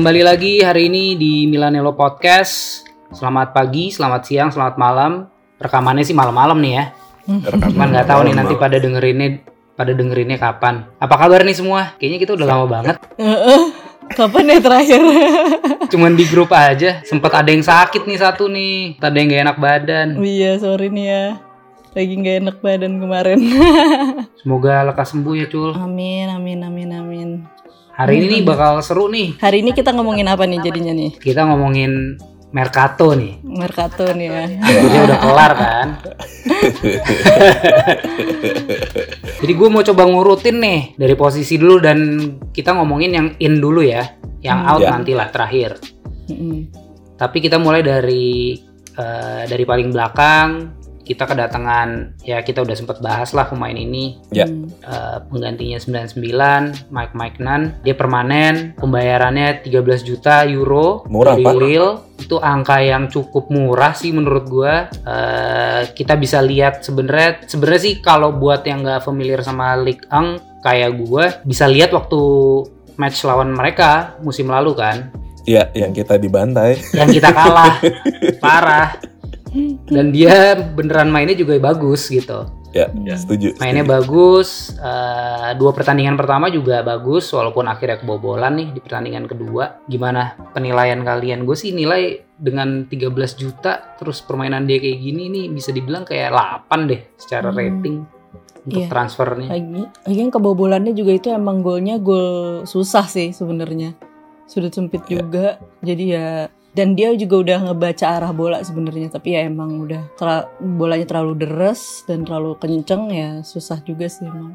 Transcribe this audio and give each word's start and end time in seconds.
Kembali 0.00 0.24
lagi 0.24 0.64
hari 0.64 0.88
ini 0.88 1.12
di 1.12 1.44
Milanello 1.44 1.92
Podcast. 1.92 2.88
Selamat 3.12 3.52
pagi, 3.52 3.92
selamat 3.92 4.22
siang, 4.24 4.48
selamat 4.48 4.80
malam. 4.80 5.28
Rekamannya 5.60 6.08
sih 6.08 6.16
malam-malam 6.16 6.56
nih 6.56 6.72
ya. 6.72 6.84
Cuman 7.68 7.92
nggak 7.92 8.08
tahu 8.08 8.24
nih 8.24 8.32
nanti 8.32 8.56
pada 8.56 8.80
dengerinnya 8.80 9.44
pada 9.76 9.92
dengerinnya 9.92 10.40
kapan. 10.40 10.88
Apa 10.96 11.20
kabar 11.20 11.44
nih 11.44 11.52
semua? 11.52 11.92
Kayaknya 12.00 12.16
kita 12.24 12.32
udah 12.32 12.46
lama 12.48 12.64
banget. 12.64 12.96
Kapan 14.16 14.48
ya 14.48 14.58
terakhir? 14.64 15.00
Cuman 15.92 16.16
di 16.16 16.24
grup 16.32 16.48
aja. 16.56 17.04
Sempet 17.04 17.36
ada 17.36 17.52
yang 17.52 17.60
sakit 17.60 18.08
nih 18.08 18.18
satu 18.24 18.48
nih. 18.48 18.96
Ada 19.04 19.16
yang 19.20 19.28
gak 19.28 19.42
enak 19.52 19.58
badan. 19.60 20.08
Oh 20.16 20.24
iya, 20.24 20.56
sorry 20.56 20.88
nih 20.88 21.06
ya. 21.12 21.24
Lagi 21.92 22.14
nggak 22.16 22.36
enak 22.40 22.56
badan 22.64 23.04
kemarin. 23.04 23.36
Semoga 24.40 24.80
lekas 24.80 25.12
sembuh 25.12 25.34
ya 25.36 25.46
Cul. 25.52 25.76
amin, 25.76 26.32
amin, 26.32 26.58
amin, 26.64 26.88
amin. 26.88 27.59
Hari 28.00 28.16
ini 28.16 28.40
nih 28.40 28.48
bakal 28.48 28.80
seru 28.80 29.12
nih. 29.12 29.36
Hari 29.36 29.60
ini 29.60 29.76
kita 29.76 29.92
ngomongin 29.92 30.24
apa 30.24 30.48
nih 30.48 30.56
jadinya 30.64 30.96
nih? 30.96 31.20
Kita 31.20 31.44
ngomongin 31.44 32.16
Mercato 32.48 33.12
nih. 33.12 33.44
Mercato 33.44 34.08
nih 34.16 34.26
ya. 34.32 34.44
Liburnya 34.56 35.00
udah 35.04 35.18
kelar 35.20 35.52
kan. 35.52 36.00
Jadi 39.44 39.52
gue 39.52 39.68
mau 39.68 39.84
coba 39.84 40.02
ngurutin 40.08 40.64
nih 40.64 40.96
dari 40.96 41.12
posisi 41.12 41.60
dulu 41.60 41.76
dan 41.76 41.98
kita 42.56 42.72
ngomongin 42.72 43.10
yang 43.12 43.26
in 43.36 43.60
dulu 43.60 43.84
ya. 43.84 44.16
Yang 44.40 44.58
out 44.64 44.80
Ya. 44.80 44.96
nantilah 44.96 45.28
terakhir. 45.28 45.76
Mm-mm. 46.32 46.72
Tapi 47.20 47.36
kita 47.44 47.60
mulai 47.60 47.84
dari 47.84 48.56
eh, 48.96 49.42
dari 49.44 49.64
paling 49.68 49.92
belakang. 49.92 50.48
Kita 51.10 51.26
kedatangan 51.26 52.22
ya 52.22 52.38
kita 52.38 52.62
udah 52.62 52.76
sempat 52.78 53.02
bahas 53.02 53.34
lah 53.34 53.50
pemain 53.50 53.74
ini 53.74 54.14
Ya. 54.30 54.46
Hmm. 54.46 54.70
Eh, 54.70 55.18
penggantinya 55.26 55.74
99 55.74 56.14
Mike 56.88 57.14
Mike 57.14 57.38
Nan 57.38 57.82
dia 57.82 57.92
permanen 57.92 58.78
pembayarannya 58.78 59.66
13 59.66 59.74
juta 60.00 60.46
euro 60.46 61.02
Murah, 61.10 61.34
dari. 61.34 61.74
Lille 61.74 62.14
itu 62.16 62.38
angka 62.38 62.78
yang 62.78 63.10
cukup 63.10 63.50
murah 63.50 63.90
sih 63.90 64.14
menurut 64.14 64.46
gua 64.46 64.86
Eh, 65.02 65.82
kita 65.90 66.14
bisa 66.14 66.38
lihat 66.38 66.86
sebenarnya 66.86 67.42
sebenarnya 67.42 67.80
sih 67.82 67.94
kalau 67.98 68.30
buat 68.30 68.62
yang 68.62 68.80
nggak 68.80 69.02
familiar 69.02 69.42
sama 69.42 69.74
Ligue 69.74 70.06
1 70.06 70.62
kayak 70.62 70.90
gua 71.00 71.24
bisa 71.42 71.66
lihat 71.66 71.90
waktu 71.90 72.20
match 72.94 73.24
lawan 73.24 73.50
mereka 73.50 74.14
musim 74.20 74.46
lalu 74.46 74.76
kan 74.76 75.10
Iya, 75.42 75.72
yang 75.74 75.90
kita 75.90 76.14
dibantai. 76.14 76.76
yang 76.92 77.08
kita 77.08 77.32
kalah 77.32 77.80
parah 78.44 78.92
dan 79.86 80.10
dia 80.10 80.34
beneran 80.54 81.08
mainnya 81.08 81.34
juga 81.34 81.58
bagus 81.58 82.06
gitu 82.06 82.46
Ya, 82.70 82.86
Ya. 83.02 83.18
setuju. 83.18 83.58
mainnya 83.58 83.82
setuju. 83.82 83.94
bagus 83.98 84.48
eh, 84.72 85.50
dua 85.58 85.74
pertandingan 85.74 86.14
pertama 86.14 86.46
juga 86.48 86.80
bagus 86.80 87.26
walaupun 87.28 87.66
akhirnya 87.66 87.98
kebobolan 87.98 88.54
nih 88.54 88.68
di 88.70 88.78
pertandingan 88.78 89.26
kedua 89.26 89.82
gimana 89.84 90.38
penilaian 90.54 91.02
kalian 91.02 91.42
gue 91.42 91.56
sih 91.58 91.74
nilai 91.74 92.22
dengan 92.32 92.86
13 92.86 93.10
juta 93.34 93.98
terus 93.98 94.22
permainan 94.22 94.64
dia 94.64 94.78
kayak 94.78 94.96
gini 94.96 95.26
nih 95.28 95.44
bisa 95.50 95.74
dibilang 95.74 96.06
kayak 96.06 96.30
8 96.30 96.86
deh 96.86 97.00
secara 97.18 97.50
Hmm. 97.50 97.58
rating 97.58 97.96
untuk 98.60 98.76
Iya. 98.76 98.88
transfernya 98.88 99.48
Lagi, 99.50 99.82
lagi 100.06 100.18
yang 100.20 100.30
kebobolannya 100.30 100.92
juga 100.92 101.12
itu 101.12 101.28
emang 101.28 101.66
golnya 101.66 101.98
gol 101.98 102.62
susah 102.64 103.02
sih 103.04 103.32
sebenarnya. 103.32 103.98
Sudut 104.44 104.70
sempit 104.70 105.02
Ya. 105.04 105.18
juga. 105.18 105.46
Jadi 105.80 106.04
ya 106.06 106.46
dan 106.70 106.94
dia 106.94 107.10
juga 107.14 107.42
udah 107.42 107.58
ngebaca 107.66 108.06
arah 108.06 108.30
bola 108.30 108.62
sebenarnya 108.62 109.10
tapi 109.10 109.34
ya 109.34 109.42
emang 109.42 109.82
udah 109.82 110.02
tera- 110.14 110.46
bolanya 110.58 111.06
terlalu 111.06 111.42
deres 111.42 112.06
dan 112.06 112.22
terlalu 112.22 112.54
kenceng 112.56 113.10
ya 113.10 113.42
susah 113.42 113.82
juga 113.82 114.06
sih 114.06 114.24
emang. 114.24 114.54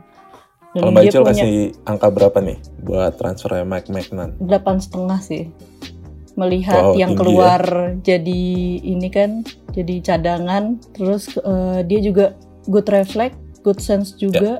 Dan 0.71 0.79
Kalau 0.81 0.91
Mbak 0.91 1.03
punya- 1.07 1.23
kasih 1.31 1.55
angka 1.83 2.07
berapa 2.09 2.37
nih 2.39 2.57
buat 2.83 3.15
transfernya 3.15 3.63
Mike 3.63 3.87
McNan? 3.87 4.35
delapan 4.39 4.75
setengah 4.79 5.19
sih 5.19 5.43
melihat 6.35 6.91
Wow, 6.91 6.99
yang 6.99 7.15
tinggi 7.15 7.21
keluar 7.23 7.61
jadi 8.03 8.43
ini 8.83 9.07
kan 9.07 9.39
jadi 9.71 10.03
cadangan 10.03 10.83
terus 10.91 11.31
eh, 11.31 11.79
dia 11.87 11.99
juga 12.03 12.35
good 12.67 12.91
reflect 12.91 13.39
good 13.63 13.79
sense 13.79 14.19
juga 14.19 14.59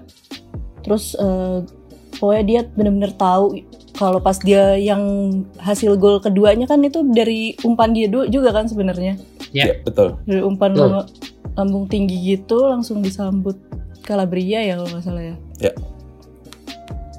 terus 0.88 1.20
eh, 1.20 1.68
pokoknya 2.16 2.44
dia 2.48 2.62
benar-benar 2.64 3.12
tahu 3.12 3.60
kalau 3.96 4.20
pas 4.20 4.36
dia 4.38 4.76
yang 4.76 5.02
hasil 5.58 5.96
gol 5.96 6.20
keduanya 6.20 6.66
kan 6.66 6.80
itu 6.80 7.02
dari 7.08 7.56
umpan 7.62 7.92
dia 7.92 8.06
juga 8.26 8.52
kan 8.52 8.66
sebenarnya 8.66 9.16
Ya. 9.50 9.72
Ya, 9.72 9.76
betul. 9.80 10.20
dari 10.24 10.42
umpan 10.42 10.72
Betul. 10.72 10.84
lambung- 10.86 11.12
lambung 11.56 11.86
tinggi 11.88 12.18
gitu 12.30 12.68
langsung 12.68 13.00
disambut 13.00 13.56
Calabria 14.02 14.60
ya 14.62 14.76
kalau 14.76 14.90
nggak 14.90 15.02
salah 15.02 15.24
ya 15.24 15.36
Ya. 15.60 15.72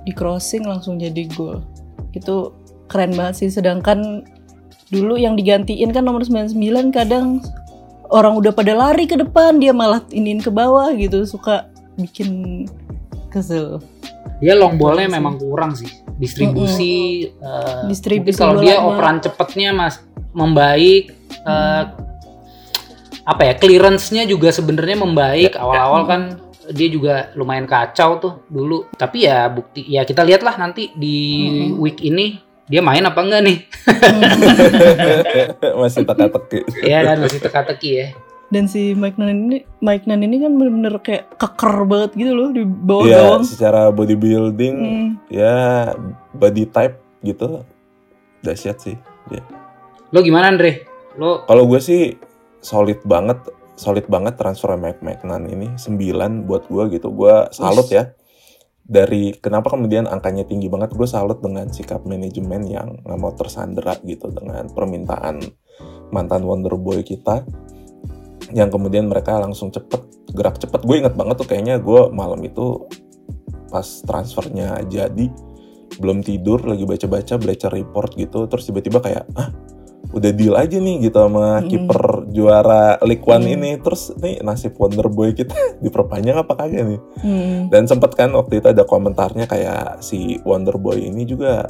di 0.02 0.12
crossing 0.12 0.62
langsung 0.62 0.96
jadi 0.96 1.24
gol 1.30 1.64
itu 2.12 2.52
keren 2.86 3.12
banget 3.12 3.34
sih 3.36 3.50
sedangkan 3.50 4.22
dulu 4.86 5.16
yang 5.16 5.34
digantiin 5.34 5.90
kan 5.90 6.04
nomor 6.04 6.22
99 6.22 6.54
kadang 6.90 7.40
orang 8.06 8.36
udah 8.36 8.52
pada 8.52 8.70
lari 8.70 9.02
ke 9.04 9.16
depan 9.16 9.58
dia 9.58 9.72
malah 9.72 10.04
iniin 10.08 10.38
ke 10.38 10.46
bawah 10.48 10.92
gitu 10.92 11.24
suka 11.24 11.66
bikin 11.96 12.62
kesel 13.28 13.82
dia 14.38 14.54
long 14.54 14.76
ballnya 14.76 15.08
Iya 15.08 15.12
memang 15.12 15.40
kurang 15.40 15.74
sih 15.74 15.88
distribusi 16.16 17.28
eh, 17.28 17.82
Distribusi 17.88 18.36
mungkin 18.36 18.40
kalau 18.40 18.60
dia 18.64 18.76
operan 18.80 19.16
cepetnya 19.20 19.70
mas 19.76 20.00
membaik 20.32 21.12
eh, 21.44 21.84
apa 23.26 23.42
ya 23.42 23.54
clearance-nya 23.58 24.22
juga 24.24 24.54
sebenarnya 24.54 25.02
membaik. 25.02 25.58
Awal-awal 25.58 26.02
kan 26.06 26.22
dia 26.70 26.88
juga 26.90 27.34
lumayan 27.34 27.66
kacau 27.66 28.22
tuh 28.22 28.32
dulu. 28.46 28.86
Tapi 28.94 29.26
ya 29.26 29.50
bukti 29.50 29.82
ya 29.82 30.06
kita 30.06 30.22
lihatlah 30.22 30.54
nanti 30.54 30.94
di 30.94 31.18
Mm-mm. 31.74 31.82
week 31.82 31.98
ini 32.06 32.38
dia 32.70 32.82
main 32.82 33.02
apa 33.02 33.18
enggak 33.18 33.42
nih? 33.42 33.58
Masih 35.82 36.06
teka-teki. 36.06 36.58
ya 36.86 36.98
kan 37.02 37.16
masih 37.22 37.38
teka-teki 37.42 37.90
ya 37.94 38.06
dan 38.46 38.70
si 38.70 38.94
Mike 38.94 39.18
Nan 39.18 39.50
ini 39.50 39.58
Mike 39.82 40.06
Nan 40.06 40.22
ini 40.22 40.38
kan 40.38 40.54
bener-bener 40.54 40.94
kayak 41.02 41.34
keker 41.34 41.82
banget 41.84 42.10
gitu 42.14 42.32
loh 42.32 42.48
di 42.54 42.62
bawah 42.62 43.04
Iya, 43.04 43.18
gawang 43.18 43.42
secara 43.42 43.90
bodybuilding, 43.90 44.76
Hmm. 44.76 45.08
ya 45.26 45.90
body 46.30 46.70
type 46.70 47.02
gitu, 47.22 47.66
dahsyat 48.40 48.78
sih. 48.78 48.96
lo 50.06 50.22
gimana 50.22 50.54
Andre 50.54 50.86
lo 51.18 51.42
Kalau 51.44 51.66
gue 51.66 51.82
sih 51.82 52.14
solid 52.62 53.02
banget, 53.02 53.42
solid 53.74 54.06
banget 54.06 54.38
transfer 54.38 54.70
Mike 54.78 55.02
McNan 55.02 55.50
ini 55.50 55.74
9 55.74 56.46
buat 56.46 56.70
gue 56.70 56.94
gitu. 56.94 57.10
Gue 57.10 57.50
salut 57.50 57.90
ya. 57.90 58.14
Dari 58.86 59.34
kenapa 59.34 59.74
kemudian 59.74 60.06
angkanya 60.06 60.46
tinggi 60.46 60.70
banget, 60.70 60.94
gue 60.94 61.08
salut 61.10 61.42
dengan 61.42 61.66
sikap 61.74 62.06
manajemen 62.06 62.62
yang 62.70 63.02
nggak 63.02 63.18
mau 63.18 63.34
tersandera 63.34 63.98
gitu 64.06 64.30
dengan 64.30 64.70
permintaan 64.70 65.42
mantan 66.14 66.46
Wonderboy 66.46 67.02
kita 67.02 67.42
yang 68.52 68.70
kemudian 68.70 69.10
mereka 69.10 69.38
langsung 69.38 69.70
cepet 69.70 70.02
gerak 70.30 70.58
cepet 70.58 70.80
gue 70.84 70.96
inget 71.00 71.14
banget 71.14 71.36
tuh 71.40 71.48
kayaknya 71.48 71.80
gue 71.80 72.10
malam 72.10 72.38
itu 72.42 72.86
pas 73.66 73.86
transfernya 74.04 74.84
jadi 74.86 75.26
belum 75.96 76.20
tidur 76.22 76.60
lagi 76.62 76.84
baca-baca 76.84 77.34
Bleacher 77.40 77.72
Report 77.72 78.12
gitu 78.14 78.46
terus 78.46 78.68
tiba-tiba 78.68 79.00
kayak 79.00 79.24
ah 79.34 79.50
udah 80.14 80.30
deal 80.30 80.54
aja 80.54 80.78
nih 80.78 81.10
gitu 81.10 81.18
sama 81.18 81.58
Mm. 81.58 81.66
kiper 81.66 82.02
juara 82.30 82.94
League 83.02 83.26
One 83.26 83.42
Mm. 83.42 83.54
ini 83.58 83.70
terus 83.82 84.14
nih 84.14 84.38
nasib 84.38 84.78
Wonderboy 84.78 85.34
kita 85.34 85.56
diperpanjang 85.84 86.36
apa 86.38 86.52
kagak 86.54 86.84
nih 86.86 87.00
Hmm. 87.26 87.60
dan 87.74 87.90
sempet 87.90 88.14
kan 88.14 88.30
waktu 88.30 88.62
itu 88.62 88.70
ada 88.70 88.86
komentarnya 88.86 89.50
kayak 89.50 89.98
si 89.98 90.38
Wonderboy 90.46 91.10
ini 91.10 91.26
juga 91.26 91.66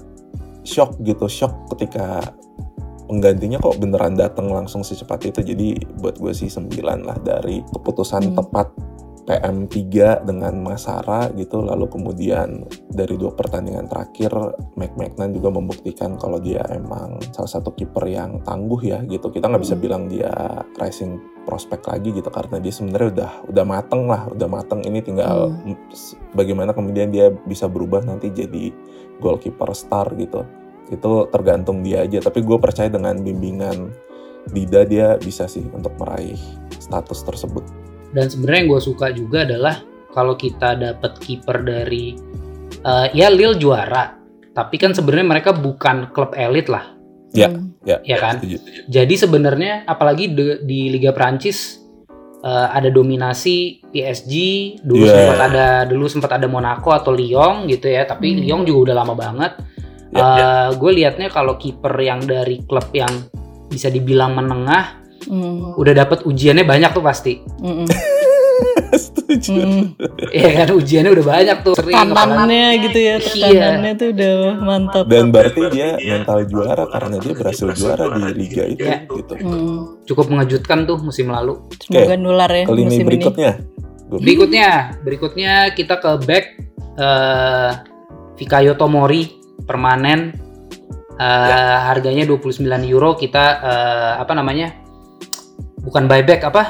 shock 0.67 1.01
gitu 1.01 1.31
shock 1.31 1.73
ketika 1.73 2.35
penggantinya 3.07 3.59
kok 3.63 3.79
beneran 3.79 4.19
datang 4.19 4.51
langsung 4.51 4.83
secepat 4.83 5.31
itu 5.31 5.41
jadi 5.43 5.79
buat 6.03 6.19
gue 6.19 6.35
sih 6.35 6.51
9 6.51 7.07
lah 7.07 7.19
dari 7.23 7.63
keputusan 7.71 8.35
Hmm. 8.35 8.37
tepat 8.43 8.69
PM3 9.27 10.23
dengan 10.23 10.55
Masara 10.63 11.27
gitu 11.35 11.59
lalu 11.59 11.91
kemudian 11.91 12.63
dari 12.87 13.19
dua 13.19 13.35
pertandingan 13.35 13.91
terakhir 13.91 14.31
Mike 14.79 14.95
McNan 14.95 15.35
juga 15.35 15.51
membuktikan 15.51 16.15
kalau 16.15 16.39
dia 16.39 16.63
emang 16.71 17.19
salah 17.35 17.51
satu 17.51 17.75
kiper 17.75 18.07
yang 18.07 18.39
tangguh 18.47 18.79
ya 18.87 19.03
gitu 19.03 19.35
kita 19.35 19.51
nggak 19.51 19.63
bisa 19.67 19.75
Hmm. 19.75 19.83
bilang 19.83 20.03
dia 20.07 20.31
rising 20.79 21.19
prospek 21.43 21.83
lagi 21.91 22.15
gitu 22.15 22.31
karena 22.31 22.63
dia 22.63 22.71
sebenarnya 22.71 23.09
udah 23.19 23.33
udah 23.51 23.65
mateng 23.67 24.03
lah 24.07 24.31
udah 24.31 24.47
mateng 24.47 24.87
ini 24.87 25.03
tinggal 25.03 25.51
Hmm. 25.51 25.75
bagaimana 26.31 26.71
kemudian 26.71 27.11
dia 27.11 27.35
bisa 27.51 27.67
berubah 27.67 28.07
nanti 28.07 28.31
jadi 28.31 28.71
goalkeeper 29.19 29.75
star 29.75 30.07
gitu 30.15 30.47
itu 30.89 31.11
tergantung 31.29 31.81
dia 31.81 32.01
aja 32.01 32.19
tapi 32.21 32.41
gue 32.41 32.57
percaya 32.57 32.87
dengan 32.87 33.17
bimbingan 33.17 33.91
Dida 34.47 34.83
dia 34.83 35.19
bisa 35.19 35.45
sih 35.45 35.67
untuk 35.67 35.95
meraih 35.97 36.39
status 36.73 37.23
tersebut 37.23 37.67
dan 38.13 38.27
sebenarnya 38.27 38.59
yang 38.61 38.71
gue 38.71 38.83
suka 38.85 39.07
juga 39.11 39.43
adalah 39.43 39.83
kalau 40.11 40.35
kita 40.35 40.75
dapat 40.75 41.19
kiper 41.19 41.61
dari 41.61 42.15
eh, 42.81 43.07
ya 43.13 43.27
Lille 43.27 43.57
juara 43.57 44.15
tapi 44.53 44.77
kan 44.77 44.91
sebenarnya 44.91 45.27
mereka 45.29 45.51
bukan 45.53 46.11
klub 46.11 46.33
elit 46.33 46.67
lah 46.67 46.95
Ya. 47.31 47.51
Hmm. 47.51 47.75
ya 47.85 48.17
kan 48.17 48.41
Setuju. 48.41 48.57
jadi 48.89 49.15
sebenarnya 49.15 49.85
apalagi 49.85 50.31
de- 50.31 50.63
di 50.63 50.89
Liga 50.89 51.13
Prancis 51.13 51.83
eh, 52.39 52.69
ada 52.71 52.89
dominasi 52.89 53.83
PSG 53.87 54.33
dulu 54.81 55.05
Iya. 55.05 55.13
sempat 55.13 55.41
ada 55.45 55.67
dulu 55.85 56.07
sempat 56.07 56.31
ada 56.33 56.47
Monaco 56.47 56.89
atau 56.89 57.11
Lyon 57.11 57.67
gitu 57.67 57.87
ya 57.87 58.03
tapi 58.03 58.33
Hmm. 58.33 58.41
Lyon 58.41 58.61
juga 58.65 58.79
udah 58.89 58.97
lama 58.97 59.15
banget 59.15 59.53
Ya, 60.17 60.25
Eh, 60.27 60.69
gue 60.75 60.91
liatnya 60.95 61.29
kalau 61.29 61.55
kiper 61.55 61.93
yang 61.99 62.21
dari 62.21 62.63
klub 62.63 62.89
yang 62.91 63.11
bisa 63.67 63.87
dibilang 63.87 64.33
menengah 64.33 65.05
Mm, 65.23 65.75
udah 65.75 65.95
dapat 65.97 66.23
ujiannya 66.23 66.63
banyak 66.63 66.91
tuh 66.93 67.03
pasti. 67.03 67.43
mm, 67.43 67.67
mm, 67.67 67.87
Setuju. 68.97 69.51
mm. 69.51 69.85
Iya 70.31 70.49
kan 70.55 70.69
ujiannya 70.73 71.11
udah 71.11 71.27
banyak 71.27 71.57
tuh. 71.61 71.75
Sering 71.75 71.97
Tekanannya 72.07 72.67
gitu 72.81 72.99
ya, 73.01 73.15
Iya. 73.19 73.43
tekanannya 73.43 73.93
tuh 73.97 74.09
udah 74.13 74.35
mantap. 74.57 75.05
Dan 75.05 75.25
berarti 75.29 75.61
dia 75.69 75.89
mental 75.99 76.47
juara 76.47 76.85
karena 76.87 77.17
dia 77.19 77.33
berhasil 77.35 77.69
juara 77.73 78.05
di 78.07 78.33
liga 78.35 78.63
itu 78.65 78.83
Iya. 78.83 78.97
gitu. 79.05 79.35
Mm, 79.35 79.77
cukup 80.05 80.27
mengejutkan 80.29 80.79
tuh 80.85 80.97
musim 80.97 81.27
lalu. 81.27 81.59
semoga 81.77 82.15
nular 82.15 82.49
ya 82.49 82.65
Ke 82.65 82.73
lini 82.73 82.87
musim 82.87 83.01
ini. 83.01 83.09
berikutnya. 83.09 83.53
Gua- 84.07 84.21
Berikutnya, 84.23 84.69
berikutnya 85.03 85.53
kita 85.73 85.95
ke 85.97 86.11
back 86.23 86.45
eh 86.97 87.71
Fikayo 88.37 88.73
Tomori 88.75 89.27
permanen 89.67 90.33
eh 91.17 91.79
harganya 91.89 92.29
29 92.29 92.63
euro 92.89 93.17
kita 93.17 93.45
eh, 93.61 94.13
apa 94.21 94.33
namanya? 94.37 94.73
Bukan 95.83 96.07
buyback 96.09 96.45
apa? 96.47 96.63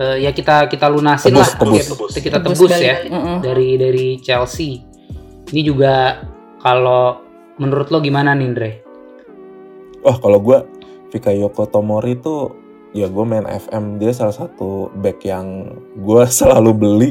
Eh, 0.00 0.24
ya 0.24 0.32
kita 0.32 0.66
kita 0.72 0.88
lunasin 0.88 1.36
Tebus, 1.36 1.48
lah. 1.52 1.58
tebus. 1.60 2.12
Kita, 2.16 2.20
kita 2.24 2.38
tebus, 2.40 2.70
balik. 2.72 2.80
ya 2.80 2.96
Mm-mm. 3.12 3.36
dari 3.44 3.68
dari 3.76 4.06
Chelsea. 4.24 4.80
Ini 5.52 5.60
juga 5.60 6.24
kalau 6.64 7.20
menurut 7.60 7.92
lo 7.92 8.00
gimana 8.00 8.32
nih, 8.32 8.46
Andre? 8.48 8.70
Wah 10.00 10.16
kalau 10.16 10.40
gue 10.40 10.58
Fikayoko 11.12 11.68
Tomori 11.68 12.16
itu 12.16 12.50
ya 12.96 13.08
gue 13.08 13.24
main 13.24 13.44
FM 13.44 14.00
dia 14.00 14.12
salah 14.16 14.32
satu 14.32 14.88
back 14.96 15.20
yang 15.28 15.68
gue 16.00 16.24
selalu 16.40 16.72
beli 16.72 17.10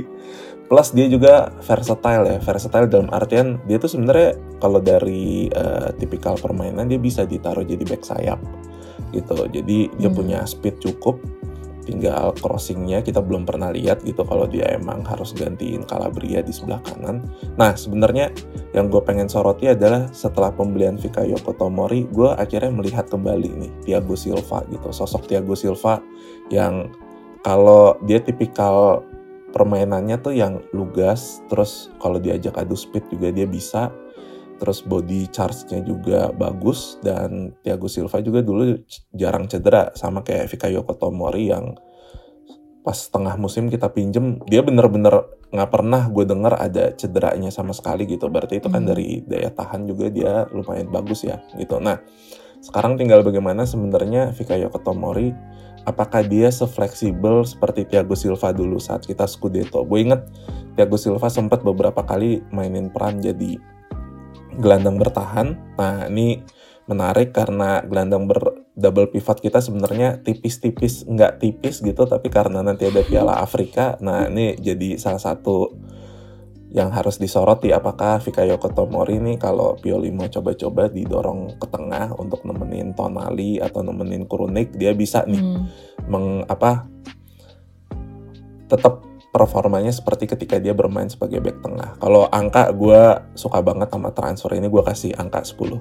plus 0.71 0.95
dia 0.95 1.11
juga 1.11 1.51
versatile 1.59 2.23
ya 2.31 2.37
versatile 2.39 2.87
dalam 2.87 3.11
artian 3.11 3.59
dia 3.67 3.75
tuh 3.75 3.91
sebenarnya 3.91 4.39
kalau 4.63 4.79
dari 4.79 5.51
eh, 5.51 5.91
tipikal 5.99 6.39
permainan 6.39 6.87
dia 6.87 6.95
bisa 6.95 7.27
ditaruh 7.27 7.67
jadi 7.67 7.83
back 7.83 8.07
sayap 8.07 8.39
gitu. 9.11 9.51
Jadi 9.51 9.91
dia 9.99 10.07
Hmm. 10.07 10.15
punya 10.15 10.39
speed 10.47 10.79
cukup 10.79 11.19
tinggal 11.83 12.31
crossingnya 12.39 13.03
kita 13.03 13.19
belum 13.19 13.43
pernah 13.43 13.67
lihat 13.73 14.05
gitu 14.07 14.23
kalau 14.23 14.47
dia 14.47 14.69
emang 14.71 15.03
harus 15.03 15.35
gantiin 15.35 15.83
Calabria 15.83 16.39
di 16.39 16.55
sebelah 16.55 16.79
kanan. 16.87 17.19
Nah 17.59 17.75
sebenarnya 17.75 18.31
yang 18.71 18.87
gue 18.87 19.01
pengen 19.03 19.27
soroti 19.27 19.67
adalah 19.67 20.07
setelah 20.15 20.55
pembelian 20.55 20.95
Fikayo 20.95 21.35
Tomori, 21.41 22.07
gue 22.07 22.31
akhirnya 22.31 22.71
melihat 22.71 23.11
kembali 23.11 23.49
nih 23.59 23.71
Thiago 23.83 24.15
Silva 24.15 24.63
gitu, 24.71 24.87
sosok 24.93 25.27
Thiago 25.27 25.57
Silva 25.57 25.99
yang 26.47 26.93
kalau 27.41 27.97
dia 28.05 28.21
tipikal 28.21 29.03
permainannya 29.51 30.17
tuh 30.19 30.33
yang 30.35 30.63
lugas, 30.71 31.43
terus 31.51 31.91
kalau 31.99 32.17
diajak 32.17 32.55
adu 32.57 32.75
speed 32.75 33.07
juga 33.11 33.29
dia 33.31 33.47
bisa, 33.47 33.91
terus 34.61 34.85
body 34.85 35.25
charge-nya 35.33 35.81
juga 35.81 36.29
bagus 36.29 37.01
dan 37.01 37.57
Thiago 37.65 37.89
Silva 37.89 38.21
juga 38.21 38.45
dulu 38.45 38.77
jarang 39.09 39.49
cedera 39.49 39.89
sama 39.97 40.21
kayak 40.21 40.53
Fikayo 40.53 40.85
Tomori 40.85 41.49
yang 41.49 41.73
pas 42.81 42.97
tengah 42.97 43.37
musim 43.37 43.69
kita 43.69 43.93
pinjem 43.93 44.41
dia 44.49 44.65
bener-bener 44.65 45.29
nggak 45.53 45.69
pernah 45.69 46.09
gue 46.09 46.25
denger 46.25 46.53
ada 46.57 46.89
cederanya 46.97 47.53
sama 47.53 47.77
sekali 47.77 48.09
gitu 48.09 48.25
berarti 48.25 48.57
itu 48.57 48.69
kan 48.73 48.81
Hmm. 48.81 48.89
dari 48.89 49.21
daya 49.21 49.53
tahan 49.53 49.85
juga 49.85 50.09
dia 50.09 50.49
lumayan 50.49 50.89
bagus 50.89 51.21
ya 51.21 51.41
gitu 51.61 51.77
nah 51.77 52.01
sekarang 52.61 52.97
tinggal 52.97 53.21
bagaimana 53.21 53.65
sebenarnya 53.65 54.33
Fikayo 54.33 54.73
Tomori 54.81 55.33
apakah 55.85 56.21
dia 56.25 56.49
sefleksibel 56.51 57.45
seperti 57.47 57.87
Thiago 57.87 58.13
Silva 58.13 58.53
dulu 58.53 58.77
saat 58.77 59.05
kita 59.05 59.25
Scudetto? 59.25 59.81
Gue 59.85 60.05
inget 60.05 60.25
Thiago 60.77 60.97
Silva 60.97 61.27
sempat 61.27 61.65
beberapa 61.65 62.01
kali 62.05 62.41
mainin 62.53 62.93
peran 62.93 63.19
jadi 63.19 63.57
gelandang 64.59 64.99
bertahan. 64.99 65.57
Nah 65.79 66.07
ini 66.11 66.43
menarik 66.89 67.31
karena 67.31 67.79
gelandang 67.85 68.27
ber 68.27 68.61
double 68.75 69.11
pivot 69.11 69.39
kita 69.39 69.59
sebenarnya 69.59 70.23
tipis-tipis 70.23 71.05
nggak 71.07 71.43
tipis 71.43 71.83
gitu 71.83 72.07
tapi 72.07 72.31
karena 72.31 72.63
nanti 72.65 72.87
ada 72.87 73.03
Piala 73.05 73.39
Afrika 73.43 73.99
nah 74.01 74.27
ini 74.27 74.57
jadi 74.57 74.95
salah 74.97 75.21
satu 75.21 75.75
yang 76.71 76.87
harus 76.95 77.19
disoroti 77.19 77.75
apakah 77.75 78.23
Fikayoko 78.23 78.71
Tomori 78.71 79.19
ini 79.19 79.35
kalau 79.35 79.75
Pioli 79.75 80.07
mau 80.15 80.31
coba-coba 80.31 80.87
didorong 80.87 81.59
ke 81.59 81.67
tengah 81.67 82.15
untuk 82.15 82.47
nemenin 82.47 82.95
Tonali 82.95 83.59
atau 83.59 83.83
nemenin 83.83 84.23
Kurunik 84.23 84.71
dia 84.79 84.95
bisa 84.95 85.27
nih 85.27 85.43
Mm. 85.43 85.63
meng 86.07 86.47
apa 86.47 86.87
tetap 88.71 89.03
performanya 89.35 89.91
seperti 89.91 90.27
ketika 90.27 90.59
dia 90.59 90.75
bermain 90.75 91.07
sebagai 91.07 91.39
back 91.39 91.63
tengah. 91.63 91.95
Kalau 91.99 92.27
angka 92.27 92.71
gue 92.75 93.19
suka 93.35 93.63
banget 93.63 93.87
sama 93.91 94.11
transfer 94.11 94.51
ini 94.55 94.67
gue 94.67 94.83
kasih 94.83 95.15
angka 95.15 95.43
10. 95.43 95.79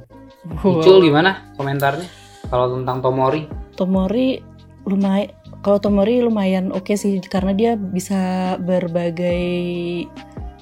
Icul 0.62 0.98
gimana 1.02 1.50
komentarnya 1.58 2.06
kalau 2.50 2.78
tentang 2.78 3.02
Tomori? 3.02 3.46
Tomori 3.74 4.42
lumayan 4.86 5.30
kalau 5.60 5.78
Tomori 5.82 6.24
lumayan 6.24 6.72
oke 6.72 6.94
sih 6.96 7.20
karena 7.26 7.52
dia 7.52 7.72
bisa 7.76 8.54
berbagai 8.62 10.08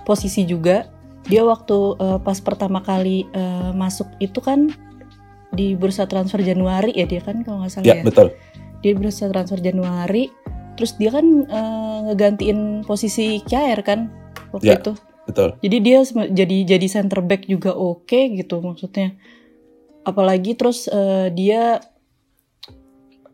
posisi 0.09 0.49
juga. 0.49 0.89
Dia 1.29 1.45
waktu 1.45 1.77
eh, 2.01 2.19
pas 2.19 2.41
pertama 2.41 2.81
kali 2.81 3.29
eh, 3.29 3.71
masuk 3.73 4.09
itu 4.17 4.41
kan 4.41 4.73
di 5.49 5.73
bursa 5.73 6.05
transfer 6.05 6.41
Januari 6.41 6.93
ya 6.93 7.05
dia 7.05 7.21
kan 7.21 7.45
kalau 7.45 7.61
nggak 7.61 7.73
salah 7.73 7.85
Ya, 7.85 8.01
ya. 8.01 8.05
betul. 8.05 8.33
Dia 8.81 8.93
bursa 8.97 9.29
transfer 9.29 9.61
Januari 9.61 10.33
terus 10.75 10.97
dia 10.97 11.11
kan 11.11 11.27
eh, 11.45 11.99
ngegantiin 12.09 12.83
posisi 12.83 13.45
Kjaer 13.45 13.81
kan 13.83 14.09
waktu 14.51 14.73
Ya. 14.73 14.81
itu. 14.81 14.97
Betul. 15.29 15.61
Jadi 15.61 15.77
dia 15.85 15.99
jadi 16.33 16.57
jadi 16.65 16.87
center 16.89 17.21
back 17.21 17.45
juga 17.45 17.77
oke 17.77 18.33
gitu 18.33 18.65
maksudnya. 18.65 19.13
Apalagi 20.03 20.57
terus 20.57 20.89
eh, 20.89 21.29
dia 21.31 21.85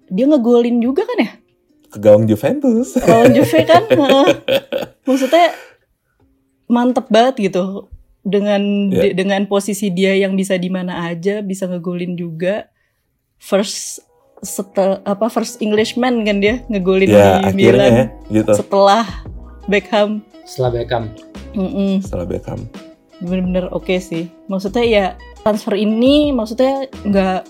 dia 0.04 0.24
ngegolin 0.26 0.78
juga 0.78 1.06
kan 1.06 1.18
ya? 1.18 1.30
Ke 1.88 1.98
gawang 1.98 2.26
Juventus. 2.26 2.98
Lawan 2.98 3.30
Juve 3.30 3.60
kan 3.62 3.86
maksudnya 5.06 5.54
mantep 6.66 7.06
banget 7.08 7.52
gitu 7.52 7.88
dengan 8.24 8.88
Ya. 8.88 9.10
de- 9.10 9.14
dengan 9.14 9.44
posisi 9.44 9.88
dia 9.88 10.16
yang 10.16 10.32
bisa 10.32 10.56
di 10.56 10.68
mana 10.68 11.06
aja 11.06 11.40
bisa 11.40 11.68
ngegolin 11.68 12.16
juga 12.16 12.72
first 13.36 14.00
setel 14.40 15.00
apa 15.04 15.28
first 15.28 15.60
Englishman 15.60 16.24
kan 16.24 16.40
dia 16.40 16.60
ngegolin 16.68 17.08
ya, 17.08 17.40
di 17.40 17.48
akhirnya 17.48 17.56
Milan 17.56 17.92
ya, 17.92 18.06
gitu. 18.32 18.52
setelah 18.56 19.04
Beckham 19.64 20.20
Setelah 20.44 20.70
Beckham. 20.76 21.04
Mm-mm. 21.56 22.04
Setelah 22.04 22.28
Beckham. 22.28 22.60
bener-bener 23.16 23.72
oke 23.72 23.96
sih. 23.96 24.28
Maksudnya 24.44 24.84
ya 24.84 25.04
transfer 25.40 25.72
ini 25.72 26.28
maksudnya 26.28 26.84
nggak 27.00 27.40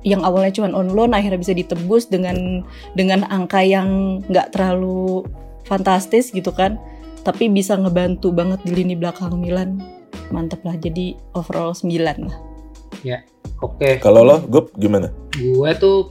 yang 0.00 0.24
awalnya 0.24 0.48
cuma 0.48 0.72
on 0.72 0.88
loan 0.88 1.12
akhirnya 1.12 1.36
bisa 1.36 1.52
ditebus 1.52 2.08
dengan 2.08 2.64
dengan 2.94 3.28
angka 3.28 3.60
yang 3.60 4.22
nggak 4.30 4.56
terlalu 4.56 5.28
fantastis 5.68 6.32
gitu 6.32 6.48
kan. 6.48 6.80
Tapi 7.28 7.52
bisa 7.52 7.76
ngebantu 7.76 8.32
banget 8.32 8.64
di 8.64 8.72
lini 8.72 8.96
belakang 8.96 9.36
Milan. 9.36 9.76
Mantep 10.32 10.64
lah 10.64 10.80
jadi 10.80 11.12
overall 11.36 11.76
9 11.76 11.92
lah. 12.24 12.38
Oke. 13.60 14.00
Kalau 14.00 14.24
lo, 14.24 14.40
Gup, 14.48 14.72
gimana? 14.80 15.12
gue 15.36 15.70
tuh 15.78 16.10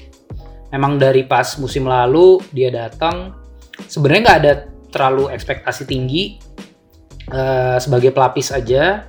memang 0.71 0.95
dari 0.95 1.27
pas 1.27 1.57
musim 1.59 1.83
lalu 1.83 2.39
dia 2.55 2.71
datang 2.71 3.35
sebenarnya 3.91 4.21
nggak 4.23 4.39
ada 4.39 4.53
terlalu 4.87 5.27
ekspektasi 5.35 5.83
tinggi 5.83 6.39
Eh, 7.27 7.77
sebagai 7.83 8.15
pelapis 8.15 8.55
aja 8.55 9.03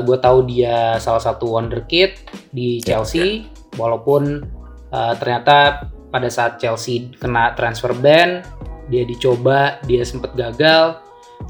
gue 0.00 0.16
tahu 0.16 0.48
dia 0.48 0.96
salah 0.96 1.20
satu 1.20 1.58
wonderkid 1.60 2.16
di 2.56 2.80
Chelsea 2.80 3.44
walaupun 3.76 4.40
eh, 4.88 5.14
ternyata 5.20 5.90
pada 6.08 6.30
saat 6.32 6.56
Chelsea 6.56 7.12
kena 7.20 7.52
transfer 7.52 7.92
ban 7.92 8.40
dia 8.88 9.04
dicoba 9.04 9.76
dia 9.84 10.00
sempat 10.08 10.32
gagal 10.32 11.03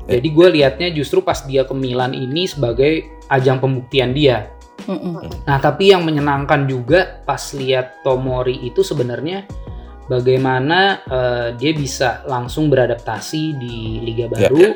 jadi 0.05 0.29
gue 0.29 0.49
liatnya 0.55 0.89
justru 0.91 1.21
pas 1.21 1.41
dia 1.43 1.65
ke 1.65 1.73
Milan 1.73 2.13
ini 2.13 2.45
sebagai 2.45 3.05
ajang 3.29 3.59
pembuktian 3.59 4.13
dia 4.13 4.53
Mm-mm. 4.85 5.47
Nah, 5.47 5.59
tapi 5.63 5.95
yang 5.95 6.03
menyenangkan 6.03 6.67
juga 6.67 7.23
pas 7.23 7.41
lihat 7.55 8.03
Tomori 8.03 8.59
itu 8.67 8.83
sebenarnya 8.83 9.47
bagaimana 10.09 11.01
eh, 11.07 11.49
dia 11.57 11.73
bisa 11.73 12.21
langsung 12.27 12.69
beradaptasi 12.69 13.43
di 13.57 13.77
liga 14.03 14.27
Ya. 14.35 14.51
baru 14.51 14.75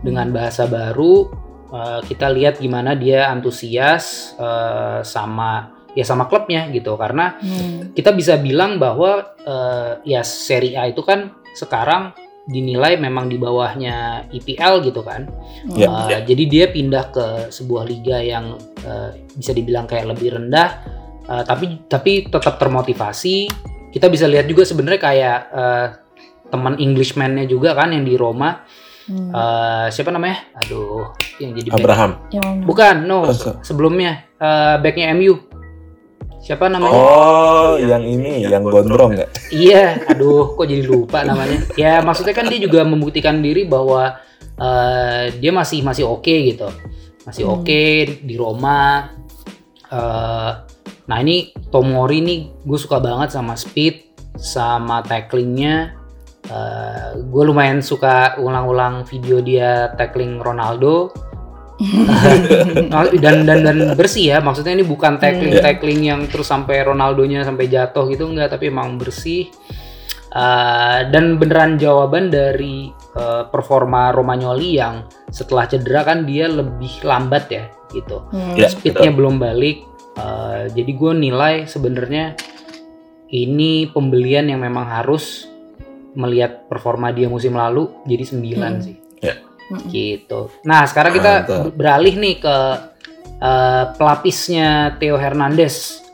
dengan 0.00 0.30
bahasa 0.30 0.64
baru. 0.64 1.28
Eh, 1.68 2.00
kita 2.06 2.30
lihat 2.30 2.62
gimana 2.62 2.94
dia 2.94 3.28
antusias 3.28 4.32
eh, 4.38 5.00
sama 5.02 5.74
ya 5.92 6.06
sama 6.06 6.24
klubnya 6.24 6.70
gitu 6.72 6.96
karena 6.96 7.36
Hmm. 7.36 7.92
kita 7.92 8.14
bisa 8.14 8.38
bilang 8.38 8.78
bahwa 8.78 9.36
eh, 9.36 9.92
ya 10.06 10.22
Serie 10.22 10.78
A 10.78 10.88
itu 10.88 11.02
kan 11.02 11.34
sekarang 11.52 12.16
dinilai 12.48 12.98
memang 12.98 13.30
di 13.30 13.38
bawahnya 13.38 14.26
IPL 14.30 14.82
gitu 14.82 15.02
kan. 15.06 15.30
Ya. 15.78 15.86
Uh, 15.88 16.22
Jadi 16.26 16.44
dia 16.50 16.64
pindah 16.70 17.14
ke 17.14 17.26
sebuah 17.54 17.86
liga 17.86 18.18
yang 18.18 18.58
uh, 18.82 19.14
bisa 19.38 19.54
dibilang 19.54 19.86
kayak 19.86 20.10
lebih 20.10 20.34
rendah, 20.34 20.82
uh, 21.30 21.42
tapi 21.46 21.86
tapi 21.86 22.26
tetap 22.26 22.58
termotivasi. 22.58 23.46
Kita 23.92 24.08
bisa 24.08 24.24
lihat 24.24 24.48
juga 24.48 24.64
sebenarnya 24.64 25.00
kayak 25.00 25.38
uh, 25.52 25.86
teman 26.48 26.80
Englishman-nya 26.80 27.44
juga 27.46 27.76
kan 27.76 27.92
yang 27.94 28.04
di 28.04 28.16
Roma 28.16 28.64
Hmm. 29.02 29.34
Eh, 29.34 29.86
siapa 29.90 30.14
namanya? 30.14 30.46
Aduh, 30.62 31.10
yang 31.42 31.58
jadi 31.58 31.74
back. 31.74 31.82
Abraham. 31.82 32.10
Mana? 32.38 32.62
Bukan, 32.62 32.96
no. 33.02 33.26
Oh, 33.26 33.34
so- 33.34 33.58
Sebelumnya 33.66 34.30
eh, 34.38 34.74
backnya 34.78 35.10
MU. 35.18 35.42
Siapa 36.42 36.66
namanya? 36.66 36.90
Oh, 36.98 37.78
yang 37.78 38.02
ini, 38.02 38.42
yang 38.42 38.66
gondrong 38.66 39.14
nggak? 39.14 39.30
Iya, 39.54 40.10
aduh, 40.10 40.58
kok 40.58 40.66
jadi 40.66 40.82
lupa 40.82 41.22
namanya. 41.22 41.62
Ya 41.78 42.02
maksudnya 42.02 42.34
kan 42.34 42.50
dia 42.50 42.58
juga 42.58 42.82
membuktikan 42.82 43.38
diri 43.38 43.62
bahwa 43.62 44.18
eh, 44.58 45.30
dia 45.38 45.54
masih 45.54 45.86
masih 45.86 46.02
oke 46.02 46.34
gitu, 46.50 46.66
masih 47.22 47.46
Hmm. 47.46 47.62
oke 47.62 47.82
di 48.26 48.34
Roma. 48.34 49.06
Eh, 49.86 50.50
nah 51.06 51.18
ini 51.22 51.54
Tomori 51.70 52.18
nih, 52.26 52.40
gue 52.66 52.78
suka 52.78 52.98
banget 52.98 53.38
sama 53.38 53.54
speed, 53.54 54.02
sama 54.34 54.98
tacklingnya. 55.06 55.94
Eh, 56.50 57.22
gue 57.22 57.42
lumayan 57.46 57.78
suka 57.78 58.34
ulang-ulang 58.42 59.06
video 59.06 59.38
dia 59.38 59.94
tackling 59.94 60.42
Ronaldo. 60.42 61.14
Nah, 62.92 63.08
dan 63.16 63.44
dan 63.44 63.64
dan 63.64 63.76
bersih 63.94 64.32
ya 64.32 64.38
maksudnya 64.38 64.72
ini 64.72 64.84
bukan 64.84 65.16
tackling 65.16 65.56
Hmm. 65.56 65.64
tackling 65.64 66.00
yang 66.02 66.20
terus 66.26 66.46
sampai 66.46 66.84
Ronaldonya 66.84 67.42
sampai 67.42 67.66
jatuh 67.66 68.06
gitu 68.08 68.28
enggak 68.28 68.52
tapi 68.52 68.68
emang 68.68 68.96
bersih 68.96 69.48
Uh, 70.32 71.12
dan 71.12 71.36
beneran 71.36 71.76
jawaban 71.76 72.32
dari 72.32 72.88
uh, 73.12 73.44
performa 73.52 74.16
Romagnoli 74.16 74.80
yang 74.80 75.04
setelah 75.28 75.68
cedera 75.68 76.08
kan 76.08 76.24
dia 76.24 76.48
lebih 76.48 77.04
lambat 77.04 77.52
ya 77.52 77.68
gitu 77.92 78.24
Hmm. 78.32 78.56
Ya. 78.56 78.72
speednya 78.72 79.12
belum 79.12 79.36
balik 79.36 79.84
Uh, 80.12 80.72
jadi 80.72 80.92
gue 80.92 81.12
nilai 81.16 81.54
sebenarnya 81.64 82.36
ini 83.28 83.88
pembelian 83.88 84.44
yang 84.44 84.60
memang 84.60 84.84
harus 84.84 85.48
melihat 86.12 86.64
performa 86.64 87.08
dia 87.08 87.28
musim 87.28 87.52
lalu 87.52 87.88
jadi 88.04 88.24
9 88.24 88.40
Hmm. 88.56 88.80
sih 88.80 88.96
Mm-mm. 89.72 89.88
gitu. 89.88 90.52
Nah 90.68 90.84
sekarang 90.84 91.16
kita 91.16 91.32
Mantap. 91.48 91.72
beralih 91.72 92.14
nih 92.20 92.36
ke 92.38 92.56
eh, 93.40 93.84
pelapisnya 93.96 95.00
Theo 95.00 95.16
Hernandez. 95.16 96.04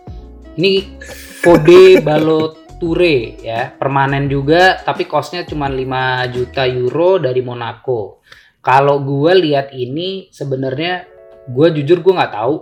Ini 0.55 1.03
Fode 1.43 1.99
Baloture 2.07 3.43
ya, 3.43 3.75
permanen 3.75 4.31
juga 4.31 4.79
tapi 4.79 5.11
costnya 5.11 5.43
cuma 5.43 5.67
5 5.67 6.35
juta 6.35 6.63
euro 6.71 7.19
dari 7.19 7.43
Monaco. 7.43 8.23
Kalau 8.63 9.03
gue 9.03 9.33
lihat 9.49 9.75
ini 9.75 10.31
sebenarnya 10.31 11.07
gue 11.51 11.69
jujur 11.83 11.99
gue 12.01 12.15
nggak 12.15 12.35
tahu. 12.35 12.55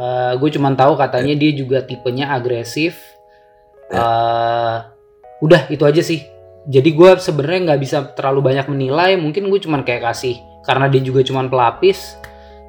Eh, 0.00 0.32
gue 0.38 0.48
cuma 0.54 0.70
tahu 0.78 0.94
katanya 0.94 1.34
dia 1.34 1.52
juga 1.52 1.82
tipenya 1.82 2.30
agresif. 2.30 2.96
Eh, 3.90 4.76
udah 5.40 5.62
itu 5.72 5.82
aja 5.82 6.04
sih 6.04 6.39
jadi 6.70 6.86
gue 6.86 7.10
sebenarnya 7.18 7.74
nggak 7.74 7.80
bisa 7.82 7.98
terlalu 8.14 8.54
banyak 8.54 8.70
menilai 8.70 9.18
mungkin 9.18 9.50
gue 9.50 9.58
cuman 9.58 9.82
kayak 9.82 10.06
kasih 10.06 10.38
karena 10.62 10.86
dia 10.86 11.02
juga 11.02 11.26
cuman 11.26 11.50
pelapis 11.50 12.14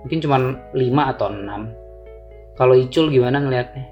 mungkin 0.01 0.19
cuman 0.19 0.41
5 0.73 1.11
atau 1.13 1.29
6 1.29 2.57
kalau 2.57 2.73
Icul 2.73 3.13
gimana 3.13 3.37
ngelihatnya 3.37 3.85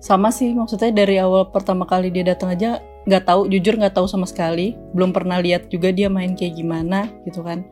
sama 0.00 0.28
sih 0.28 0.52
maksudnya 0.52 0.92
dari 0.92 1.16
awal 1.16 1.48
pertama 1.48 1.88
kali 1.88 2.12
dia 2.12 2.24
datang 2.24 2.52
aja 2.52 2.80
nggak 3.08 3.24
tahu 3.24 3.48
jujur 3.48 3.80
nggak 3.80 3.96
tahu 3.96 4.06
sama 4.08 4.28
sekali. 4.28 4.76
Belum 4.92 5.12
pernah 5.12 5.40
lihat 5.40 5.72
juga 5.72 5.88
dia 5.92 6.12
main 6.12 6.36
kayak 6.36 6.56
gimana 6.56 7.08
gitu 7.24 7.40
kan 7.40 7.64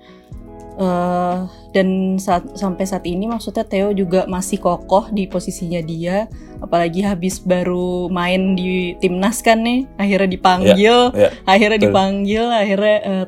Eh, 0.79 1.37
dan 1.75 1.89
saat 2.23 2.55
sampai 2.55 2.87
saat 2.87 3.03
ini 3.03 3.27
maksudnya 3.27 3.67
Theo 3.67 3.91
juga 3.91 4.31
masih 4.31 4.63
kokoh 4.63 5.11
di 5.11 5.27
posisinya 5.27 5.83
dia. 5.83 6.31
Apalagi 6.63 7.03
habis 7.03 7.43
baru 7.43 8.07
main 8.07 8.55
di 8.55 8.95
timnas 9.03 9.43
kan 9.43 9.67
nih 9.67 9.91
akhirnya 9.99 10.31
dipanggil 10.31 11.11
ya, 11.19 11.35
akhirnya 11.51 11.79
betul. 11.83 11.87
dipanggil 11.91 12.45
akhirnya 12.47 12.97
eh, 13.03 13.27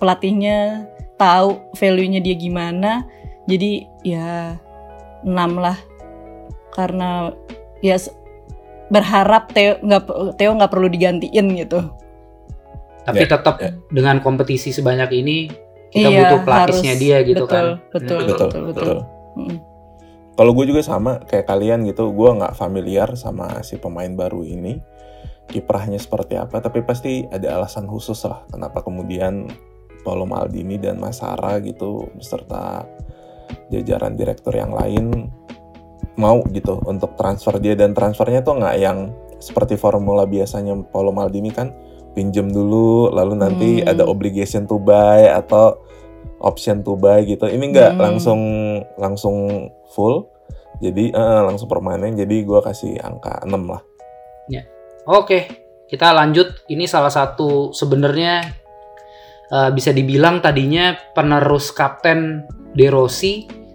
pelatihnya 0.00 0.58
tahu 1.20 1.60
value-nya 1.76 2.24
dia 2.24 2.32
gimana. 2.32 3.04
Jadi 3.44 3.84
ya 4.00 4.56
enam 5.20 5.60
lah. 5.60 5.76
Karena 6.72 7.28
ya 7.84 8.00
berharap 8.88 9.52
Theo 9.52 9.84
nggak 9.84 10.40
Theo 10.40 10.56
nggak 10.56 10.72
perlu 10.72 10.88
digantiin 10.88 11.60
gitu. 11.60 11.92
Tapi 13.04 13.20
Ya, 13.20 13.36
tetap 13.36 13.60
ya. 13.60 13.76
dengan 13.92 14.24
kompetisi 14.24 14.72
sebanyak 14.72 15.12
ini 15.12 15.65
kita 15.96 16.08
Iya, 16.08 16.20
butuh 16.20 16.40
pelapisnya 16.44 16.92
harus. 16.92 17.02
dia 17.02 17.16
gitu 17.24 17.42
betul, 17.42 17.48
kan 17.48 17.64
betul 17.64 17.80
Hmm. 17.80 17.90
betul 17.90 18.16
betul, 18.20 18.46
betul, 18.46 18.62
betul. 18.68 18.98
Mm. 19.36 19.58
Kalau 20.36 20.52
gue 20.52 20.64
juga 20.68 20.82
sama 20.82 21.12
kayak 21.22 21.46
kalian 21.46 21.80
gitu, 21.84 22.12
gue 22.12 22.30
nggak 22.30 22.52
familiar 22.52 23.08
sama 23.16 23.64
si 23.64 23.80
pemain 23.80 24.12
baru 24.12 24.44
ini, 24.44 24.76
kiprahnya 25.46 25.96
seperti 25.96 26.36
apa, 26.36 26.60
tapi 26.60 26.82
pasti 26.82 27.24
ada 27.26 27.56
alasan 27.56 27.88
khusus 27.88 28.20
lah 28.22 28.44
kenapa 28.46 28.84
kemudian 28.84 29.48
Paolo 30.04 30.28
Maldini 30.28 30.76
dan 30.76 30.98
Masara 30.98 31.56
gitu 31.58 32.12
beserta 32.12 32.84
jajaran 33.70 34.12
direktur 34.12 34.52
yang 34.52 34.70
lain 34.70 35.30
mau 36.16 36.40
gitu 36.48 36.80
untuk 36.84 37.14
transfer 37.14 37.56
dia 37.56 37.72
dan 37.72 37.92
transfernya 37.92 38.40
tuh 38.40 38.56
nggak 38.56 38.76
yang 38.76 39.10
seperti 39.36 39.76
formula 39.76 40.24
biasanya 40.24 40.76
Paolo 40.88 41.10
Maldini 41.10 41.48
kan 41.48 41.72
pinjem 42.12 42.48
dulu 42.48 43.08
lalu 43.08 43.34
nanti 43.36 43.70
Hmm. 43.78 43.90
ada 43.90 44.02
obligation 44.02 44.64
to 44.64 44.76
buy 44.76 45.28
atau 45.28 45.76
option 46.40 46.84
to 46.84 46.96
buy 46.96 47.24
gitu 47.24 47.46
ini 47.46 47.72
nggak 47.72 47.96
Hmm. 47.96 48.00
langsung 48.02 48.40
langsung 48.96 49.36
full 49.92 50.28
jadi 50.80 51.12
eh, 51.12 51.40
langsung 51.48 51.68
permanen 51.68 52.16
jadi 52.16 52.44
gua 52.44 52.60
kasih 52.60 53.00
angka 53.00 53.40
6 53.44 53.52
lah 53.68 53.82
oke 55.06 55.38
kita 55.86 56.10
lanjut 56.10 56.66
ini 56.66 56.84
salah 56.90 57.14
satu 57.14 57.70
sebenarnya 57.70 58.42
eh, 59.48 59.70
bisa 59.70 59.94
dibilang 59.94 60.42
tadinya 60.42 60.98
penerus 61.14 61.70
kapten 61.70 62.44
De 62.74 62.90
Rossi 62.90 63.66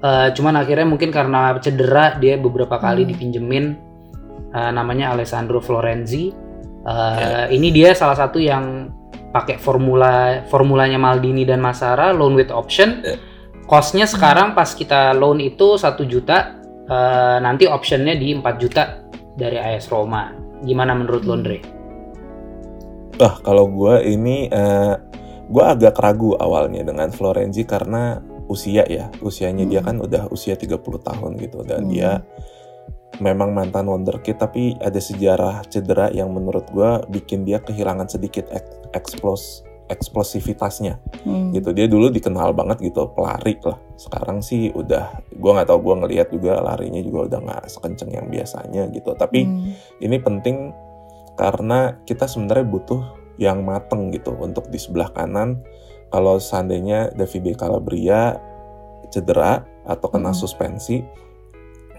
Eh, 0.00 0.28
cuman 0.32 0.56
akhirnya 0.56 0.88
mungkin 0.88 1.12
karena 1.12 1.52
cedera 1.60 2.16
dia 2.16 2.40
beberapa 2.40 2.80
kali 2.80 3.04
Hmm. 3.04 3.10
dipinjemin 3.12 3.64
eh, 4.48 4.70
namanya 4.72 5.12
Alessandro 5.12 5.60
Florenzi. 5.60 6.32
Eh, 6.80 7.16
Ya. 7.20 7.52
Ini 7.52 7.68
dia 7.68 7.92
salah 7.92 8.16
satu 8.16 8.40
yang 8.40 8.88
pakai 9.30 9.56
formula 9.62 10.42
formulanya 10.50 10.98
Maldini 10.98 11.46
dan 11.46 11.62
Masara 11.62 12.10
loan 12.10 12.34
with 12.34 12.50
option. 12.50 13.02
Ya. 13.02 13.16
Costnya 13.70 14.06
sekarang 14.10 14.58
pas 14.58 14.74
kita 14.74 15.14
loan 15.14 15.38
itu 15.38 15.78
satu 15.78 16.02
juta, 16.02 16.58
eh, 16.90 17.38
nanti 17.38 17.70
optionnya 17.70 18.18
di 18.18 18.34
4 18.34 18.58
juta 18.58 19.06
dari 19.38 19.54
AS 19.56 19.86
Roma. 19.86 20.34
Gimana 20.66 20.92
menurut 20.98 21.22
lo. 21.22 21.38
Andre? 21.38 21.58
Wah, 23.20 23.38
kalau 23.44 23.70
gue 23.70 24.10
ini 24.10 24.50
eh 24.50 24.94
gue 25.50 25.64
agak 25.66 25.98
ragu 26.02 26.34
awalnya 26.34 26.82
dengan 26.82 27.14
Florenzi 27.14 27.62
karena 27.62 28.18
usia 28.50 28.82
ya. 28.90 29.06
Usianya 29.22 29.66
dia 29.70 29.80
Hmm. 29.84 29.86
kan 29.86 29.96
udah 30.02 30.22
usia 30.34 30.58
30 30.58 30.98
tahun 30.98 31.38
gitu 31.38 31.62
dan 31.62 31.86
Hmm. 31.86 31.90
dia 31.94 32.10
memang 33.18 33.50
mantan 33.50 33.90
wonderkid 33.90 34.38
tapi 34.38 34.78
ada 34.78 35.02
sejarah 35.02 35.66
cedera 35.66 36.08
yang 36.14 36.30
menurut 36.30 36.70
gue 36.70 36.90
bikin 37.10 37.42
dia 37.42 37.58
kehilangan 37.58 38.06
sedikit 38.06 38.46
ek- 38.54 38.94
eksplos 38.94 39.66
eksplosivitasnya 39.90 41.02
Hmm. 41.26 41.50
gitu. 41.50 41.74
Dia 41.74 41.90
dulu 41.90 42.14
dikenal 42.14 42.54
banget 42.54 42.78
gitu 42.78 43.10
pelari 43.10 43.58
lah. 43.66 43.74
Sekarang 43.98 44.38
sih 44.38 44.70
udah 44.70 45.18
gue 45.34 45.50
nggak 45.50 45.66
tahu 45.66 45.82
gue 45.82 45.94
ngelihat 46.06 46.30
juga 46.30 46.62
larinya 46.62 47.02
juga 47.02 47.26
udah 47.26 47.40
nggak 47.42 47.62
sekenceng 47.66 48.14
yang 48.14 48.30
biasanya 48.30 48.86
gitu. 48.94 49.10
Tapi 49.18 49.40
Hmm. 49.42 49.74
ini 49.98 50.16
penting 50.22 50.70
karena 51.34 51.98
kita 52.06 52.30
sebenarnya 52.30 52.70
butuh 52.70 53.02
yang 53.42 53.66
mateng 53.66 54.14
gitu 54.14 54.30
untuk 54.38 54.70
di 54.70 54.78
sebelah 54.78 55.10
kanan 55.10 55.58
kalau 56.14 56.38
seandainya 56.38 57.10
Davide 57.10 57.58
Calabria 57.58 58.38
cedera 59.10 59.66
atau 59.82 60.06
kena 60.06 60.30
Mm. 60.30 60.38
suspensi 60.38 61.02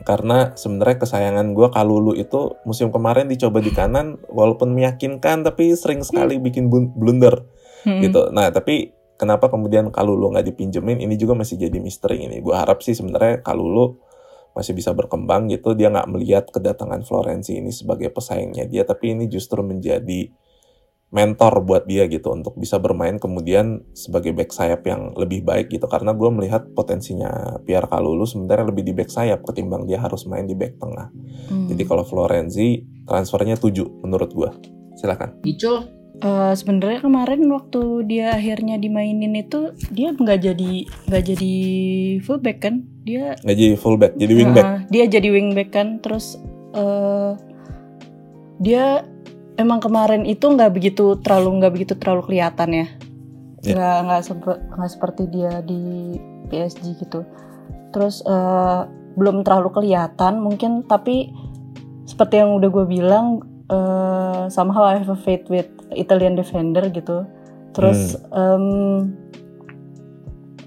karena 0.01 0.53
sebenarnya 0.57 1.05
kesayangan 1.05 1.53
gue 1.53 1.67
Kalulu 1.69 2.13
itu 2.17 2.57
musim 2.65 2.89
kemarin 2.89 3.29
dicoba 3.29 3.61
di 3.61 3.71
kanan 3.73 4.21
walaupun 4.29 4.73
meyakinkan 4.73 5.45
tapi 5.45 5.73
sering 5.77 6.01
sekali 6.01 6.41
bikin 6.41 6.67
bun- 6.67 6.93
blunder 6.93 7.45
Hmm. 7.81 7.97
gitu. 7.97 8.29
Nah 8.29 8.53
tapi 8.53 8.93
kenapa 9.17 9.49
kemudian 9.49 9.89
Kalulu 9.89 10.33
nggak 10.33 10.53
dipinjemin 10.53 11.01
ini 11.01 11.17
juga 11.17 11.33
masih 11.33 11.57
jadi 11.57 11.77
misteri 11.81 12.25
ini. 12.25 12.41
Gue 12.41 12.53
harap 12.53 12.85
sih 12.85 12.93
sebenarnya 12.93 13.41
Kalulu 13.41 13.97
masih 14.53 14.77
bisa 14.77 14.93
berkembang 14.93 15.49
gitu. 15.49 15.73
Dia 15.73 15.89
nggak 15.89 16.09
melihat 16.11 16.45
kedatangan 16.49 17.01
Florenzi 17.05 17.57
ini 17.57 17.73
sebagai 17.73 18.13
pesaingnya 18.13 18.67
dia, 18.69 18.83
tapi 18.85 19.17
ini 19.17 19.25
justru 19.31 19.63
menjadi 19.63 20.29
mentor 21.11 21.59
buat 21.67 21.83
dia 21.83 22.07
gitu 22.07 22.31
untuk 22.31 22.55
bisa 22.55 22.79
bermain 22.79 23.19
kemudian 23.19 23.83
sebagai 23.91 24.31
back 24.31 24.55
sayap 24.55 24.87
yang 24.87 25.11
lebih 25.19 25.43
baik 25.43 25.67
gitu. 25.67 25.83
Karena 25.85 26.15
gue 26.15 26.29
melihat 26.31 26.71
potensinya 26.71 27.59
Pierre 27.67 27.91
Kalulu 27.91 28.23
sebenarnya 28.23 28.71
lebih 28.71 28.87
di 28.87 28.95
back 28.95 29.11
sayap 29.11 29.43
ketimbang 29.43 29.83
dia 29.83 29.99
harus 29.99 30.23
main 30.23 30.47
di 30.47 30.55
back 30.55 30.79
tengah. 30.79 31.11
Hmm. 31.51 31.67
Jadi 31.67 31.83
kalau 31.83 32.07
Florenzi 32.07 32.87
transfernya 33.03 33.59
7 33.59 34.07
menurut 34.07 34.31
gue. 34.31 34.49
Silakan. 34.95 35.43
Icul? 35.43 36.01
Eh, 36.21 36.53
sebenarnya 36.53 37.01
kemarin 37.01 37.49
waktu 37.49 38.05
dia 38.05 38.37
akhirnya 38.37 38.77
dimainin 38.77 39.33
itu 39.33 39.73
dia 39.89 40.13
nggak 40.13 40.53
jadi 40.53 40.73
nggak 41.09 41.23
jadi 41.33 41.53
fullback 42.21 42.57
kan 42.61 42.85
dia 43.01 43.33
Nggak 43.41 43.57
jadi 43.57 43.75
fullback, 43.81 44.13
jadi 44.21 44.33
wingback. 44.37 44.61
Nah, 44.61 44.79
dia 44.85 45.03
jadi 45.09 45.27
wingback 45.33 45.73
kan 45.73 45.97
terus 45.97 46.37
eh 46.77 47.33
dia 48.61 49.01
emang 49.61 49.79
kemarin 49.79 50.25
itu 50.25 50.43
nggak 50.49 50.73
begitu 50.73 51.15
terlalu 51.21 51.61
nggak 51.61 51.73
begitu 51.73 51.93
terlalu 51.95 52.21
kelihatan 52.27 52.69
ya 52.73 52.87
yeah. 53.63 53.75
nggak 53.77 53.97
nggak 54.09 54.21
seper, 54.25 54.55
nggak 54.75 54.91
seperti 54.91 55.23
dia 55.29 55.61
di 55.61 55.81
PSG 56.49 56.97
gitu 56.99 57.21
terus 57.93 58.25
uh, 58.25 58.87
belum 59.15 59.43
terlalu 59.43 59.69
kelihatan 59.71 60.39
mungkin 60.39 60.87
tapi 60.87 61.31
seperti 62.07 62.41
yang 62.41 62.57
udah 62.57 62.69
gue 62.71 62.85
bilang 62.87 63.43
uh, 63.71 64.47
somehow 64.47 64.87
I 64.87 64.99
have 64.99 65.11
a 65.11 65.19
faith 65.19 65.47
with 65.51 65.67
Italian 65.93 66.35
defender 66.35 66.87
gitu 66.91 67.27
terus 67.71 68.19
hmm. 68.19 68.35
um, 68.35 68.65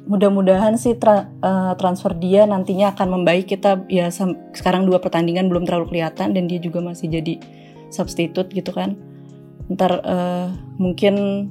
mudah-mudahan 0.04 0.76
sih 0.76 1.00
tra 1.00 1.32
uh, 1.40 1.72
transfer 1.80 2.12
dia 2.12 2.44
nantinya 2.44 2.92
akan 2.92 3.20
membaik 3.20 3.48
kita 3.48 3.88
ya 3.88 4.12
sekarang 4.52 4.84
dua 4.84 5.00
pertandingan 5.00 5.48
belum 5.48 5.64
terlalu 5.64 5.96
kelihatan 5.96 6.36
dan 6.36 6.44
dia 6.44 6.60
juga 6.60 6.84
masih 6.84 7.08
jadi 7.08 7.40
substitute 7.94 8.50
gitu 8.50 8.74
kan. 8.74 8.98
Ntar 9.70 10.02
uh, 10.02 10.50
mungkin 10.82 11.46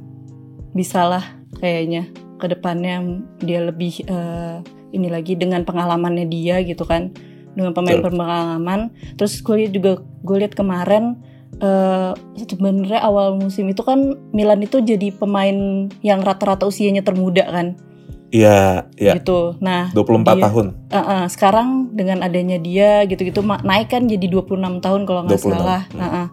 bisalah 0.75 1.23
kayaknya 1.63 2.11
ke 2.37 2.51
depannya 2.51 3.23
dia 3.39 3.63
lebih 3.63 4.03
uh, 4.11 4.59
ini 4.91 5.07
lagi 5.07 5.39
dengan 5.39 5.63
pengalamannya 5.63 6.27
dia 6.27 6.59
gitu 6.59 6.83
kan. 6.83 7.15
Dengan 7.55 7.71
pemain 7.71 8.03
berpengalaman. 8.03 8.91
Terus 9.15 9.39
gue 9.39 9.55
lihat 9.63 9.71
juga 9.71 9.91
gue 10.03 10.37
lihat 10.43 10.53
kemarin 10.57 11.15
uh, 11.61 12.11
sebenarnya 12.35 12.99
awal 12.99 13.37
musim 13.37 13.69
itu 13.69 13.85
kan 13.85 14.17
Milan 14.33 14.65
itu 14.65 14.81
jadi 14.81 15.13
pemain 15.13 15.87
yang 16.01 16.25
rata-rata 16.25 16.65
usianya 16.65 17.05
termuda 17.05 17.45
kan 17.45 17.77
Iya, 18.33 18.89
iya. 18.97 19.13
Gitu. 19.21 19.61
Nah, 19.61 19.93
24 19.93 20.25
dia, 20.33 20.43
tahun. 20.49 20.67
Uh, 20.89 20.97
uh, 20.97 21.23
sekarang 21.29 21.93
dengan 21.93 22.25
adanya 22.25 22.57
dia 22.57 23.05
gitu-gitu 23.05 23.45
naik 23.45 23.93
kan 23.93 24.09
jadi 24.09 24.25
26 24.25 24.81
tahun 24.81 25.01
kalau 25.05 25.21
nggak 25.29 25.37
salah. 25.37 25.85
Hmm. 25.93 26.01
Uh, 26.01 26.05
uh. 26.09 26.27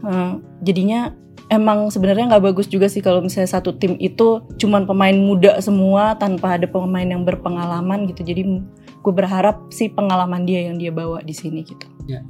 Uh, 0.00 0.30
jadinya 0.66 1.14
emang 1.54 1.86
sebenarnya 1.94 2.34
nggak 2.34 2.50
bagus 2.50 2.66
juga 2.66 2.90
sih 2.90 2.98
kalau 2.98 3.22
misalnya 3.22 3.46
satu 3.46 3.78
tim 3.78 3.94
itu 4.02 4.42
cuman 4.58 4.90
pemain 4.90 5.14
muda 5.14 5.62
semua 5.62 6.18
tanpa 6.18 6.58
ada 6.58 6.66
pemain 6.66 7.06
yang 7.06 7.22
berpengalaman 7.22 8.10
gitu. 8.10 8.26
Jadi 8.26 8.66
gue 8.98 9.12
berharap 9.14 9.70
sih 9.70 9.86
pengalaman 9.86 10.42
dia 10.42 10.66
yang 10.66 10.82
dia 10.82 10.90
bawa 10.90 11.22
di 11.22 11.30
sini 11.30 11.62
gitu. 11.62 11.86
Ya. 12.10 12.26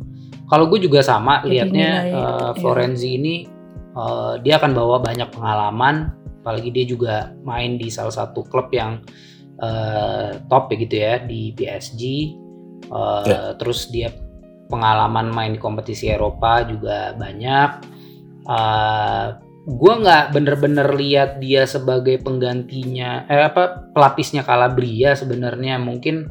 Kalau 0.53 0.69
gue 0.69 0.77
juga 0.77 1.01
sama 1.01 1.41
liatnya 1.49 1.91
uh, 2.13 2.53
Florenzi 2.59 3.17
ya. 3.17 3.17
ini 3.17 3.35
uh, 3.97 4.37
dia 4.45 4.61
akan 4.61 4.77
bawa 4.77 5.01
banyak 5.01 5.33
pengalaman 5.33 6.20
apalagi 6.41 6.73
dia 6.73 6.85
juga 6.89 7.15
main 7.45 7.77
di 7.77 7.93
salah 7.93 8.13
satu 8.13 8.49
klub 8.49 8.73
yang 8.73 9.05
uh, 9.61 10.41
top 10.49 10.73
ya 10.73 10.77
gitu 10.81 10.95
ya 10.97 11.15
di 11.21 11.53
PSG 11.53 12.03
uh, 12.89 13.25
yeah. 13.29 13.53
terus 13.61 13.93
dia 13.93 14.09
pengalaman 14.73 15.29
main 15.29 15.53
di 15.53 15.61
kompetisi 15.61 16.09
Eropa 16.09 16.63
juga 16.65 17.13
banyak 17.19 17.71
uh, 18.47 18.55
eh, 18.55 19.27
gue 19.67 19.95
nggak 20.01 20.25
bener-bener 20.33 20.89
lihat 20.97 21.43
dia 21.43 21.69
sebagai 21.69 22.23
penggantinya 22.23 23.29
eh 23.29 23.51
apa 23.51 23.93
pelapisnya 23.93 24.47
Calabria 24.47 25.13
sebenarnya 25.13 25.77
mungkin 25.77 26.31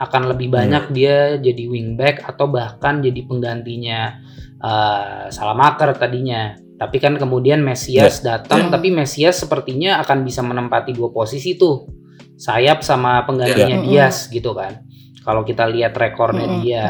akan 0.00 0.22
lebih 0.34 0.48
banyak 0.48 0.88
hmm. 0.88 0.94
dia 0.94 1.36
jadi 1.36 1.68
wingback 1.68 2.24
atau 2.24 2.48
bahkan 2.48 3.04
jadi 3.04 3.22
penggantinya 3.28 4.18
uh, 4.62 5.28
Salamaker 5.28 5.94
tadinya 5.98 6.56
tapi 6.82 6.98
kan 6.98 7.14
kemudian 7.14 7.62
Mesias 7.62 8.18
yeah. 8.18 8.42
datang, 8.42 8.66
yeah. 8.66 8.72
tapi 8.74 8.90
Mesias 8.90 9.38
sepertinya 9.38 10.02
akan 10.02 10.26
bisa 10.26 10.42
menempati 10.42 10.90
dua 10.90 11.14
posisi 11.14 11.54
tuh. 11.54 11.86
Sayap 12.34 12.82
sama 12.82 13.22
penggantinya 13.22 13.78
yeah. 13.78 14.10
Dias 14.10 14.26
gitu 14.26 14.50
kan. 14.50 14.82
Kalau 15.22 15.46
kita 15.46 15.70
lihat 15.70 15.94
rekornya 15.94 16.50
mm 16.50 16.54
-hmm. 16.58 16.62
dia. 16.66 16.82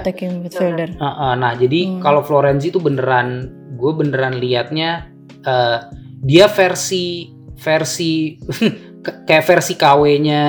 Uh, 0.97 1.05
uh, 1.05 1.33
nah, 1.37 1.53
jadi 1.53 1.93
mm. 1.93 2.01
kalau 2.01 2.25
Florenzi 2.25 2.73
itu 2.73 2.81
beneran 2.81 3.53
gue 3.77 3.93
beneran 3.93 4.41
liatnya 4.41 5.13
uh, 5.45 5.93
dia 6.25 6.49
versi 6.49 7.29
versi 7.61 8.39
kayak 9.29 9.45
versi 9.45 9.75
KW-nya 9.77 10.43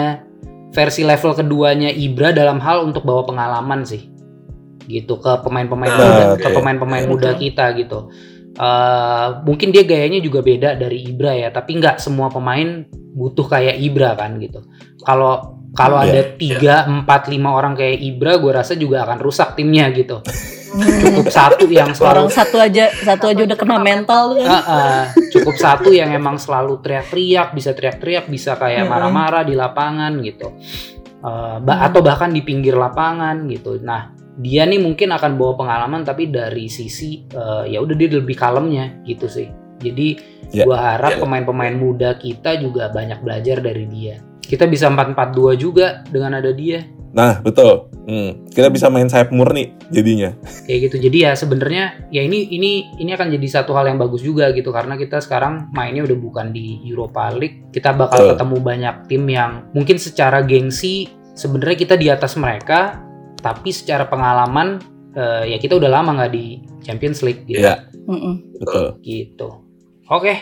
versi 0.74 1.02
level 1.02 1.34
keduanya 1.34 1.90
Ibra 1.90 2.32
dalam 2.32 2.62
hal 2.62 2.86
untuk 2.86 3.02
bawa 3.06 3.26
pengalaman 3.26 3.82
sih 3.86 4.14
gitu 4.86 5.18
ke 5.18 5.32
pemain-pemain 5.42 5.92
uh, 5.92 5.98
muda 5.98 6.24
okay. 6.36 6.44
ke 6.44 6.48
pemain-pemain 6.52 7.06
muda 7.08 7.32
kita 7.40 7.72
gitu 7.80 8.12
Uh, 8.54 9.42
mungkin 9.50 9.74
dia 9.74 9.82
gayanya 9.82 10.22
juga 10.22 10.46
beda 10.46 10.78
dari 10.78 11.10
Ibra 11.10 11.34
ya, 11.34 11.50
tapi 11.50 11.82
nggak 11.82 11.98
semua 11.98 12.30
pemain 12.30 12.86
butuh 12.92 13.50
kayak 13.50 13.82
Ibra 13.82 14.14
kan 14.14 14.38
gitu. 14.38 14.62
Kalau 15.02 15.64
kalau 15.74 15.98
yeah, 15.98 16.06
ada 16.06 16.22
iya. 16.22 16.38
tiga, 16.38 16.76
empat, 16.86 17.34
lima 17.34 17.58
orang 17.58 17.74
kayak 17.74 17.98
Ibra, 17.98 18.38
gue 18.38 18.52
rasa 18.54 18.78
juga 18.78 19.10
akan 19.10 19.18
rusak 19.18 19.58
timnya 19.58 19.90
gitu. 19.90 20.22
cukup 20.74 21.30
satu 21.30 21.66
yang 21.70 21.94
selalu 21.94 22.26
orang 22.26 22.30
satu 22.34 22.58
aja 22.58 22.90
satu 22.90 23.30
aja 23.30 23.42
udah 23.46 23.58
kena 23.58 23.78
mental 23.78 24.34
kan? 24.42 24.48
uh, 24.50 24.58
uh, 24.58 25.00
cukup 25.30 25.56
satu 25.58 25.94
yang 25.94 26.10
emang 26.10 26.42
selalu 26.42 26.82
teriak-teriak 26.82 27.54
bisa 27.54 27.78
teriak-teriak 27.78 28.26
bisa 28.26 28.58
kayak 28.58 28.90
marah-marah 28.90 29.46
di 29.46 29.54
lapangan 29.54 30.18
gitu 30.26 30.50
uh, 31.22 31.62
bah 31.62 31.78
atau 31.86 32.02
bahkan 32.02 32.34
di 32.34 32.42
pinggir 32.42 32.74
lapangan 32.74 33.46
gitu 33.50 33.78
nah 33.86 34.13
dia 34.42 34.66
nih 34.66 34.82
mungkin 34.82 35.14
akan 35.14 35.38
bawa 35.38 35.54
pengalaman 35.60 36.02
tapi 36.02 36.34
dari 36.34 36.66
sisi 36.66 37.22
uh, 37.38 37.70
ya 37.70 37.78
udah 37.84 37.94
dia 37.94 38.10
lebih 38.10 38.34
kalemnya 38.34 38.98
gitu 39.06 39.30
sih. 39.30 39.50
Jadi 39.84 40.18
yeah. 40.56 40.66
gua 40.66 40.96
harap 40.96 41.18
ya. 41.18 41.22
pemain-pemain 41.22 41.76
yeah. 41.76 41.82
muda 41.82 42.10
kita 42.18 42.58
juga 42.58 42.90
banyak 42.90 43.22
belajar 43.22 43.62
dari 43.62 43.86
dia. 43.86 44.18
Kita 44.44 44.68
bisa 44.68 44.92
4-4-2 44.92 45.56
juga 45.56 46.04
dengan 46.10 46.38
ada 46.42 46.52
dia. 46.52 46.84
Nah, 47.14 47.40
betul. 47.46 47.94
Hmm, 48.04 48.50
kita 48.52 48.68
bisa 48.68 48.92
main 48.92 49.08
sayap 49.08 49.32
murni 49.32 49.72
jadinya. 49.94 50.36
Kayak 50.68 50.92
gitu. 50.92 51.08
Jadi 51.08 51.18
ya 51.24 51.32
sebenarnya 51.38 52.10
ya 52.12 52.26
ini 52.26 52.52
ini 52.52 52.90
ini 53.00 53.12
akan 53.16 53.32
jadi 53.32 53.48
satu 53.62 53.72
hal 53.78 53.88
yang 53.88 54.02
bagus 54.02 54.26
juga 54.26 54.52
gitu 54.52 54.74
karena 54.74 55.00
kita 55.00 55.24
sekarang 55.24 55.72
mainnya 55.72 56.04
udah 56.04 56.18
bukan 56.20 56.52
di 56.52 56.84
Europa 56.84 57.32
League. 57.32 57.72
Kita 57.72 57.96
bakal 57.96 58.28
betul. 58.28 58.32
ketemu 58.36 58.58
banyak 58.60 58.96
tim 59.08 59.24
yang 59.30 59.52
mungkin 59.72 59.96
secara 60.02 60.44
gengsi 60.44 61.08
sebenarnya 61.38 61.78
kita 61.80 61.96
di 61.96 62.12
atas 62.12 62.36
mereka 62.36 63.00
tapi 63.44 63.76
secara 63.76 64.08
pengalaman 64.08 64.80
uh, 65.14 65.44
ya 65.44 65.60
kita 65.60 65.76
udah 65.76 65.92
lama 65.92 66.16
nggak 66.16 66.32
di 66.32 66.64
Champions 66.80 67.20
League 67.22 67.44
gitu. 67.44 67.60
Iya. 67.60 67.92
Betul. 68.64 68.86
Gitu. 69.04 69.50
Oke, 70.08 70.34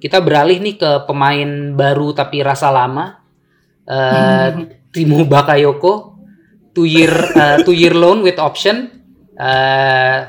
kita 0.00 0.20
beralih 0.20 0.60
nih 0.60 0.76
ke 0.76 0.90
pemain 1.08 1.72
baru 1.72 2.12
tapi 2.12 2.44
rasa 2.44 2.68
lama. 2.68 3.24
Uh, 3.88 4.68
Timo 4.94 5.22
Bakayoko, 5.22 6.18
two 6.74 6.84
year 6.84 7.14
uh, 7.38 7.62
two 7.62 7.72
year 7.74 7.94
loan 7.94 8.20
with 8.20 8.36
option. 8.42 8.90
Uh, 9.38 10.28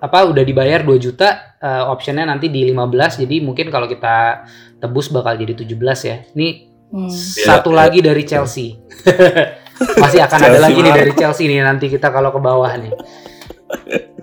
apa 0.00 0.24
udah 0.24 0.40
dibayar 0.40 0.80
2 0.80 0.96
juta 0.96 1.56
uh, 1.60 1.92
optionnya 1.92 2.24
nanti 2.24 2.48
di 2.48 2.64
15 2.72 3.24
jadi 3.24 3.36
mungkin 3.44 3.68
kalau 3.68 3.84
kita 3.84 4.48
tebus 4.80 5.12
bakal 5.12 5.36
jadi 5.36 5.52
17 5.52 6.08
ya 6.08 6.16
ini 6.32 6.48
hmm. 6.88 7.10
satu 7.44 7.68
yeah, 7.72 7.78
lagi 7.84 7.98
yeah. 8.00 8.06
dari 8.08 8.22
Chelsea 8.24 8.80
Masih 9.98 10.22
akan 10.22 10.38
ada 10.38 10.58
lagi 10.62 10.78
nih 10.78 10.94
dari 10.94 11.12
Chelsea 11.18 11.50
nih 11.50 11.66
nanti 11.66 11.90
kita 11.90 12.14
kalau 12.14 12.30
ke 12.30 12.38
bawah 12.38 12.70
nih. 12.78 12.94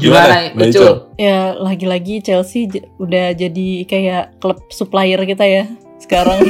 Gimana, 0.00 0.52
Gimana 0.56 1.12
Ya 1.20 1.52
lagi-lagi 1.56 2.24
Chelsea 2.24 2.68
udah 2.96 3.36
jadi 3.36 3.84
kayak 3.84 4.40
klub 4.40 4.64
supplier 4.72 5.20
kita 5.24 5.44
ya 5.44 5.64
sekarang. 6.02 6.40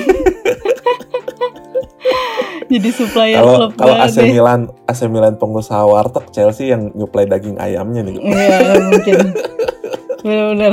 jadi 2.72 2.88
supplier 2.88 3.44
kalo, 3.44 3.56
klub 3.58 3.72
kalau 3.76 3.96
AC 4.00 4.16
Milan 4.24 4.72
AC 4.88 5.04
Milan 5.10 5.36
pengusaha 5.36 5.84
warteg 5.84 6.24
Chelsea 6.32 6.72
yang 6.72 6.88
nyuplai 6.96 7.28
daging 7.28 7.60
ayamnya 7.60 8.00
nih. 8.06 8.16
Iya 8.22 8.80
mungkin. 8.80 9.18
Benar-benar. 10.22 10.72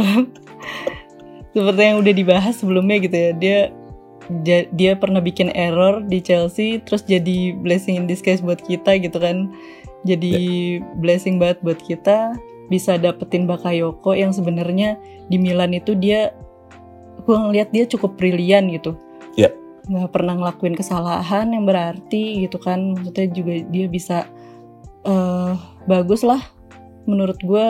Seperti 1.50 1.82
yang 1.82 1.98
udah 2.00 2.14
dibahas 2.14 2.54
sebelumnya 2.56 2.98
gitu 3.02 3.18
ya. 3.18 3.32
Dia 3.36 3.60
dia 4.78 4.94
pernah 4.94 5.18
bikin 5.20 5.50
error 5.58 6.06
di 6.06 6.22
Chelsea 6.22 6.78
terus 6.86 7.02
jadi 7.02 7.58
blessing 7.58 7.98
in 7.98 8.06
disguise 8.06 8.46
buat 8.46 8.62
kita 8.62 9.02
gitu 9.02 9.18
kan. 9.18 9.50
Jadi 10.06 10.34
yeah. 10.80 10.96
blessing 11.02 11.42
banget 11.42 11.60
buat 11.66 11.82
kita 11.82 12.38
bisa 12.70 12.96
dapetin 13.02 13.50
Bakayoko 13.50 14.14
yang 14.14 14.30
sebenarnya 14.30 14.96
di 15.28 15.42
Milan 15.42 15.74
itu 15.74 15.98
dia 15.98 16.32
gue 17.26 17.36
ngeliat 17.36 17.74
dia 17.74 17.90
cukup 17.90 18.16
brilian 18.16 18.70
gitu. 18.70 18.96
Yeah. 19.36 19.54
nggak 19.90 20.14
pernah 20.14 20.38
ngelakuin 20.38 20.78
kesalahan 20.78 21.50
yang 21.50 21.66
berarti 21.66 22.46
gitu 22.46 22.62
kan. 22.62 22.94
Maksudnya 22.94 23.28
juga 23.34 23.54
dia 23.74 23.86
bisa 23.90 24.30
uh, 25.10 25.58
bagus 25.90 26.22
lah. 26.22 26.40
Menurut 27.10 27.42
gue 27.42 27.68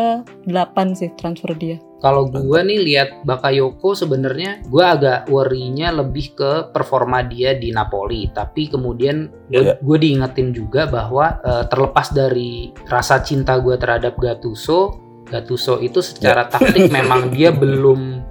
8 0.51 0.99
sih 0.99 1.15
transfer 1.15 1.55
dia 1.55 1.79
kalau 1.99 2.31
gue 2.31 2.59
nih 2.63 2.79
lihat 2.79 3.09
Bakayoko 3.27 3.91
sebenarnya 3.91 4.63
gue 4.63 4.79
agak 4.83 5.27
worry-nya 5.27 5.91
lebih 5.91 6.31
ke 6.31 6.51
performa 6.71 7.19
dia 7.27 7.59
di 7.59 7.75
Napoli. 7.75 8.31
Tapi 8.31 8.71
kemudian 8.71 9.27
gue, 9.51 9.75
yeah. 9.75 9.75
gue 9.75 9.97
diingetin 9.99 10.55
juga 10.55 10.87
bahwa 10.87 11.43
uh, 11.43 11.67
terlepas 11.67 12.15
dari 12.15 12.71
rasa 12.87 13.19
cinta 13.19 13.59
gue 13.59 13.75
terhadap 13.75 14.15
Gattuso, 14.15 14.95
Gattuso 15.27 15.83
itu 15.83 15.99
secara 15.99 16.47
yeah. 16.47 16.51
taktik 16.51 16.87
memang 16.97 17.35
dia 17.35 17.51
belum 17.51 18.23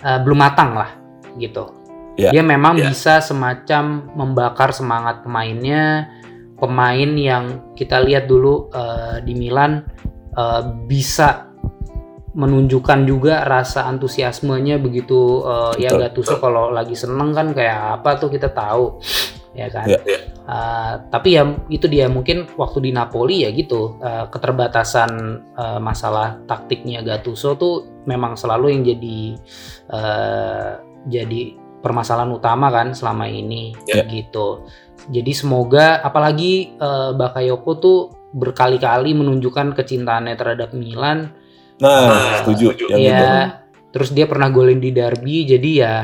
uh, 0.00 0.18
belum 0.24 0.38
matang 0.40 0.72
lah 0.80 0.96
gitu. 1.36 1.68
Yeah. 2.16 2.32
Dia 2.32 2.40
memang 2.40 2.80
yeah. 2.80 2.88
bisa 2.88 3.20
semacam 3.20 4.08
membakar 4.16 4.72
semangat 4.72 5.20
pemainnya, 5.20 6.08
pemain 6.56 7.10
yang 7.12 7.76
kita 7.76 8.00
lihat 8.00 8.24
dulu 8.24 8.72
uh, 8.72 9.20
di 9.20 9.36
Milan 9.36 9.84
uh, 10.32 10.64
bisa 10.88 11.45
menunjukkan 12.36 13.08
juga 13.08 13.48
rasa 13.48 13.88
antusiasmenya 13.88 14.76
begitu 14.76 15.40
uh, 15.40 15.72
ya 15.80 15.96
Gattuso 15.96 16.36
kalau 16.36 16.68
lagi 16.68 16.92
seneng 16.92 17.32
kan 17.32 17.56
kayak 17.56 18.00
apa 18.00 18.20
tuh 18.20 18.28
kita 18.28 18.52
tahu 18.52 19.00
ya 19.56 19.72
kan. 19.72 19.88
Yeah, 19.88 20.04
yeah. 20.04 20.22
Uh, 20.44 20.94
tapi 21.08 21.34
ya 21.34 21.48
itu 21.72 21.88
dia 21.88 22.12
mungkin 22.12 22.44
waktu 22.60 22.84
di 22.84 22.90
Napoli 22.92 23.48
ya 23.48 23.50
gitu 23.56 23.96
uh, 24.04 24.28
keterbatasan 24.28 25.10
uh, 25.56 25.80
masalah 25.80 26.36
taktiknya 26.44 27.00
Gattuso 27.00 27.56
tuh 27.56 28.04
memang 28.04 28.36
selalu 28.36 28.76
yang 28.76 28.82
jadi 28.84 29.20
uh, 29.90 30.70
jadi 31.08 31.56
permasalahan 31.80 32.36
utama 32.36 32.68
kan 32.68 32.92
selama 32.92 33.32
ini 33.32 33.72
yeah. 33.88 34.04
gitu. 34.04 34.68
Jadi 35.08 35.32
semoga 35.32 36.04
apalagi 36.04 36.76
uh, 36.76 37.16
Bakayoko 37.16 37.72
tuh 37.80 37.98
berkali-kali 38.36 39.16
menunjukkan 39.16 39.72
kecintaannya 39.72 40.36
terhadap 40.36 40.76
Milan 40.76 41.32
Nah, 41.80 42.08
uh, 42.08 42.34
setuju. 42.42 42.88
Yang 42.88 43.00
ya, 43.04 43.28
terus 43.92 44.10
dia 44.12 44.24
pernah 44.24 44.48
golin 44.48 44.80
di 44.80 44.92
derby, 44.92 45.44
jadi 45.44 45.70
ya 45.76 45.94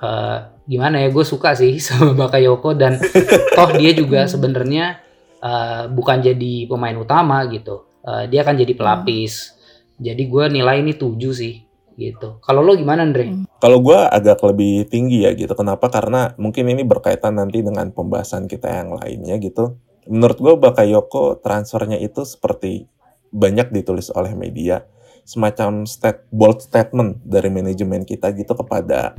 uh, 0.00 0.38
gimana 0.68 1.00
ya, 1.00 1.08
gue 1.08 1.24
suka 1.24 1.56
sih 1.56 1.80
sama 1.84 2.12
Bakayoko 2.12 2.76
dan 2.76 3.00
toh 3.56 3.70
dia 3.76 3.96
juga 3.96 4.28
sebenarnya 4.28 5.00
uh, 5.40 5.88
bukan 5.88 6.20
jadi 6.20 6.68
pemain 6.68 6.96
utama 6.96 7.44
gitu, 7.48 7.88
uh, 8.04 8.28
dia 8.28 8.44
akan 8.44 8.56
jadi 8.60 8.72
pelapis. 8.76 9.56
Jadi 9.96 10.28
gue 10.28 10.44
nilai 10.52 10.84
ini 10.84 10.92
tujuh 10.92 11.32
sih 11.32 11.64
gitu. 11.96 12.36
Kalau 12.44 12.60
lo 12.60 12.76
gimana, 12.76 13.08
Andre? 13.08 13.24
Hmm. 13.32 13.48
Kalau 13.56 13.80
gue 13.80 13.96
agak 13.96 14.44
lebih 14.44 14.84
tinggi 14.92 15.24
ya 15.24 15.32
gitu. 15.32 15.56
Kenapa? 15.56 15.88
Karena 15.88 16.36
mungkin 16.36 16.68
ini 16.68 16.84
berkaitan 16.84 17.40
nanti 17.40 17.64
dengan 17.64 17.88
pembahasan 17.88 18.44
kita 18.44 18.68
yang 18.68 18.92
lainnya 19.00 19.40
gitu. 19.40 19.80
Menurut 20.04 20.36
gue 20.36 20.54
Bakayoko 20.60 21.40
transfernya 21.40 21.96
itu 21.96 22.28
seperti 22.28 22.84
banyak 23.32 23.72
ditulis 23.72 24.12
oleh 24.12 24.36
media 24.36 24.84
semacam 25.26 25.82
state, 25.90 26.22
bold 26.30 26.62
statement 26.62 27.18
dari 27.26 27.50
manajemen 27.50 28.06
kita 28.06 28.30
gitu 28.30 28.54
kepada 28.54 29.18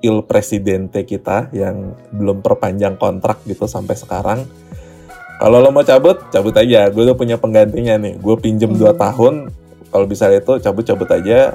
il 0.00 0.24
presidente 0.24 1.04
kita 1.04 1.52
yang 1.52 1.92
belum 2.16 2.40
perpanjang 2.40 2.96
kontrak 2.96 3.44
gitu 3.44 3.68
sampai 3.68 3.92
sekarang. 3.92 4.48
Kalau 5.38 5.62
lo 5.62 5.70
mau 5.70 5.86
cabut, 5.86 6.18
cabut 6.34 6.56
aja. 6.56 6.90
Gue 6.90 7.06
udah 7.06 7.14
punya 7.14 7.38
penggantinya 7.38 7.94
nih. 8.00 8.18
Gue 8.18 8.34
pinjem 8.40 8.74
hmm. 8.74 8.90
2 8.90 8.98
tahun. 8.98 9.34
Kalau 9.92 10.06
bisa 10.08 10.26
itu 10.34 10.58
cabut-cabut 10.58 11.06
aja. 11.14 11.54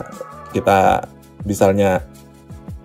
Kita 0.56 1.04
misalnya 1.44 2.06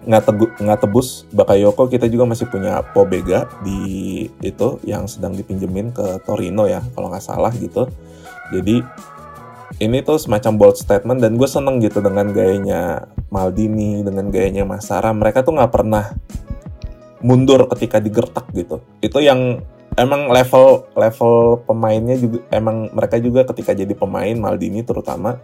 nggak 0.09 0.25
nggak 0.65 0.81
tebus 0.81 1.29
Bakayoko 1.37 1.85
kita 1.85 2.09
juga 2.09 2.25
masih 2.25 2.49
punya 2.49 2.81
Pobega 2.81 3.45
di 3.61 4.25
itu 4.41 4.81
yang 4.89 5.05
sedang 5.05 5.37
dipinjemin 5.37 5.93
ke 5.93 6.25
Torino 6.25 6.65
ya 6.65 6.81
kalau 6.97 7.13
nggak 7.13 7.21
salah 7.21 7.53
gitu 7.53 7.85
jadi 8.49 8.81
ini 9.79 10.03
tuh 10.03 10.19
semacam 10.19 10.53
bold 10.59 10.77
statement 10.77 11.23
dan 11.23 11.39
gue 11.39 11.47
seneng 11.47 11.79
gitu 11.79 12.03
dengan 12.03 12.35
gayanya 12.35 13.07
Maldini, 13.31 14.03
dengan 14.03 14.27
gayanya 14.35 14.67
Masara. 14.67 15.15
Mereka 15.15 15.47
tuh 15.47 15.55
nggak 15.55 15.71
pernah 15.71 16.11
mundur 17.23 17.67
ketika 17.71 18.03
digertak 18.03 18.51
gitu. 18.55 18.83
Itu 18.99 19.23
yang 19.23 19.63
emang 19.95 20.31
level 20.31 20.91
level 20.99 21.63
pemainnya 21.63 22.19
juga 22.19 22.43
emang 22.51 22.91
mereka 22.91 23.23
juga 23.23 23.47
ketika 23.47 23.75
jadi 23.75 23.95
pemain 23.95 24.35
Maldini 24.35 24.83
terutama 24.83 25.39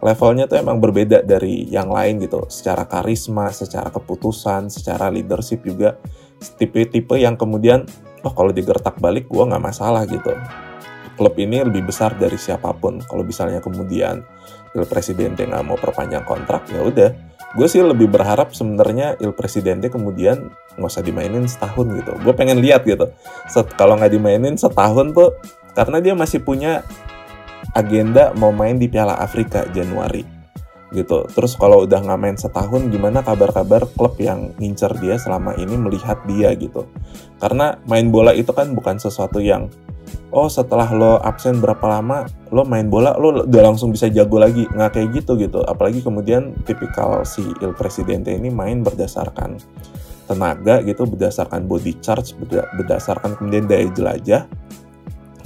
levelnya 0.00 0.48
tuh 0.48 0.60
emang 0.60 0.76
berbeda 0.76 1.24
dari 1.24 1.64
yang 1.72 1.88
lain 1.88 2.20
gitu. 2.20 2.44
Secara 2.52 2.84
karisma, 2.84 3.48
secara 3.48 3.88
keputusan, 3.88 4.68
secara 4.68 5.08
leadership 5.08 5.64
juga 5.64 5.96
tipe-tipe 6.60 7.16
yang 7.16 7.36
kemudian 7.40 7.88
oh 8.24 8.32
kalau 8.36 8.52
digertak 8.52 9.00
balik 9.00 9.28
gue 9.28 9.44
nggak 9.44 9.64
masalah 9.64 10.04
gitu 10.04 10.36
klub 11.20 11.36
ini 11.36 11.60
lebih 11.60 11.84
besar 11.84 12.16
dari 12.16 12.40
siapa 12.40 12.72
pun. 12.72 13.04
Kalau 13.04 13.20
misalnya 13.20 13.60
kemudian 13.60 14.24
Il 14.72 14.88
Presidente 14.88 15.44
nggak 15.44 15.68
mau 15.68 15.76
perpanjang 15.76 16.24
kontrak, 16.24 16.64
ya 16.72 16.80
udah. 16.80 17.12
Gue 17.52 17.68
sih 17.68 17.84
lebih 17.84 18.08
berharap 18.08 18.56
sebenarnya 18.56 19.20
Il 19.20 19.36
Presidente 19.36 19.92
kemudian 19.92 20.48
nggak 20.80 20.88
usah 20.88 21.04
dimainin 21.04 21.44
setahun 21.44 21.92
gitu. 21.92 22.16
Gue 22.24 22.32
pengen 22.32 22.64
lihat 22.64 22.88
gitu. 22.88 23.12
Kalau 23.76 24.00
nggak 24.00 24.16
dimainin 24.16 24.56
setahun 24.56 25.12
tuh, 25.12 25.36
karena 25.76 26.00
dia 26.00 26.16
masih 26.16 26.40
punya 26.40 26.80
agenda 27.76 28.32
mau 28.40 28.48
main 28.48 28.80
di 28.80 28.88
Piala 28.88 29.20
Afrika 29.20 29.68
Januari 29.76 30.24
gitu. 30.90 31.22
Terus 31.30 31.54
kalau 31.54 31.86
udah 31.86 32.02
nggak 32.02 32.18
main 32.18 32.34
setahun, 32.34 32.88
gimana 32.90 33.22
kabar-kabar 33.22 33.86
klub 33.94 34.16
yang 34.18 34.56
ngincer 34.58 34.96
dia 34.98 35.20
selama 35.20 35.54
ini 35.54 35.76
melihat 35.76 36.18
dia 36.26 36.50
gitu? 36.56 36.88
Karena 37.38 37.78
main 37.86 38.10
bola 38.10 38.34
itu 38.34 38.50
kan 38.50 38.74
bukan 38.74 38.98
sesuatu 38.98 39.38
yang 39.38 39.70
oh 40.30 40.46
setelah 40.46 40.88
lo 40.94 41.18
absen 41.20 41.58
berapa 41.58 41.82
lama 41.86 42.26
lo 42.54 42.62
main 42.62 42.86
bola 42.86 43.14
lo 43.18 43.46
udah 43.46 43.62
langsung 43.62 43.90
bisa 43.90 44.06
jago 44.10 44.38
lagi. 44.38 44.66
Nggak 44.70 44.90
kayak 44.96 45.08
gitu 45.22 45.36
gitu. 45.38 45.60
Apalagi 45.66 46.02
kemudian 46.02 46.54
tipikal 46.64 47.26
si 47.26 47.42
Il 47.60 47.72
Presidente 47.74 48.30
ini 48.30 48.48
main 48.48 48.82
berdasarkan 48.82 49.58
tenaga 50.30 50.78
gitu 50.86 51.10
berdasarkan 51.10 51.66
body 51.66 51.98
charge 51.98 52.38
berdasarkan 52.78 53.34
kemudian 53.34 53.66
daya 53.66 53.90
jelajah. 53.90 54.42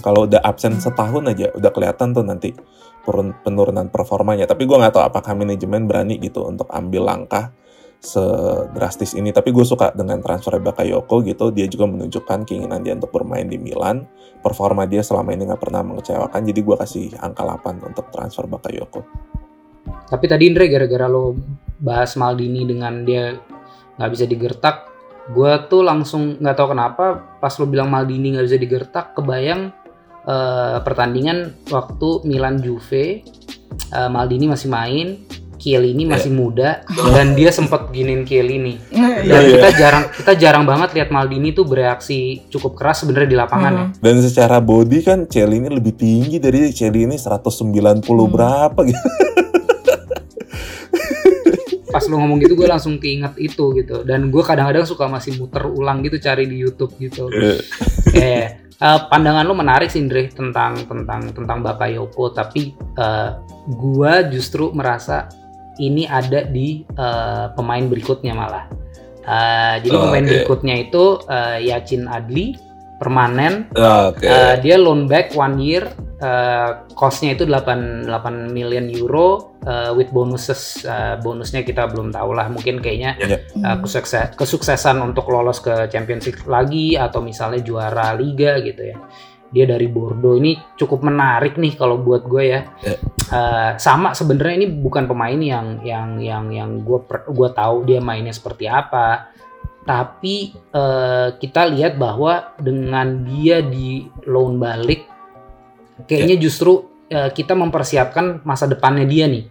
Kalau 0.05 0.29
udah 0.29 0.44
absen 0.44 0.77
setahun 0.77 1.24
aja 1.33 1.48
udah 1.57 1.70
kelihatan 1.72 2.12
tuh 2.12 2.24
nanti 2.24 2.53
penurunan 3.44 3.88
performanya. 3.88 4.44
Tapi 4.44 4.68
gue 4.68 4.77
nggak 4.77 4.96
tahu 4.96 5.05
apakah 5.05 5.33
manajemen 5.33 5.88
berani 5.88 6.20
gitu 6.20 6.44
untuk 6.44 6.68
ambil 6.68 7.09
langkah 7.09 7.53
sedrastis 8.04 9.16
ini 9.16 9.32
tapi 9.32 9.50
gue 9.50 9.64
suka 9.64 9.90
dengan 9.96 10.20
transfer 10.20 10.60
Bakayoko 10.60 11.24
gitu. 11.24 11.48
Dia 11.50 11.64
juga 11.66 11.88
menunjukkan 11.88 12.44
keinginan 12.44 12.84
dia 12.84 12.92
untuk 12.92 13.10
bermain 13.10 13.48
di 13.48 13.56
Milan. 13.56 14.04
Performa 14.44 14.84
dia 14.84 15.00
selama 15.00 15.32
ini 15.32 15.48
nggak 15.48 15.62
pernah 15.64 15.80
mengecewakan 15.80 16.40
jadi 16.44 16.60
gue 16.60 16.76
kasih 16.76 17.04
angka 17.18 17.42
8 17.42 17.88
untuk 17.88 18.12
transfer 18.12 18.44
Bakayoko. 18.44 19.00
Tapi 19.84 20.24
tadi 20.28 20.44
Indra 20.52 20.68
gara-gara 20.68 21.08
lo 21.08 21.32
bahas 21.80 22.14
Maldini 22.20 22.68
dengan 22.68 23.02
dia 23.02 23.34
nggak 23.96 24.10
bisa 24.12 24.24
digertak 24.28 24.76
gue 25.32 25.52
tuh 25.72 25.80
langsung 25.80 26.36
nggak 26.36 26.56
tahu 26.56 26.76
kenapa 26.76 27.04
pas 27.40 27.56
lo 27.56 27.64
bilang 27.64 27.88
Maldini 27.88 28.36
nggak 28.36 28.46
bisa 28.46 28.58
digertak 28.60 29.16
kebayang 29.16 29.72
uh, 30.28 30.84
pertandingan 30.84 31.56
waktu 31.72 32.08
Milan 32.28 32.60
Juve 32.60 33.24
uh, 33.96 34.10
Maldini 34.12 34.52
masih 34.52 34.68
main 34.68 35.24
Kiel 35.64 35.88
ini 35.88 36.05
masih 36.05 36.29
yeah. 36.29 36.37
muda 36.37 36.70
dan 37.16 37.33
dia 37.33 37.48
sempat 37.48 37.88
giniin 37.88 38.29
Kiel 38.29 38.53
ini. 38.61 38.77
Dan 38.92 39.24
yeah, 39.24 39.40
kita 39.48 39.68
yeah. 39.72 39.81
jarang 39.81 40.05
kita 40.12 40.33
jarang 40.37 40.68
banget 40.68 40.92
lihat 40.92 41.09
Maldini 41.09 41.57
tuh 41.57 41.64
bereaksi 41.64 42.44
cukup 42.53 42.77
keras 42.77 43.00
sebenarnya 43.00 43.33
di 43.33 43.38
lapangan 43.40 43.72
hmm. 43.72 43.81
ya. 43.81 44.05
Dan 44.05 44.20
secara 44.20 44.61
body 44.61 45.00
kan 45.00 45.24
Kiel 45.24 45.57
ini 45.57 45.72
lebih 45.72 45.96
tinggi 45.96 46.37
dari 46.37 46.68
Kiel 46.68 46.92
ini 46.92 47.16
190 47.16 48.05
hmm. 48.05 48.29
berapa 48.29 48.77
gitu. 48.85 49.00
Pas 51.96 52.05
lu 52.11 52.20
ngomong 52.20 52.44
gitu 52.44 52.61
gue 52.61 52.68
langsung 52.68 53.00
keinget 53.00 53.33
itu 53.40 53.72
gitu. 53.81 54.05
Dan 54.05 54.29
gue 54.29 54.42
kadang-kadang 54.44 54.85
suka 54.85 55.09
masih 55.09 55.40
muter 55.40 55.64
ulang 55.64 56.05
gitu 56.05 56.20
cari 56.20 56.44
di 56.44 56.61
YouTube 56.61 56.92
gitu. 57.00 57.33
Yeah. 57.33 57.57
Kayak 58.12 58.48
uh, 58.85 59.09
pandangan 59.09 59.48
lu 59.48 59.57
menarik 59.57 59.88
sih 59.88 60.03
Indri 60.03 60.29
tentang 60.29 60.85
tentang 60.85 61.33
tentang 61.33 61.59
Bakayoko 61.64 62.35
tapi 62.37 62.77
uh, 62.98 63.38
gua 63.70 64.27
justru 64.29 64.68
merasa 64.74 65.31
ini 65.78 66.06
ada 66.06 66.46
di 66.46 66.82
uh, 66.98 67.50
pemain 67.54 67.84
berikutnya 67.87 68.34
malah. 68.34 68.66
Uh, 69.24 69.80
jadi 69.80 69.96
oh, 69.96 70.02
pemain 70.08 70.24
okay. 70.24 70.32
berikutnya 70.37 70.74
itu 70.84 71.04
uh, 71.26 71.56
Yacin 71.56 72.04
Adli 72.06 72.60
permanen. 73.00 73.68
Oh, 73.74 74.12
okay. 74.14 74.28
uh, 74.28 74.54
dia 74.60 74.76
loan 74.78 75.10
back 75.10 75.34
one 75.34 75.58
year. 75.58 75.88
Uh, 76.24 76.88
costnya 76.96 77.37
itu 77.37 77.44
8 77.44 78.08
8 78.08 78.48
million 78.48 78.88
euro 78.88 79.56
uh, 79.66 79.92
with 79.92 80.08
bonuses. 80.14 80.84
Uh, 80.87 81.20
bonusnya 81.20 81.66
kita 81.66 81.90
belum 81.90 82.14
tahu 82.14 82.32
lah. 82.32 82.48
Mungkin 82.48 82.80
kayaknya 82.80 83.18
yeah. 83.20 83.40
uh, 83.60 83.76
kesukses, 83.82 84.32
kesuksesan 84.38 85.02
untuk 85.04 85.28
lolos 85.28 85.60
ke 85.60 85.90
Championship 85.90 86.44
lagi 86.48 86.96
atau 86.96 87.20
misalnya 87.20 87.60
juara 87.60 88.14
liga 88.16 88.60
gitu 88.62 88.94
ya 88.94 88.96
dia 89.54 89.70
dari 89.70 89.86
Bordeaux 89.86 90.34
ini 90.34 90.58
cukup 90.74 91.06
menarik 91.06 91.54
nih 91.54 91.78
kalau 91.78 92.02
buat 92.02 92.26
gue 92.26 92.42
ya. 92.42 92.60
Yeah. 92.82 92.98
Uh, 93.30 93.70
sama 93.78 94.12
sebenarnya 94.12 94.66
ini 94.66 94.68
bukan 94.82 95.06
pemain 95.06 95.38
yang 95.38 95.78
yang 95.86 96.18
yang 96.18 96.50
yang 96.50 96.70
gue 96.82 96.98
gue 97.30 97.50
tahu 97.54 97.86
dia 97.86 98.02
mainnya 98.02 98.34
seperti 98.34 98.66
apa. 98.66 99.30
Tapi 99.86 100.50
uh, 100.74 101.38
kita 101.38 101.70
lihat 101.70 102.00
bahwa 102.00 102.56
dengan 102.58 103.22
dia 103.22 103.62
di 103.62 104.08
loan 104.26 104.58
balik, 104.58 105.06
kayaknya 106.10 106.40
yeah. 106.40 106.44
justru 106.50 106.90
uh, 107.14 107.30
kita 107.30 107.54
mempersiapkan 107.54 108.42
masa 108.48 108.64
depannya 108.64 109.04
dia 109.04 109.28
nih, 109.28 109.44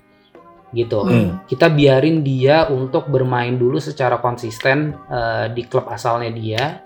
gitu. 0.74 1.06
Mm. 1.06 1.46
Kita 1.48 1.70
biarin 1.70 2.26
dia 2.26 2.66
untuk 2.66 3.14
bermain 3.14 3.56
dulu 3.56 3.78
secara 3.78 4.18
konsisten 4.20 4.98
uh, 5.08 5.48
di 5.54 5.64
klub 5.70 5.86
asalnya 5.88 6.34
dia 6.34 6.83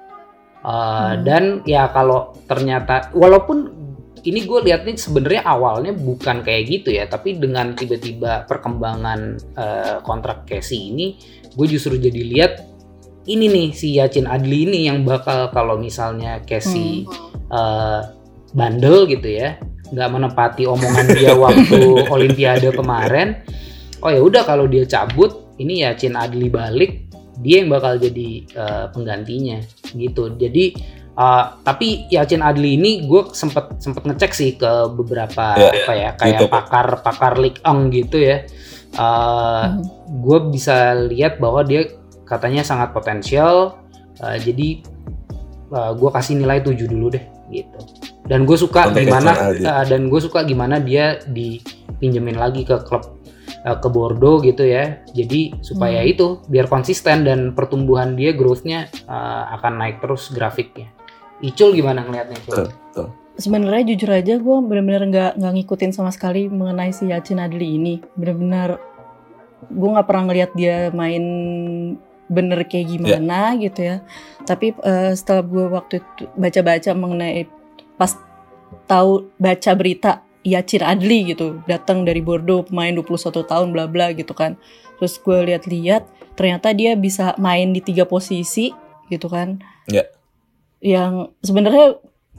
Uh, 0.67 1.15
hmm. 1.15 1.23
Dan 1.23 1.43
ya 1.63 1.87
kalau 1.95 2.35
ternyata 2.43 3.15
walaupun 3.15 3.71
ini 4.27 4.43
gue 4.43 4.59
lihat 4.67 4.83
nih 4.83 4.99
sebenarnya 4.99 5.47
awalnya 5.47 5.95
bukan 5.95 6.43
kayak 6.43 6.63
gitu 6.67 6.91
ya, 6.91 7.07
tapi 7.07 7.39
dengan 7.39 7.71
tiba-tiba 7.71 8.43
perkembangan 8.43 9.39
uh, 9.55 9.95
kontrak 10.03 10.43
Casey 10.43 10.91
ini, 10.91 11.15
gue 11.55 11.67
justru 11.71 11.95
jadi 11.95 12.21
lihat 12.27 12.53
ini 13.31 13.47
nih 13.47 13.67
si 13.71 13.95
Yacin 13.95 14.27
Adli 14.27 14.67
ini 14.67 14.91
yang 14.91 15.07
bakal 15.07 15.47
kalau 15.55 15.79
misalnya 15.79 16.43
Casey 16.43 17.07
hmm. 17.07 17.47
uh, 17.47 18.01
bandel 18.51 19.07
gitu 19.07 19.31
ya, 19.31 19.55
nggak 19.95 20.09
menepati 20.11 20.67
omongan 20.67 21.07
dia 21.15 21.31
waktu 21.47 22.11
Olimpiade 22.11 22.75
kemarin, 22.75 23.39
oh 24.03 24.11
ya 24.11 24.19
udah 24.19 24.43
kalau 24.43 24.67
dia 24.67 24.83
cabut, 24.83 25.55
ini 25.55 25.87
ya 25.87 25.95
Chin 25.95 26.19
Adli 26.19 26.51
balik, 26.51 27.06
dia 27.41 27.61
yang 27.61 27.69
bakal 27.69 27.97
jadi 27.97 28.29
uh, 28.57 28.85
penggantinya 28.93 29.61
gitu. 29.93 30.33
Jadi 30.37 30.97
Uh, 31.17 31.57
tapi 31.65 32.05
Yacin 32.13 32.45
Adli 32.45 32.77
ini 32.77 33.09
gue 33.09 33.33
sempet 33.33 33.81
sempet 33.81 34.05
ngecek 34.05 34.31
sih 34.37 34.53
ke 34.53 34.85
beberapa 34.93 35.57
yeah, 35.57 35.73
apa 35.73 35.93
ya 35.97 36.09
kayak 36.13 36.33
gitu. 36.37 36.45
pakar 36.45 36.87
pakar 37.01 37.33
League 37.41 37.57
Ong 37.65 37.89
gitu 37.89 38.21
ya. 38.21 38.45
Uh, 38.93 39.81
hmm. 39.81 39.81
Gue 40.21 40.39
bisa 40.53 40.93
lihat 40.93 41.41
bahwa 41.41 41.65
dia 41.65 41.89
katanya 42.21 42.61
sangat 42.61 42.93
potensial. 42.93 43.81
Uh, 44.21 44.37
jadi 44.37 44.85
uh, 45.73 45.97
gue 45.97 46.09
kasih 46.13 46.37
nilai 46.37 46.61
7 46.61 46.85
dulu 46.85 47.09
deh 47.09 47.25
gitu. 47.49 47.79
Dan 48.29 48.45
gue 48.45 48.53
suka 48.53 48.93
Sampai 48.93 49.09
gimana 49.09 49.31
uh, 49.57 49.83
dan 49.89 50.13
gue 50.13 50.21
suka 50.21 50.45
gimana 50.45 50.77
dia 50.77 51.17
dipinjemin 51.25 52.37
lagi 52.37 52.61
ke 52.61 52.77
klub 52.85 53.16
uh, 53.65 53.77
ke 53.79 53.87
Bordeaux 53.89 54.43
gitu 54.43 54.67
ya. 54.67 55.01
Jadi 55.15 55.57
supaya 55.63 56.03
hmm. 56.03 56.11
itu 56.11 56.27
biar 56.51 56.67
konsisten 56.69 57.25
dan 57.25 57.55
pertumbuhan 57.57 58.13
dia 58.13 58.35
growth-nya 58.35 58.91
uh, 59.07 59.55
akan 59.57 59.81
naik 59.81 60.03
terus 60.03 60.29
grafiknya. 60.29 60.91
Icul 61.41 61.73
gimana 61.77 62.03
ngelihatnya 62.05 62.37
Icul? 62.43 62.65
Betul. 62.69 63.07
Sebenarnya 63.37 63.93
jujur 63.93 64.09
aja 64.09 64.33
gue 64.41 64.57
benar-benar 64.65 65.03
nggak 65.13 65.31
nggak 65.37 65.53
ngikutin 65.61 65.91
sama 65.93 66.09
sekali 66.09 66.49
mengenai 66.49 66.89
si 66.89 67.05
Yacin 67.09 67.37
Adli 67.37 67.77
ini. 67.77 68.01
Benar-benar 68.17 68.81
gue 69.69 69.89
nggak 69.93 70.07
pernah 70.09 70.23
ngeliat 70.29 70.51
dia 70.57 70.89
main 70.89 71.23
bener 72.27 72.59
kayak 72.67 72.97
gimana 72.97 73.53
yeah. 73.55 73.61
gitu 73.61 73.79
ya. 73.85 73.95
Tapi 74.43 74.73
uh, 74.81 75.13
setelah 75.13 75.45
gue 75.45 75.65
waktu 75.69 75.93
itu 76.01 76.23
baca-baca 76.33 76.91
mengenai 76.97 77.45
pas 77.93 78.17
tahu 78.89 79.31
baca 79.37 79.71
berita 79.77 80.26
Yacin 80.47 80.79
Adli 80.79 81.35
gitu 81.35 81.59
datang 81.67 82.07
dari 82.07 82.23
Bordeaux 82.23 82.63
pemain 82.63 82.95
21 82.95 83.43
tahun 83.43 83.67
bla 83.75 83.91
bla 83.91 84.15
gitu 84.15 84.31
kan. 84.31 84.55
Terus 84.95 85.19
gue 85.19 85.51
lihat-lihat 85.51 86.07
ternyata 86.39 86.71
dia 86.71 86.95
bisa 86.95 87.35
main 87.35 87.75
di 87.75 87.83
tiga 87.83 88.07
posisi 88.07 88.71
gitu 89.11 89.27
kan. 89.27 89.59
Yeah 89.91 90.07
yang 90.81 91.33
sebenarnya 91.41 91.97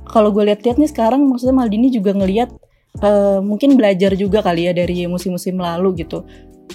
kalau 0.09 0.31
gue 0.31 0.47
lihat-lihat 0.47 0.79
nih 0.79 0.91
sekarang 0.91 1.27
maksudnya 1.27 1.57
Maldini 1.59 1.91
juga 1.91 2.15
ngelihat 2.15 2.55
uh, 3.03 3.43
mungkin 3.43 3.75
belajar 3.75 4.15
juga 4.15 4.41
kali 4.41 4.71
ya 4.71 4.73
dari 4.73 5.05
musim-musim 5.11 5.59
lalu 5.59 6.07
gitu 6.07 6.23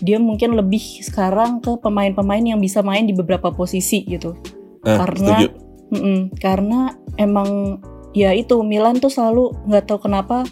dia 0.03 0.17
mungkin 0.17 0.57
lebih 0.57 0.81
sekarang 1.05 1.61
ke 1.63 1.77
pemain-pemain 1.79 2.43
yang 2.43 2.59
bisa 2.59 2.83
main 2.83 3.05
di 3.05 3.13
beberapa 3.13 3.53
posisi 3.53 4.03
gitu 4.03 4.35
eh, 4.83 4.97
karena 4.97 5.47
mm 5.93 5.95
-mm, 6.01 6.19
karena 6.41 6.97
emang 7.15 7.79
ya 8.11 8.33
itu 8.33 8.59
Milan 8.65 8.97
tuh 8.97 9.13
selalu 9.13 9.53
nggak 9.69 9.85
tahu 9.85 10.09
kenapa 10.09 10.43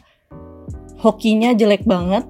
hokinya 1.01 1.57
jelek 1.57 1.83
banget 1.83 2.23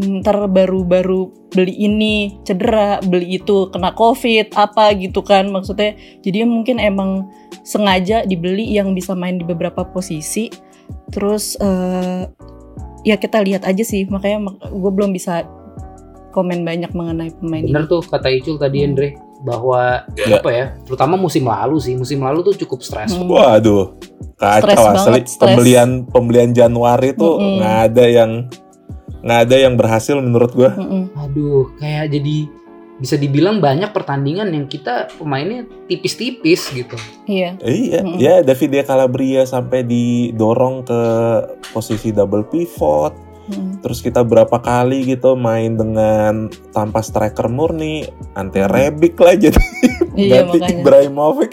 ntar 0.00 0.48
baru-baru 0.48 1.28
beli 1.52 1.76
ini 1.76 2.40
cedera, 2.48 3.04
beli 3.04 3.36
itu 3.36 3.68
kena 3.68 3.92
covid 3.92 4.48
apa 4.56 4.96
gitu 4.96 5.20
kan 5.20 5.52
maksudnya. 5.52 5.92
Jadi 6.24 6.48
mungkin 6.48 6.80
emang 6.80 7.28
sengaja 7.68 8.24
dibeli 8.24 8.64
yang 8.64 8.96
bisa 8.96 9.12
main 9.12 9.36
di 9.36 9.44
beberapa 9.44 9.84
posisi. 9.84 10.48
Terus 11.12 11.52
uh, 11.60 12.24
ya 13.04 13.20
kita 13.20 13.44
lihat 13.44 13.68
aja 13.68 13.84
sih 13.84 14.08
makanya 14.08 14.56
gue 14.72 14.92
belum 14.92 15.12
bisa 15.12 15.44
komen 16.32 16.64
banyak 16.64 16.96
mengenai 16.96 17.36
pemain 17.36 17.64
Bener 17.68 17.84
ini. 17.84 17.90
tuh 17.92 18.00
kata 18.00 18.28
Icul 18.32 18.56
tadi. 18.56 18.88
Andre 18.88 19.29
bahwa 19.40 20.04
ya. 20.16 20.36
apa 20.36 20.50
ya 20.52 20.66
terutama 20.84 21.16
musim 21.16 21.48
lalu 21.48 21.80
sih 21.80 21.96
musim 21.96 22.20
lalu 22.20 22.44
tuh 22.52 22.54
cukup 22.66 22.84
stres. 22.84 23.16
Hmm. 23.16 23.28
Waduh 23.28 23.96
kacau 24.40 24.96
asli 24.96 25.20
pembelian 25.36 26.08
pembelian 26.08 26.50
Januari 26.56 27.12
tuh 27.12 27.36
nggak 27.36 27.76
hmm. 27.76 27.86
ada 27.92 28.04
yang 28.08 28.30
nggak 29.20 29.40
ada 29.48 29.56
yang 29.56 29.74
berhasil 29.76 30.16
menurut 30.16 30.52
gue. 30.56 30.70
Aduh, 31.12 31.76
kayak 31.76 32.08
jadi 32.12 32.48
bisa 33.00 33.16
dibilang 33.16 33.64
banyak 33.64 33.96
pertandingan 33.96 34.52
yang 34.52 34.68
kita 34.68 35.08
pemainnya 35.16 35.64
tipis-tipis 35.88 36.68
gitu. 36.68 36.96
Iya. 37.24 37.56
Iya, 37.64 38.00
mm-hmm. 38.04 38.20
ya 38.20 38.34
David 38.44 38.84
Calabria 38.84 39.48
sampai 39.48 39.88
didorong 39.88 40.84
ke 40.84 41.00
posisi 41.72 42.12
double 42.12 42.44
pivot. 42.44 43.16
Mm. 43.50 43.82
Terus 43.82 43.98
kita 44.00 44.22
berapa 44.22 44.62
kali 44.62 45.02
gitu 45.04 45.34
main 45.34 45.74
dengan 45.74 46.46
tanpa 46.70 47.02
striker 47.02 47.50
murni, 47.50 48.06
Ante 48.38 48.62
Rebic 48.64 49.18
lah 49.18 49.34
jadi 49.34 49.58
iya, 50.14 50.46
ganti 50.46 50.58
Ibrahimovic. 50.78 51.52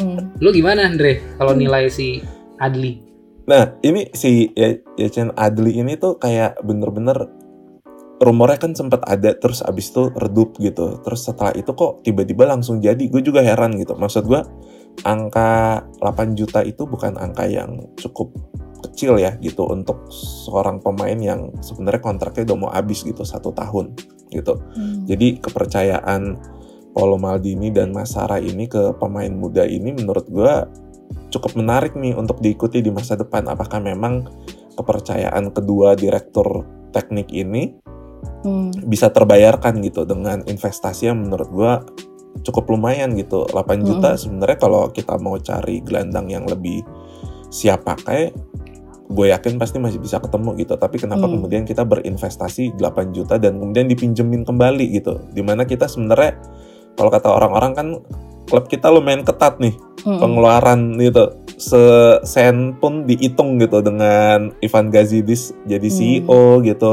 mm. 0.00 0.40
Lu 0.40 0.48
gimana 0.50 0.88
Andre 0.88 1.36
kalau 1.36 1.52
nilai 1.52 1.92
si 1.92 2.24
Adli? 2.56 3.04
Nah, 3.46 3.78
ini 3.84 4.10
si 4.10 4.50
ya, 4.58 4.74
Chen 5.12 5.30
Adli 5.38 5.78
ini 5.78 5.94
tuh 5.94 6.18
kayak 6.18 6.58
bener-bener 6.66 7.30
rumornya 8.16 8.58
kan 8.58 8.72
sempat 8.72 9.04
ada 9.04 9.36
terus 9.36 9.60
abis 9.62 9.92
itu 9.92 10.10
redup 10.16 10.56
gitu. 10.58 10.98
Terus 11.04 11.20
setelah 11.30 11.52
itu 11.54 11.70
kok 11.76 12.02
tiba-tiba 12.02 12.48
langsung 12.48 12.82
jadi. 12.82 13.06
Gue 13.06 13.22
juga 13.22 13.44
heran 13.44 13.76
gitu. 13.78 13.94
Maksud 13.94 14.24
gue 14.26 14.40
angka 15.04 15.84
8 16.00 16.38
juta 16.38 16.64
itu 16.64 16.88
bukan 16.88 17.20
angka 17.20 17.44
yang 17.46 17.86
cukup 18.00 18.32
kecil 18.86 19.18
ya 19.18 19.34
gitu 19.42 19.66
untuk 19.66 20.06
seorang 20.10 20.78
pemain 20.80 21.18
yang 21.18 21.50
sebenarnya 21.60 22.02
kontraknya 22.02 22.52
udah 22.52 22.58
mau 22.58 22.70
habis 22.72 23.02
gitu 23.02 23.26
satu 23.26 23.50
tahun 23.52 23.92
gitu. 24.30 24.58
Hmm. 24.58 25.04
Jadi 25.06 25.42
kepercayaan 25.42 26.38
Paulo 26.96 27.20
Maldini 27.20 27.68
dan 27.74 27.92
Masara 27.92 28.40
ini 28.40 28.64
ke 28.70 28.96
pemain 28.96 29.30
muda 29.30 29.68
ini 29.68 29.92
menurut 29.92 30.26
gue 30.30 30.54
cukup 31.30 31.58
menarik 31.58 31.92
nih 31.98 32.16
untuk 32.16 32.40
diikuti 32.40 32.80
di 32.80 32.88
masa 32.88 33.18
depan. 33.18 33.46
Apakah 33.52 33.82
memang 33.82 34.24
kepercayaan 34.76 35.52
kedua 35.52 35.96
direktur 35.96 36.64
teknik 36.92 37.28
ini 37.32 37.76
hmm. 38.44 38.88
bisa 38.88 39.12
terbayarkan 39.12 39.84
gitu 39.84 40.08
dengan 40.08 40.44
investasi 40.44 41.12
yang 41.12 41.26
menurut 41.26 41.48
gue 41.52 41.72
cukup 42.44 42.68
lumayan 42.68 43.16
gitu 43.16 43.48
8 43.48 43.86
juta 43.88 44.12
hmm. 44.12 44.20
sebenarnya 44.20 44.58
kalau 44.60 44.92
kita 44.92 45.16
mau 45.16 45.40
cari 45.40 45.80
gelandang 45.80 46.28
yang 46.28 46.44
lebih 46.44 46.84
siap 47.48 47.88
pakai 47.88 48.34
gue 49.06 49.26
yakin 49.30 49.56
pasti 49.56 49.78
masih 49.78 50.02
bisa 50.02 50.18
ketemu 50.18 50.58
gitu 50.58 50.74
tapi 50.74 50.98
kenapa 50.98 51.30
hmm. 51.30 51.32
kemudian 51.38 51.62
kita 51.62 51.86
berinvestasi 51.86 52.74
8 52.74 53.14
juta 53.14 53.38
dan 53.38 53.58
kemudian 53.62 53.86
dipinjemin 53.86 54.42
kembali 54.42 54.98
gitu 54.98 55.22
di 55.30 55.42
mana 55.46 55.62
kita 55.62 55.86
sebenarnya 55.86 56.34
kalau 56.98 57.10
kata 57.12 57.28
orang-orang 57.30 57.72
kan 57.76 57.88
klub 58.50 58.66
kita 58.66 58.90
lumayan 58.90 59.22
ketat 59.22 59.58
nih 59.62 59.74
hmm. 60.02 60.18
pengeluaran 60.18 60.98
gitu 60.98 61.38
sen 62.26 62.76
pun 62.76 63.08
dihitung 63.08 63.56
gitu 63.62 63.80
dengan 63.80 64.52
Ivan 64.60 64.90
Gazidis 64.90 65.54
jadi 65.64 65.88
CEO 65.88 66.60
hmm. 66.60 66.62
gitu 66.66 66.92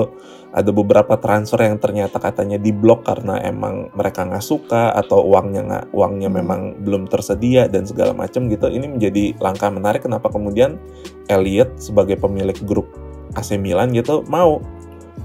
ada 0.53 0.69
beberapa 0.69 1.17
transfer 1.17 1.65
yang 1.65 1.81
ternyata 1.81 2.21
katanya 2.21 2.61
diblok 2.61 3.09
karena 3.09 3.41
emang 3.41 3.89
mereka 3.97 4.21
nggak 4.21 4.45
suka 4.45 4.93
atau 4.93 5.25
uangnya 5.25 5.61
nggak 5.65 5.85
uangnya 5.89 6.29
hmm. 6.29 6.37
memang 6.37 6.61
belum 6.85 7.09
tersedia 7.09 7.65
dan 7.65 7.89
segala 7.89 8.13
macam 8.13 8.45
gitu 8.45 8.69
ini 8.69 8.85
menjadi 8.85 9.33
langkah 9.41 9.73
menarik 9.73 10.05
kenapa 10.05 10.29
kemudian 10.29 10.77
Elliot 11.25 11.81
sebagai 11.81 12.21
pemilik 12.21 12.55
grup 12.69 12.85
AC 13.33 13.57
Milan 13.57 13.89
gitu 13.97 14.21
mau 14.29 14.61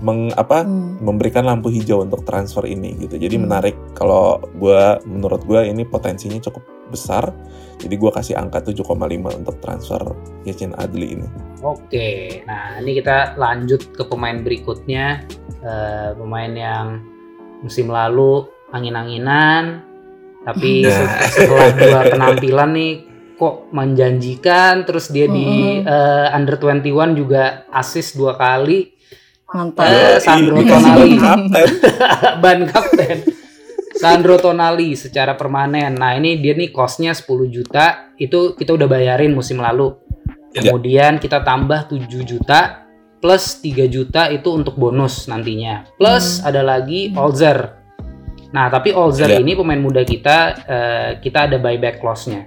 meng, 0.02 0.30
apa 0.38 0.62
hmm. 0.62 1.02
memberikan 1.02 1.46
lampu 1.46 1.70
hijau 1.70 2.02
untuk 2.02 2.22
transfer 2.22 2.64
ini 2.66 2.94
gitu. 3.02 3.18
Jadi 3.18 3.34
hmm. 3.38 3.44
menarik 3.44 3.76
kalau 3.98 4.38
gue 4.58 5.02
menurut 5.06 5.42
gue 5.44 5.60
ini 5.66 5.82
potensinya 5.82 6.38
cukup 6.38 6.62
besar. 6.88 7.30
Jadi 7.78 7.94
gue 7.94 8.10
kasih 8.10 8.34
angka 8.34 8.58
7,5 8.74 8.90
untuk 9.38 9.56
transfer 9.62 10.02
Yacin 10.42 10.74
Adli 10.74 11.14
ini. 11.14 11.28
Oke, 11.62 12.42
nah 12.42 12.78
ini 12.82 12.98
kita 12.98 13.38
lanjut 13.38 13.94
ke 13.94 14.02
pemain 14.02 14.42
berikutnya. 14.42 15.22
Uh, 15.62 16.14
pemain 16.18 16.50
yang 16.54 16.86
musim 17.62 17.90
lalu 17.90 18.46
angin-anginan, 18.74 19.82
tapi 20.42 20.86
nah. 20.86 21.22
setelah 21.34 21.68
dua 21.74 22.00
penampilan 22.10 22.70
nih 22.74 22.94
kok 23.38 23.70
menjanjikan. 23.70 24.82
Terus 24.82 25.10
dia 25.14 25.30
di 25.30 25.78
uh, 25.82 26.34
under 26.34 26.58
21 26.58 27.14
juga 27.14 27.66
assist 27.70 28.18
dua 28.18 28.34
kali 28.34 28.97
Mantap. 29.48 29.88
Uh, 29.88 30.18
Sandro 30.20 30.60
Tonali. 30.60 31.10
Ban 32.42 32.60
kapten. 32.68 33.18
Sandro 33.96 34.36
Tonali 34.36 34.92
secara 34.92 35.34
permanen. 35.34 35.96
Nah 35.96 36.12
ini 36.14 36.36
dia 36.38 36.52
nih 36.52 36.68
costnya 36.68 37.16
10 37.16 37.48
juta. 37.48 38.12
Itu 38.20 38.52
kita 38.54 38.76
udah 38.76 38.86
bayarin 38.86 39.32
musim 39.32 39.58
lalu. 39.64 39.96
Ya. 40.52 40.68
Kemudian 40.68 41.16
kita 41.16 41.40
tambah 41.42 41.88
7 41.88 42.04
juta. 42.28 42.86
Plus 43.18 43.58
3 43.64 43.90
juta 43.90 44.30
itu 44.30 44.52
untuk 44.54 44.78
bonus 44.78 45.26
nantinya. 45.26 45.88
Plus 45.98 46.38
hmm. 46.38 46.48
ada 46.48 46.60
lagi 46.62 47.10
Olzer. 47.16 47.58
Nah 48.54 48.70
tapi 48.70 48.94
Olzer 48.94 49.32
ya. 49.32 49.40
ini 49.40 49.56
pemain 49.56 49.80
muda 49.80 50.04
kita. 50.04 50.36
Uh, 50.68 51.10
kita 51.24 51.50
ada 51.50 51.56
buyback 51.58 51.98
clause-nya. 51.98 52.46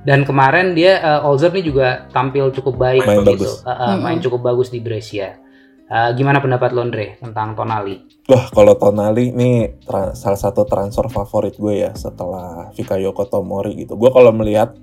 Dan 0.00 0.24
kemarin 0.24 0.72
dia 0.72 0.96
uh, 1.04 1.28
Olzer 1.28 1.52
nih 1.52 1.66
juga 1.66 2.08
tampil 2.14 2.48
cukup 2.56 2.80
baik 2.80 3.04
main 3.04 3.20
gitu. 3.20 3.28
Bagus. 3.36 3.52
Uh, 3.66 3.70
uh, 3.74 3.94
main 4.00 4.16
hmm. 4.16 4.24
cukup 4.24 4.40
bagus 4.46 4.72
di 4.72 4.80
Brescia. 4.80 5.49
Uh, 5.90 6.14
gimana 6.14 6.38
pendapat 6.38 6.70
Londre 6.70 7.18
tentang 7.18 7.58
Tonali? 7.58 7.98
Wah, 8.30 8.46
kalau 8.54 8.78
Tonali 8.78 9.34
ini 9.34 9.66
salah 10.14 10.38
satu 10.38 10.62
transfer 10.62 11.10
favorit 11.10 11.58
gue 11.58 11.82
ya 11.82 11.90
setelah 11.98 12.70
Fikayo 12.78 13.10
Tomori 13.10 13.74
gitu. 13.74 13.98
Gue 13.98 14.14
kalau 14.14 14.30
melihat 14.30 14.78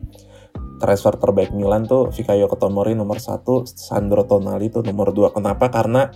transfer 0.84 1.16
terbaik 1.16 1.56
Milan 1.56 1.88
tuh 1.88 2.12
Fikayo 2.12 2.52
Tomori 2.52 2.92
nomor 2.92 3.24
satu, 3.24 3.64
Sandro 3.64 4.28
Tonali 4.28 4.68
tuh 4.68 4.84
nomor 4.84 5.16
dua. 5.16 5.32
Kenapa? 5.32 5.72
Karena 5.72 6.12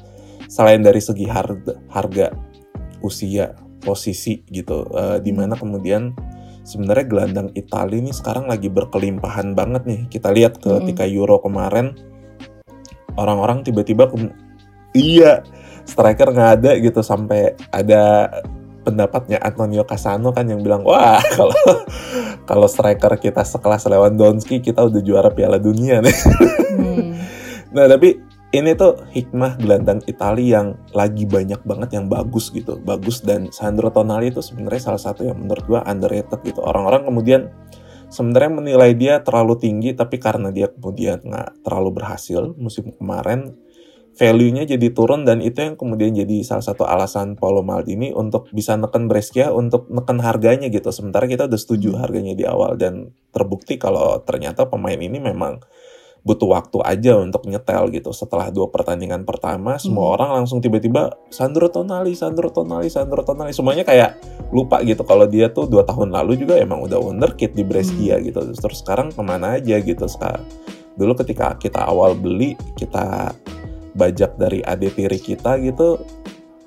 selain 0.52 0.84
dari 0.84 1.00
segi 1.00 1.24
harga, 1.24 1.72
harga 1.88 2.36
usia, 3.00 3.56
posisi 3.80 4.44
gitu, 4.52 4.92
uh, 4.92 5.24
di 5.24 5.32
mana 5.32 5.56
kemudian 5.56 6.12
sebenarnya 6.68 7.08
gelandang 7.08 7.50
Italia 7.56 7.96
ini 7.96 8.12
sekarang 8.12 8.52
lagi 8.52 8.68
berkelimpahan 8.68 9.56
banget 9.56 9.88
nih. 9.88 10.02
Kita 10.12 10.36
lihat 10.36 10.60
ketika 10.60 11.08
mm. 11.08 11.16
Euro 11.16 11.40
kemarin 11.40 11.96
orang-orang 13.16 13.64
tiba-tiba 13.64 14.12
iya 14.96 15.44
striker 15.88 16.32
nggak 16.32 16.52
ada 16.62 16.72
gitu 16.80 17.02
sampai 17.04 17.58
ada 17.74 18.30
pendapatnya 18.82 19.38
Antonio 19.42 19.86
Casano 19.86 20.34
kan 20.34 20.50
yang 20.50 20.66
bilang 20.66 20.82
wah 20.82 21.22
kalau 21.38 21.56
kalau 22.50 22.68
striker 22.68 23.14
kita 23.22 23.46
sekelas 23.46 23.86
Lewandowski 23.86 24.60
kita 24.60 24.82
udah 24.82 25.02
juara 25.02 25.30
Piala 25.30 25.62
Dunia 25.62 26.02
nih. 26.02 26.18
Hmm. 26.74 27.14
nah 27.76 27.86
tapi 27.86 28.18
ini 28.52 28.76
tuh 28.76 29.00
hikmah 29.16 29.56
gelandang 29.64 30.04
Italia 30.12 30.60
yang 30.60 30.68
lagi 30.92 31.24
banyak 31.24 31.64
banget 31.64 31.96
yang 31.96 32.12
bagus 32.12 32.52
gitu, 32.52 32.76
bagus 32.84 33.24
dan 33.24 33.48
Sandro 33.48 33.88
Tonali 33.96 34.28
itu 34.28 34.44
sebenarnya 34.44 34.92
salah 34.92 35.00
satu 35.00 35.24
yang 35.24 35.40
menurut 35.40 35.64
gua 35.64 35.88
underrated 35.88 36.44
gitu. 36.44 36.60
Orang-orang 36.60 37.08
kemudian 37.08 37.48
sebenarnya 38.12 38.52
menilai 38.52 38.92
dia 38.92 39.24
terlalu 39.24 39.56
tinggi 39.56 39.96
tapi 39.96 40.20
karena 40.20 40.52
dia 40.52 40.68
kemudian 40.68 41.24
nggak 41.24 41.64
terlalu 41.64 42.04
berhasil 42.04 42.52
musim 42.60 42.92
kemarin 42.92 43.56
value-nya 44.12 44.68
jadi 44.68 44.92
turun 44.92 45.24
dan 45.24 45.40
itu 45.40 45.64
yang 45.64 45.76
kemudian 45.80 46.12
jadi 46.12 46.44
salah 46.44 46.66
satu 46.66 46.84
alasan 46.84 47.40
Paulo 47.40 47.64
Maldini 47.64 48.12
untuk 48.12 48.52
bisa 48.52 48.76
neken 48.76 49.08
Brescia 49.08 49.56
untuk 49.56 49.88
neken 49.88 50.20
harganya 50.20 50.68
gitu. 50.68 50.92
Sementara 50.92 51.26
kita 51.26 51.48
udah 51.48 51.60
setuju 51.60 51.96
harganya 51.98 52.36
di 52.36 52.44
awal 52.44 52.76
dan 52.76 53.16
terbukti 53.32 53.80
kalau 53.80 54.20
ternyata 54.22 54.68
pemain 54.68 55.00
ini 55.00 55.18
memang 55.18 55.64
butuh 56.22 56.54
waktu 56.54 56.78
aja 56.86 57.18
untuk 57.18 57.50
nyetel 57.50 57.90
gitu. 57.90 58.14
Setelah 58.14 58.54
dua 58.54 58.70
pertandingan 58.70 59.26
pertama, 59.26 59.78
hmm. 59.78 59.82
semua 59.82 60.14
orang 60.14 60.44
langsung 60.44 60.62
tiba-tiba 60.62 61.18
Sandro 61.34 61.72
Tonali, 61.74 62.14
Sandro 62.14 62.54
Tonali, 62.54 62.94
Sandro 62.94 63.26
Tonali. 63.26 63.56
Semuanya 63.56 63.82
kayak 63.82 64.22
lupa 64.54 64.86
gitu 64.86 65.02
kalau 65.02 65.26
dia 65.26 65.50
tuh 65.50 65.66
dua 65.66 65.82
tahun 65.82 66.14
lalu 66.14 66.38
juga 66.46 66.62
emang 66.62 66.86
udah 66.86 67.00
wonderkid 67.02 67.58
di 67.58 67.66
Brescia 67.66 68.22
hmm. 68.22 68.24
gitu. 68.30 68.40
Terus 68.54 68.86
sekarang 68.86 69.10
ke 69.10 69.22
mana 69.26 69.58
aja 69.58 69.82
gitu 69.82 70.06
sekarang. 70.06 70.46
Dulu 70.94 71.18
ketika 71.26 71.58
kita 71.58 71.82
awal 71.90 72.14
beli, 72.14 72.54
kita 72.78 73.34
bajak 73.94 74.40
dari 74.40 74.64
adik 74.64 74.96
tiri 74.96 75.20
kita 75.20 75.60
gitu 75.60 76.00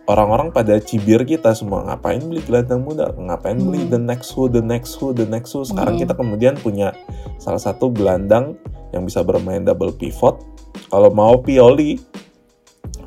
orang-orang 0.04 0.52
pada 0.52 0.76
cibir 0.80 1.24
kita 1.24 1.56
semua 1.56 1.84
ngapain 1.88 2.20
beli 2.20 2.44
gelandang 2.44 2.84
muda? 2.84 3.12
Ngapain 3.16 3.56
hmm. 3.56 3.66
beli 3.68 3.80
the 3.88 4.00
next 4.00 4.37
who 4.37 4.48
the 4.48 4.60
next 4.60 4.96
who 5.00 5.16
the 5.16 5.24
next 5.24 5.56
who? 5.56 5.64
Sekarang 5.64 5.96
hmm. 5.96 6.02
kita 6.04 6.14
kemudian 6.16 6.54
punya 6.60 6.92
salah 7.40 7.60
satu 7.60 7.88
gelandang 7.88 8.56
yang 8.92 9.08
bisa 9.08 9.24
bermain 9.24 9.64
double 9.64 9.96
pivot. 9.96 10.40
Kalau 10.92 11.10
mau 11.10 11.40
Pioli 11.40 11.98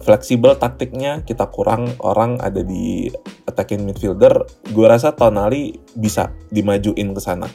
fleksibel 0.01 0.55
taktiknya 0.55 1.19
kita 1.27 1.51
kurang 1.51 1.91
orang 1.99 2.39
ada 2.41 2.63
di 2.63 3.11
attacking 3.45 3.85
midfielder. 3.85 4.47
Gue 4.73 4.87
rasa 4.89 5.13
Tonali 5.13 5.77
bisa 5.93 6.33
dimajuin 6.49 7.13
ke 7.13 7.21
sana 7.21 7.47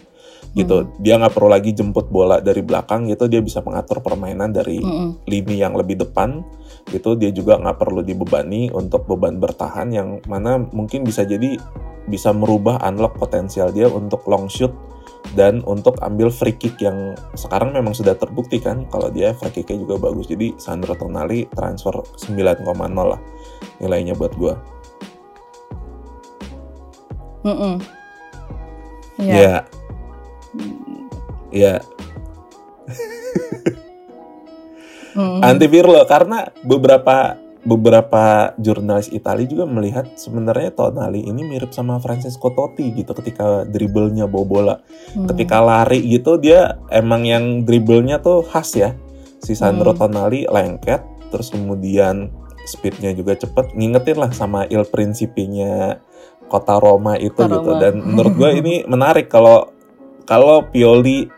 gitu. 0.53 0.85
Hmm. 0.85 0.89
Dia 1.01 1.17
nggak 1.21 1.33
perlu 1.33 1.51
lagi 1.53 1.73
jemput 1.73 2.09
bola 2.13 2.39
dari 2.39 2.61
belakang 2.61 3.09
gitu, 3.09 3.29
dia 3.29 3.41
bisa 3.41 3.65
mengatur 3.65 4.05
permainan 4.05 4.53
dari 4.53 4.79
hmm. 4.81 5.25
lini 5.27 5.61
yang 5.61 5.77
lebih 5.77 6.01
depan 6.01 6.45
gitu. 6.93 7.17
Dia 7.17 7.33
juga 7.33 7.57
nggak 7.59 7.77
perlu 7.81 8.05
dibebani 8.05 8.69
untuk 8.73 9.09
beban 9.09 9.41
bertahan 9.41 9.89
yang 9.93 10.09
mana 10.29 10.61
mungkin 10.61 11.05
bisa 11.05 11.25
jadi 11.25 11.57
bisa 12.07 12.35
merubah 12.35 12.83
unlock 12.83 13.15
potensial 13.15 13.71
dia 13.71 13.87
untuk 13.87 14.27
long 14.27 14.51
shoot 14.51 14.75
dan 15.39 15.63
untuk 15.65 15.97
ambil 16.03 16.29
free 16.29 16.59
kick 16.59 16.83
yang 16.83 17.15
sekarang 17.39 17.71
memang 17.71 17.95
sudah 17.95 18.19
terbukti 18.19 18.59
kan 18.59 18.85
kalau 18.91 19.09
dia 19.09 19.31
free 19.39 19.55
kicknya 19.55 19.87
juga 19.87 20.11
bagus 20.11 20.27
jadi 20.27 20.51
Sandro 20.59 20.99
Tonali 20.99 21.47
transfer 21.55 21.95
9,0 22.19 22.67
lah 22.99 23.21
nilainya 23.79 24.19
buat 24.19 24.35
gue. 24.35 24.55
Mm 27.43 27.57
-mm. 27.59 27.75
Yeah. 29.23 29.39
Ya, 29.39 29.55
Iya. 31.53 31.85
hmm. 35.17 35.41
Anti 35.45 35.67
Pirlo 35.69 36.01
karena 36.09 36.49
beberapa 36.65 37.37
beberapa 37.63 38.51
jurnalis 38.59 39.07
Italia 39.15 39.47
juga 39.47 39.71
melihat 39.71 40.19
sebenarnya 40.19 40.75
Tonali 40.75 41.23
ini 41.23 41.47
mirip 41.47 41.71
sama 41.71 42.03
Francesco 42.03 42.51
Totti 42.51 42.91
gitu 42.91 43.15
ketika 43.15 43.63
dribblenya 43.63 44.27
bawa 44.27 44.47
bola. 44.47 44.77
Hmm. 45.15 45.31
Ketika 45.31 45.63
lari 45.63 46.03
gitu 46.11 46.43
dia 46.43 46.83
emang 46.91 47.23
yang 47.23 47.63
dribblenya 47.63 48.19
tuh 48.19 48.43
khas 48.43 48.75
ya. 48.75 48.91
Si 49.39 49.55
Sandro 49.55 49.95
hmm. 49.95 50.01
Tonali 50.01 50.41
lengket 50.51 51.03
terus 51.31 51.49
kemudian 51.49 52.29
speednya 52.69 53.11
juga 53.15 53.35
cepet 53.35 53.75
ngingetin 53.75 54.19
lah 54.19 54.31
sama 54.35 54.67
Il 54.71 54.85
Principe-nya 54.87 55.99
kota 56.47 56.77
Roma 56.77 57.17
itu 57.17 57.33
kota 57.33 57.49
gitu 57.49 57.71
Roma. 57.73 57.81
dan 57.81 57.95
menurut 57.99 58.35
gue 58.37 58.51
ini 58.61 58.75
menarik 58.85 59.33
kalau 59.33 59.72
kalau 60.25 60.67
Pioli 60.71 61.29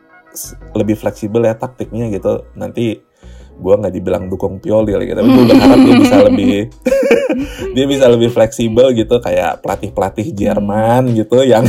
lebih 0.74 0.98
fleksibel 0.98 1.46
ya 1.46 1.54
taktiknya 1.54 2.10
gitu 2.10 2.46
nanti 2.58 2.98
gue 3.54 3.74
nggak 3.74 3.94
dibilang 3.94 4.24
dukung 4.26 4.58
Pioli 4.58 4.98
gitu 4.98 5.14
tapi 5.14 5.28
gue 5.30 5.44
berharap 5.46 5.78
dia 5.78 5.94
bisa 5.94 6.16
lebih 6.26 6.54
dia 7.74 7.84
bisa 7.86 8.04
lebih 8.10 8.30
fleksibel 8.34 8.86
gitu 8.94 9.22
kayak 9.22 9.62
pelatih 9.62 9.90
pelatih 9.94 10.26
Jerman 10.34 11.14
gitu 11.14 11.46
yang 11.46 11.62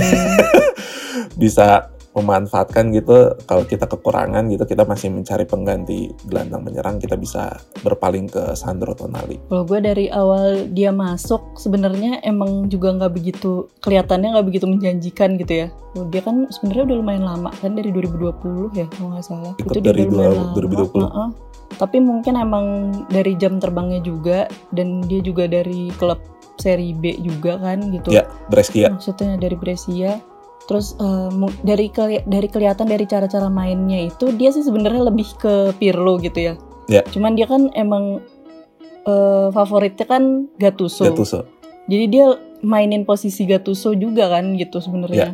bisa 1.41 1.93
memanfaatkan 2.15 2.95
gitu 2.95 3.35
kalau 3.43 3.67
kita 3.67 3.85
kekurangan 3.85 4.47
gitu 4.47 4.63
kita 4.63 4.87
masih 4.87 5.11
mencari 5.11 5.43
pengganti 5.43 6.15
gelandang 6.25 6.63
menyerang 6.63 6.95
kita 6.95 7.19
bisa 7.19 7.59
berpaling 7.83 8.31
ke 8.31 8.55
Sandro 8.55 8.95
Tonali. 8.95 9.37
Kalau 9.51 9.67
gue 9.67 9.79
dari 9.83 10.07
awal 10.07 10.71
dia 10.71 10.95
masuk 10.95 11.59
sebenarnya 11.59 12.23
emang 12.23 12.71
juga 12.71 12.95
nggak 12.95 13.13
begitu 13.13 13.67
kelihatannya 13.83 14.31
nggak 14.31 14.47
begitu 14.47 14.65
menjanjikan 14.65 15.35
gitu 15.35 15.67
ya. 15.67 15.67
Dia 16.11 16.21
kan 16.23 16.47
sebenarnya 16.47 16.83
udah 16.91 16.97
lumayan 17.03 17.25
lama 17.27 17.51
kan 17.59 17.75
dari 17.75 17.91
2020 17.91 18.79
ya 18.79 18.87
kalau 18.95 19.07
nggak 19.11 19.25
salah. 19.27 19.53
Ikut 19.59 19.75
Itu 19.75 19.83
dari 19.83 20.03
dua, 20.07 20.55
2020. 20.55 20.95
Uh 20.95 21.03
-uh. 21.03 21.29
Tapi 21.75 21.99
mungkin 21.99 22.39
emang 22.39 22.65
dari 23.11 23.35
jam 23.35 23.59
terbangnya 23.59 23.99
juga 23.99 24.47
dan 24.71 25.03
dia 25.03 25.19
juga 25.19 25.51
dari 25.51 25.91
klub 25.99 26.23
seri 26.55 26.95
B 26.95 27.19
juga 27.19 27.59
kan 27.59 27.91
gitu. 27.91 28.15
Ya, 28.15 28.23
Brescia. 28.47 28.87
Maksudnya 28.95 29.35
dari 29.35 29.59
Brescia 29.59 30.23
Terus 30.65 30.97
uh, 30.97 31.29
dari 31.61 31.93
keli 31.93 32.25
dari 32.25 32.49
kelihatan 32.49 32.89
dari 32.89 33.05
cara-cara 33.05 33.49
mainnya 33.53 34.09
itu 34.09 34.33
dia 34.33 34.49
sih 34.49 34.65
sebenarnya 34.65 35.09
lebih 35.13 35.27
ke 35.37 35.77
Pirlo 35.77 36.17
gitu 36.17 36.39
ya. 36.41 36.53
Yeah. 36.89 37.05
Cuman 37.09 37.37
dia 37.37 37.45
kan 37.45 37.69
emang 37.77 38.21
uh, 39.05 39.53
favoritnya 39.53 40.05
kan 40.09 40.49
Gattuso. 40.57 41.05
Gattuso. 41.05 41.45
Jadi 41.85 42.05
dia 42.09 42.33
mainin 42.65 43.05
posisi 43.05 43.45
Gattuso 43.45 43.93
juga 43.93 44.29
kan 44.29 44.57
gitu 44.57 44.81
sebenarnya. 44.81 45.33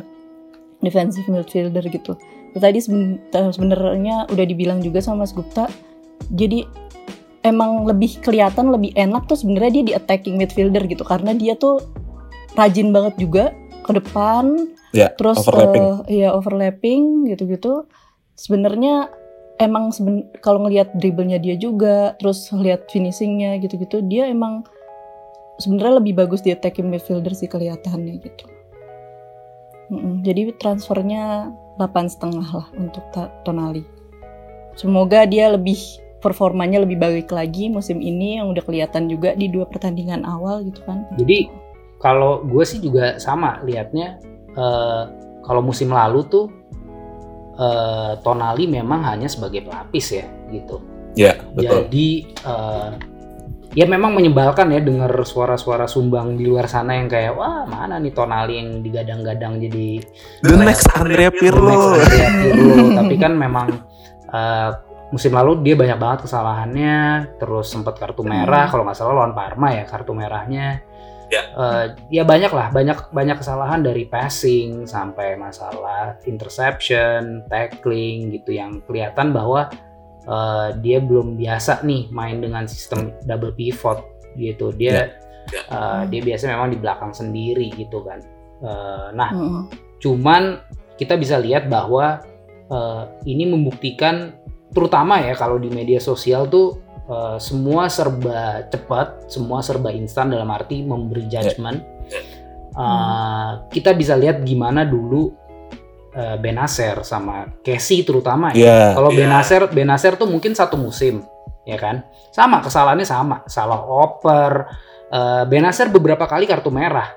Defensive 0.84 1.24
midfielder 1.30 1.86
gitu. 1.88 2.18
Tadi 2.52 2.84
sebenarnya 3.32 4.28
udah 4.28 4.44
dibilang 4.44 4.84
juga 4.84 5.00
sama 5.00 5.24
Mas 5.24 5.32
Gupta. 5.32 5.72
Jadi 6.28 6.68
emang 7.42 7.88
lebih 7.88 8.20
kelihatan 8.20 8.70
lebih 8.70 8.92
enak 8.94 9.26
tuh 9.26 9.40
sebenarnya 9.40 9.80
dia 9.80 9.84
di 9.84 9.92
attacking 9.96 10.36
midfielder 10.36 10.84
gitu 10.86 11.02
karena 11.02 11.32
dia 11.34 11.58
tuh 11.58 11.82
rajin 12.54 12.92
banget 12.94 13.14
juga 13.18 13.44
ke 13.82 13.92
depan 13.98 14.72
ya, 14.94 15.10
terus 15.18 15.42
overlapping. 15.42 15.84
Uh, 15.84 15.98
ya 16.08 16.28
overlapping 16.32 17.28
gitu-gitu. 17.28 17.84
Sebenarnya 18.38 19.12
emang 19.60 19.92
seben 19.92 20.26
kalau 20.40 20.64
ngelihat 20.66 20.94
dribblenya 20.96 21.38
dia 21.38 21.54
juga 21.54 22.16
terus 22.18 22.50
lihat 22.50 22.88
finishingnya 22.90 23.60
gitu-gitu 23.62 24.02
dia 24.02 24.26
emang 24.26 24.66
sebenarnya 25.62 26.02
lebih 26.02 26.18
bagus 26.18 26.42
di 26.42 26.50
attacking 26.50 26.88
midfielder 26.88 27.34
sih 27.36 27.46
kelihatannya 27.46 28.18
gitu. 28.18 28.44
Mm 29.92 29.98
-mm, 29.98 30.14
jadi 30.24 30.56
transfernya 30.56 31.52
delapan 31.76 32.08
setengah 32.08 32.48
lah 32.48 32.66
untuk 32.74 33.04
Tonali. 33.44 33.84
Semoga 34.74 35.28
dia 35.28 35.52
lebih 35.52 35.76
performanya 36.24 36.80
lebih 36.80 36.96
baik 36.96 37.28
lagi 37.28 37.68
musim 37.68 37.98
ini 37.98 38.40
yang 38.40 38.48
udah 38.54 38.62
kelihatan 38.64 39.10
juga 39.10 39.36
di 39.36 39.50
dua 39.50 39.68
pertandingan 39.68 40.24
awal 40.24 40.64
gitu 40.64 40.80
kan. 40.86 41.04
Jadi 41.18 41.50
kalau 42.02 42.42
gue 42.42 42.66
sih 42.66 42.82
juga 42.82 43.16
sama 43.22 43.62
liatnya 43.62 44.18
uh, 44.58 45.06
kalau 45.46 45.62
musim 45.62 45.94
lalu 45.94 46.26
tuh 46.26 46.50
uh, 47.56 48.18
Tonali 48.20 48.66
memang 48.66 49.06
hanya 49.06 49.30
sebagai 49.30 49.62
pelapis 49.62 50.18
ya 50.18 50.26
gitu. 50.50 50.82
Ya 51.14 51.38
betul. 51.54 51.86
Jadi 51.86 52.08
uh, 52.42 52.90
ya 53.72 53.86
memang 53.86 54.18
menyebalkan 54.18 54.74
ya 54.74 54.82
dengar 54.82 55.14
suara-suara 55.22 55.86
sumbang 55.86 56.36
di 56.36 56.44
luar 56.44 56.68
sana 56.68 56.98
yang 56.98 57.08
kayak 57.08 57.38
wah 57.38 57.64
mana 57.70 58.02
nih 58.02 58.12
Tonali 58.12 58.58
yang 58.58 58.82
digadang-gadang 58.82 59.62
jadi 59.62 60.02
the 60.42 60.56
next 60.58 60.90
Andrea 60.98 61.30
Pirlo. 61.30 61.96
Andrea 62.02 62.28
Pirlo. 62.42 62.76
Tapi 62.98 63.14
kan 63.14 63.32
memang 63.38 63.68
uh, 64.34 64.70
musim 65.12 65.36
lalu 65.36 65.60
dia 65.60 65.76
banyak 65.76 65.98
banget 66.00 66.18
kesalahannya, 66.24 66.96
terus 67.36 67.68
sempat 67.68 68.00
kartu 68.00 68.24
merah 68.24 68.66
hmm. 68.66 68.72
kalau 68.72 68.82
nggak 68.88 68.96
salah 68.96 69.14
lawan 69.22 69.36
Parma 69.36 69.68
ya 69.76 69.84
kartu 69.84 70.16
merahnya 70.16 70.80
ya. 71.32 71.42
Uh, 71.56 71.84
ya 72.12 72.22
banyak 72.22 72.52
lah, 72.52 72.68
banyak 72.68 73.08
banyak 73.10 73.40
kesalahan 73.40 73.80
dari 73.80 74.04
passing 74.04 74.84
sampai 74.84 75.34
masalah 75.40 76.20
interception, 76.28 77.42
tackling 77.48 78.28
gitu 78.36 78.52
yang 78.52 78.84
kelihatan 78.84 79.32
bahwa 79.32 79.72
uh, 80.28 80.76
dia 80.84 81.00
belum 81.00 81.40
biasa 81.40 81.80
nih 81.82 82.12
main 82.12 82.44
dengan 82.44 82.68
sistem 82.68 83.16
double 83.24 83.56
pivot 83.56 84.04
gitu. 84.36 84.70
Dia 84.76 85.08
ya. 85.48 85.62
uh, 85.72 86.02
dia 86.06 86.20
biasa 86.20 86.52
memang 86.52 86.70
di 86.70 86.78
belakang 86.78 87.16
sendiri 87.16 87.72
gitu 87.74 88.04
kan. 88.04 88.20
Uh, 88.62 89.08
nah, 89.16 89.30
mm. 89.32 89.62
cuman 89.98 90.60
kita 91.00 91.18
bisa 91.18 91.40
lihat 91.40 91.66
bahwa 91.66 92.22
uh, 92.70 93.08
ini 93.26 93.48
membuktikan 93.48 94.36
terutama 94.72 95.20
ya 95.20 95.36
kalau 95.36 95.60
di 95.60 95.68
media 95.68 96.00
sosial 96.00 96.48
tuh 96.48 96.91
uh, 97.12 97.36
semua 97.36 97.92
serba 97.92 98.64
cepat, 98.72 99.28
semua 99.28 99.60
serba 99.60 99.92
instan 99.92 100.32
dalam 100.32 100.48
arti 100.48 100.80
memberi 100.80 101.28
ya. 101.28 101.44
judgement. 101.44 101.84
Yeah. 102.08 102.24
Uh, 102.72 103.50
kita 103.68 103.92
bisa 103.92 104.16
lihat 104.16 104.40
gimana 104.48 104.88
dulu 104.88 105.36
uh, 106.16 106.36
Benacer 106.40 107.04
sama 107.04 107.52
Casey 107.60 108.00
terutama 108.00 108.56
ya. 108.56 108.64
Yeah. 108.64 108.88
Kalau 108.96 109.10
yeah. 109.12 109.18
Benacer, 109.28 109.62
Benacer 109.68 110.16
tuh 110.16 110.28
mungkin 110.32 110.56
satu 110.56 110.80
musim, 110.80 111.20
ya 111.68 111.76
kan? 111.76 112.08
Sama 112.32 112.64
kesalahannya 112.64 113.04
sama, 113.04 113.44
salah 113.44 113.84
oper. 113.84 114.72
Uh, 115.12 115.44
Benacer 115.44 115.92
beberapa 115.92 116.24
kali 116.24 116.48
kartu 116.48 116.72
merah 116.72 117.12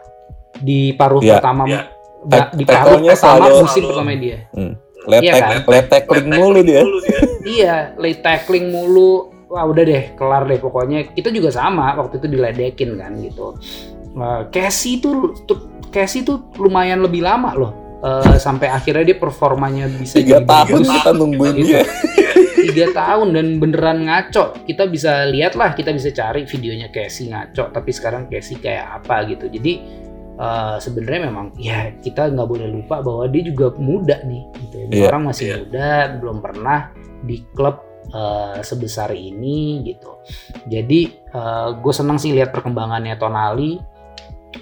di 0.60 0.92
paruh 0.92 1.24
yeah. 1.24 1.40
pertama, 1.40 1.64
yeah. 1.72 2.52
di 2.52 2.68
paruh 2.68 3.00
pertama 3.00 3.48
musim 3.64 3.88
pertama 3.88 4.12
dia. 4.20 4.52
Hmm 4.52 4.86
late, 5.08 5.24
iya 5.24 5.34
kan? 5.38 5.60
late 5.70 5.90
tackling 5.90 6.28
mulu 6.28 6.60
dia. 6.66 6.84
iya, 7.46 7.76
late 7.96 8.22
tackling 8.26 8.68
mulu. 8.74 9.35
Wah 9.56 9.64
udah 9.64 9.84
deh, 9.88 10.04
kelar 10.20 10.44
deh 10.52 10.60
pokoknya. 10.60 11.16
Kita 11.16 11.32
juga 11.32 11.48
sama 11.48 11.96
waktu 11.96 12.20
itu 12.20 12.28
diledekin 12.28 13.00
kan 13.00 13.16
gitu. 13.24 13.56
Uh, 14.12 14.44
Casey 14.52 15.00
tuh 15.00 15.32
Casey 15.96 16.28
tuh 16.28 16.52
lumayan 16.60 17.00
lebih 17.00 17.24
lama 17.24 17.56
loh. 17.56 17.72
Uh, 18.04 18.36
sampai 18.36 18.68
akhirnya 18.68 19.16
dia 19.16 19.18
performanya 19.18 19.88
bisa 19.88 20.20
tiga 20.20 20.44
tahun 20.44 20.84
bagus. 20.84 20.94
kita 21.00 21.12
nungguin 21.16 21.56
gitu. 21.58 21.72
dia 21.72 21.84
tiga 22.70 22.86
tahun 22.94 23.28
dan 23.34 23.48
beneran 23.58 24.06
ngaco 24.06 24.62
kita 24.68 24.86
bisa 24.86 25.26
lihat 25.26 25.58
lah 25.58 25.74
kita 25.74 25.90
bisa 25.90 26.14
cari 26.14 26.46
videonya 26.46 26.94
Casey 26.94 27.34
ngaco 27.34 27.74
tapi 27.74 27.90
sekarang 27.90 28.30
Casey 28.30 28.62
kayak 28.62 29.02
apa 29.02 29.26
gitu 29.26 29.50
jadi 29.50 29.82
uh, 30.38 30.78
sebenarnya 30.78 31.32
memang 31.32 31.56
ya 31.58 31.96
kita 32.04 32.30
nggak 32.30 32.46
boleh 32.46 32.68
lupa 32.68 33.02
bahwa 33.02 33.26
dia 33.32 33.44
juga 33.48 33.74
muda 33.80 34.22
nih 34.28 34.44
gitu. 34.68 34.76
Yeah, 34.92 35.10
orang 35.10 35.24
masih 35.32 35.46
yeah. 35.48 35.58
muda 35.64 35.90
belum 36.22 36.38
pernah 36.44 36.80
di 37.26 37.42
klub 37.58 37.95
uh, 38.12 38.60
sebesar 38.62 39.16
ini 39.16 39.86
gitu. 39.86 40.22
Jadi 40.68 41.32
uh, 41.34 41.40
eh, 41.40 41.70
gue 41.80 41.94
senang 41.94 42.18
sih 42.20 42.36
lihat 42.36 42.52
perkembangannya 42.52 43.16
Tonali. 43.18 43.80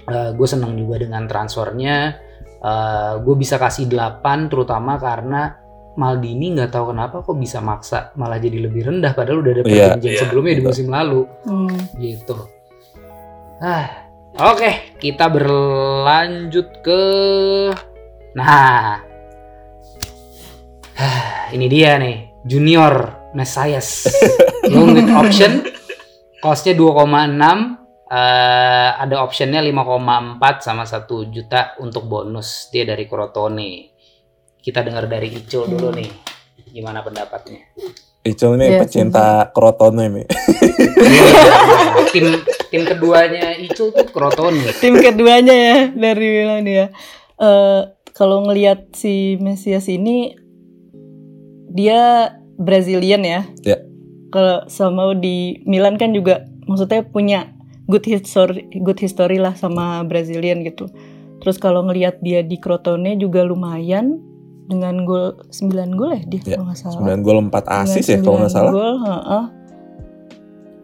Uh, 0.04 0.30
gue 0.34 0.48
senang 0.48 0.76
juga 0.76 1.00
dengan 1.00 1.24
transfernya. 1.28 2.20
Uh, 2.64 3.20
gue 3.20 3.34
bisa 3.36 3.60
kasih 3.60 3.90
8 3.92 4.48
terutama 4.48 4.96
karena 4.96 5.60
Maldini 5.94 6.56
nggak 6.56 6.74
tahu 6.74 6.90
kenapa 6.90 7.22
kok 7.22 7.38
bisa 7.38 7.62
maksa 7.62 8.10
malah 8.18 8.40
jadi 8.40 8.66
lebih 8.66 8.88
rendah 8.88 9.14
padahal 9.14 9.46
udah 9.46 9.52
ada 9.54 9.62
iya, 9.62 9.68
perjanjian 9.94 10.10
yeah, 10.10 10.20
sebelumnya 10.26 10.50
yeah, 10.50 10.58
di 10.58 10.64
musim 10.66 10.86
lalu. 10.90 11.20
Hmm. 11.46 11.78
gitu. 12.00 12.36
Ah 13.62 14.04
Oke, 14.34 14.98
kita 14.98 15.30
berlanjut 15.30 16.82
ke 16.82 17.02
Nah. 18.34 18.98
Ini 21.54 21.66
dia 21.70 21.94
nih, 22.02 22.42
Junior 22.42 23.23
Messias. 23.34 24.08
Loan 24.72 24.96
with 24.96 25.10
option. 25.10 25.66
Costnya 26.40 26.72
2,6 26.72 27.84
uh, 28.08 28.90
ada 29.00 29.16
optionnya 29.24 29.60
5,4 29.60 30.64
sama 30.64 30.84
1 30.86 31.34
juta 31.34 31.74
untuk 31.82 32.06
bonus 32.06 32.70
dia 32.70 32.86
dari 32.86 33.04
Crotone. 33.10 33.92
Kita 34.64 34.80
dengar 34.80 35.04
dari 35.04 35.28
Ico 35.28 35.68
dulu 35.68 35.92
nih, 35.92 36.08
gimana 36.72 37.04
pendapatnya? 37.04 37.60
Icul 38.24 38.56
ini 38.56 38.72
yeah, 38.72 38.80
pecinta 38.80 39.52
Crotone 39.52 40.08
ini. 40.08 40.24
tim 42.16 42.40
tim 42.72 42.82
keduanya 42.88 43.52
Icul 43.60 43.92
tuh 43.92 44.08
Crotone. 44.08 44.64
Tim 44.80 44.96
keduanya 44.96 45.52
ya 45.52 45.78
dari 45.92 46.24
Milan 46.24 46.64
ya. 46.64 46.88
Uh, 47.36 47.92
kalau 48.16 48.48
ngelihat 48.48 48.96
si 48.96 49.36
Mesias 49.36 49.92
ini 49.92 50.32
dia 51.68 52.32
Brazilian 52.58 53.22
ya. 53.26 53.40
Yeah. 53.62 53.80
Kalau 54.30 54.66
sama 54.66 55.14
di 55.14 55.62
Milan 55.66 55.98
kan 55.98 56.10
juga 56.10 56.46
maksudnya 56.66 57.06
punya 57.06 57.54
good 57.86 58.04
history 58.04 58.66
good 58.82 58.98
history 58.98 59.38
lah 59.38 59.54
sama 59.54 60.02
Brazilian 60.06 60.64
gitu. 60.66 60.90
Terus 61.44 61.60
kalau 61.60 61.84
ngelihat 61.84 62.24
dia 62.24 62.40
di 62.40 62.56
Crotone 62.56 63.20
juga 63.20 63.44
lumayan 63.44 64.16
dengan 64.64 65.04
gol 65.04 65.36
9 65.52 65.92
gol 65.92 66.16
ya 66.16 66.22
dia 66.24 66.40
ya, 66.40 66.56
kalau 66.56 66.66
nggak 66.72 66.80
salah. 66.80 67.00
9 67.20 67.20
gol 67.26 67.38
4 67.52 67.84
asis 67.84 68.04
ya 68.08 68.18
kalau 68.24 68.36
nggak 68.40 68.54
salah. 68.54 68.72
Gol, 68.72 68.94
uh 69.04 69.12
-uh. 69.12 69.44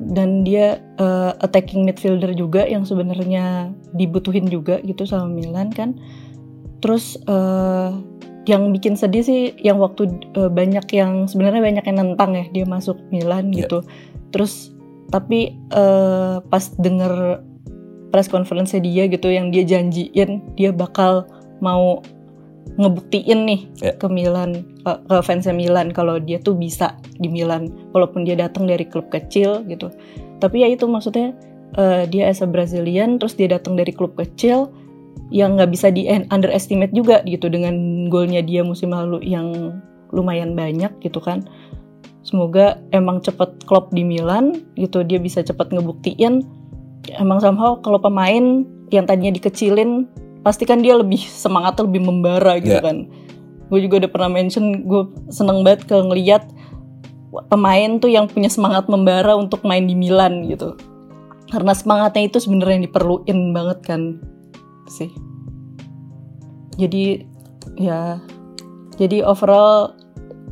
Dan 0.00 0.48
dia 0.48 0.80
uh, 0.96 1.36
attacking 1.44 1.84
midfielder 1.84 2.32
juga 2.32 2.64
yang 2.64 2.88
sebenarnya 2.88 3.72
dibutuhin 3.92 4.48
juga 4.48 4.80
gitu 4.84 5.04
sama 5.04 5.28
Milan 5.28 5.72
kan. 5.72 5.96
Terus 6.80 7.20
uh, 7.28 8.00
yang 8.50 8.74
bikin 8.74 8.98
sedih 8.98 9.22
sih 9.22 9.54
yang 9.62 9.78
waktu 9.78 10.10
uh, 10.34 10.50
banyak 10.50 10.82
yang 10.90 11.30
sebenarnya 11.30 11.62
banyak 11.62 11.84
yang 11.86 11.98
nentang 12.02 12.34
ya 12.34 12.44
dia 12.50 12.66
masuk 12.66 12.98
Milan 13.14 13.54
yeah. 13.54 13.64
gitu. 13.64 13.86
Terus 14.34 14.74
tapi 15.14 15.54
uh, 15.70 16.42
pas 16.50 16.70
denger 16.78 17.42
press 18.10 18.26
conference 18.26 18.74
dia 18.74 19.06
gitu 19.06 19.30
yang 19.30 19.54
dia 19.54 19.62
janjiin 19.62 20.42
dia 20.58 20.70
bakal 20.74 21.26
mau 21.62 22.02
ngebuktiin 22.78 23.46
nih 23.46 23.60
yeah. 23.82 23.94
ke 23.98 24.06
Milan 24.06 24.66
ke, 24.82 24.92
ke 25.06 25.16
fansnya 25.22 25.54
Milan 25.54 25.90
kalau 25.90 26.18
dia 26.22 26.38
tuh 26.38 26.54
bisa 26.54 26.94
di 27.18 27.26
Milan 27.26 27.70
walaupun 27.94 28.26
dia 28.26 28.38
datang 28.38 28.66
dari 28.66 28.86
klub 28.86 29.10
kecil 29.10 29.66
gitu 29.66 29.90
tapi 30.38 30.62
ya 30.62 30.68
itu 30.70 30.86
maksudnya 30.86 31.34
uh, 31.78 32.06
dia 32.06 32.30
as 32.30 32.42
a 32.42 32.48
Brazilian 32.48 33.18
terus 33.18 33.34
dia 33.34 33.50
datang 33.50 33.74
dari 33.74 33.90
klub 33.90 34.14
kecil 34.14 34.70
yang 35.30 35.54
nggak 35.54 35.70
bisa 35.70 35.94
di 35.94 36.10
underestimate 36.10 36.90
juga 36.90 37.22
gitu 37.22 37.46
dengan 37.46 38.06
golnya 38.10 38.42
dia 38.42 38.66
musim 38.66 38.90
lalu 38.90 39.22
yang 39.22 39.78
lumayan 40.10 40.58
banyak 40.58 40.90
gitu 41.00 41.22
kan. 41.22 41.46
Semoga 42.20 42.76
emang 42.92 43.22
cepet 43.24 43.64
klub 43.64 43.88
di 43.94 44.04
Milan 44.04 44.60
gitu 44.76 45.06
dia 45.06 45.16
bisa 45.16 45.40
cepet 45.40 45.72
ngebuktiin 45.72 46.44
emang 47.16 47.40
somehow 47.40 47.80
kalau 47.80 47.96
pemain 47.96 48.66
yang 48.92 49.08
tadinya 49.08 49.32
dikecilin 49.32 50.04
pasti 50.44 50.68
kan 50.68 50.84
dia 50.84 50.98
lebih 50.98 51.20
semangat 51.44 51.80
lebih 51.80 52.04
membara 52.04 52.58
gitu 52.60 52.76
yeah. 52.76 52.84
kan. 52.84 53.08
Gue 53.70 53.86
juga 53.86 54.04
udah 54.04 54.10
pernah 54.10 54.30
mention 54.34 54.82
gue 54.84 55.02
seneng 55.30 55.62
banget 55.62 55.86
kalau 55.86 56.10
ngeliat 56.10 56.42
pemain 57.46 58.02
tuh 58.02 58.10
yang 58.10 58.26
punya 58.26 58.50
semangat 58.50 58.90
membara 58.90 59.38
untuk 59.38 59.62
main 59.62 59.86
di 59.86 59.94
Milan 59.94 60.50
gitu. 60.50 60.74
Karena 61.50 61.74
semangatnya 61.74 62.26
itu 62.26 62.38
sebenarnya 62.42 62.82
yang 62.82 62.86
diperluin 62.90 63.38
banget 63.54 63.78
kan 63.86 64.02
sih 64.90 65.10
jadi 66.76 67.24
ya 67.78 68.18
jadi 69.00 69.24
overall 69.24 69.96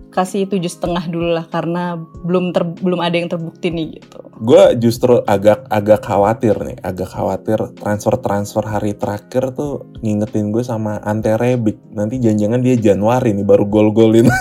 kasih 0.08 0.48
tujuh 0.48 0.72
setengah 0.72 1.04
dulu 1.06 1.36
lah 1.36 1.46
karena 1.46 2.00
belum 2.24 2.50
ter, 2.50 2.64
belum 2.64 2.98
ada 2.98 3.14
yang 3.14 3.28
terbukti 3.28 3.68
nih 3.70 4.00
gitu. 4.00 4.18
Gue 4.40 4.74
justru 4.80 5.20
agak 5.28 5.68
agak 5.68 6.02
khawatir 6.08 6.56
nih, 6.58 6.78
agak 6.80 7.12
khawatir 7.12 7.58
transfer 7.78 8.16
transfer 8.18 8.64
hari 8.64 8.96
terakhir 8.96 9.52
tuh 9.52 9.86
ngingetin 10.00 10.50
gue 10.50 10.64
sama 10.64 10.98
Ante 11.04 11.36
Rebic. 11.36 11.78
Nanti 11.92 12.18
jangan-jangan 12.18 12.60
dia 12.64 12.76
Januari 12.80 13.36
nih 13.36 13.46
baru 13.46 13.64
gol-golin. 13.68 14.26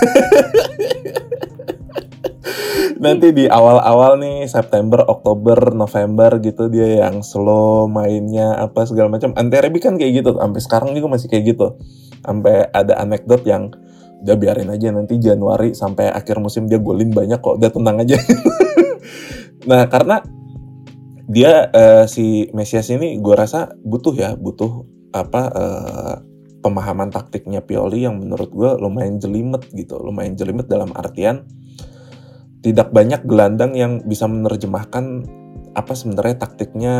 Nanti 2.98 3.30
di 3.30 3.46
awal-awal 3.46 4.18
nih 4.18 4.50
September, 4.50 5.06
Oktober, 5.06 5.70
November 5.70 6.42
gitu 6.42 6.66
dia 6.66 7.06
yang 7.06 7.22
slow 7.22 7.86
mainnya 7.86 8.58
apa 8.58 8.82
segala 8.90 9.06
macam. 9.06 9.30
Ante 9.38 9.62
Rebic 9.62 9.86
kan 9.86 9.94
kayak 9.94 10.22
gitu, 10.22 10.34
sampai 10.34 10.60
sekarang 10.60 10.90
juga 10.98 11.14
masih 11.14 11.30
kayak 11.30 11.54
gitu. 11.54 11.78
Sampai 12.26 12.66
ada 12.74 12.98
anekdot 12.98 13.46
yang 13.46 13.70
udah 14.18 14.34
biarin 14.34 14.70
aja 14.74 14.90
nanti 14.90 15.14
Januari 15.22 15.78
sampai 15.78 16.10
akhir 16.10 16.42
musim 16.42 16.66
dia 16.66 16.82
golin 16.82 17.14
banyak 17.14 17.38
kok 17.38 17.62
udah 17.62 17.70
tenang 17.70 18.02
aja 18.02 18.18
nah 19.70 19.86
karena 19.86 20.26
dia 21.30 21.70
uh, 21.70 22.04
si 22.10 22.50
Mesias 22.50 22.90
ini 22.90 23.20
gue 23.22 23.34
rasa 23.36 23.70
butuh 23.78 24.14
ya 24.16 24.34
butuh 24.34 24.88
apa 25.14 25.42
uh, 25.54 26.14
pemahaman 26.64 27.14
taktiknya 27.14 27.62
Pioli 27.62 28.08
yang 28.08 28.18
menurut 28.18 28.50
gue 28.50 28.70
lumayan 28.82 29.22
jelimet 29.22 29.70
gitu 29.70 30.02
lumayan 30.02 30.34
jelimet 30.34 30.66
dalam 30.66 30.90
artian 30.98 31.46
tidak 32.62 32.90
banyak 32.90 33.22
gelandang 33.24 33.74
yang 33.78 34.02
bisa 34.02 34.26
menerjemahkan 34.26 35.24
apa 35.74 35.92
sebenarnya 35.94 36.42
taktiknya 36.42 36.94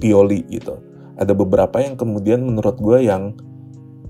Pioli 0.00 0.42
gitu. 0.50 0.82
Ada 1.14 1.36
beberapa 1.36 1.78
yang 1.78 1.94
kemudian 1.94 2.42
menurut 2.42 2.80
gue 2.80 3.06
yang 3.06 3.36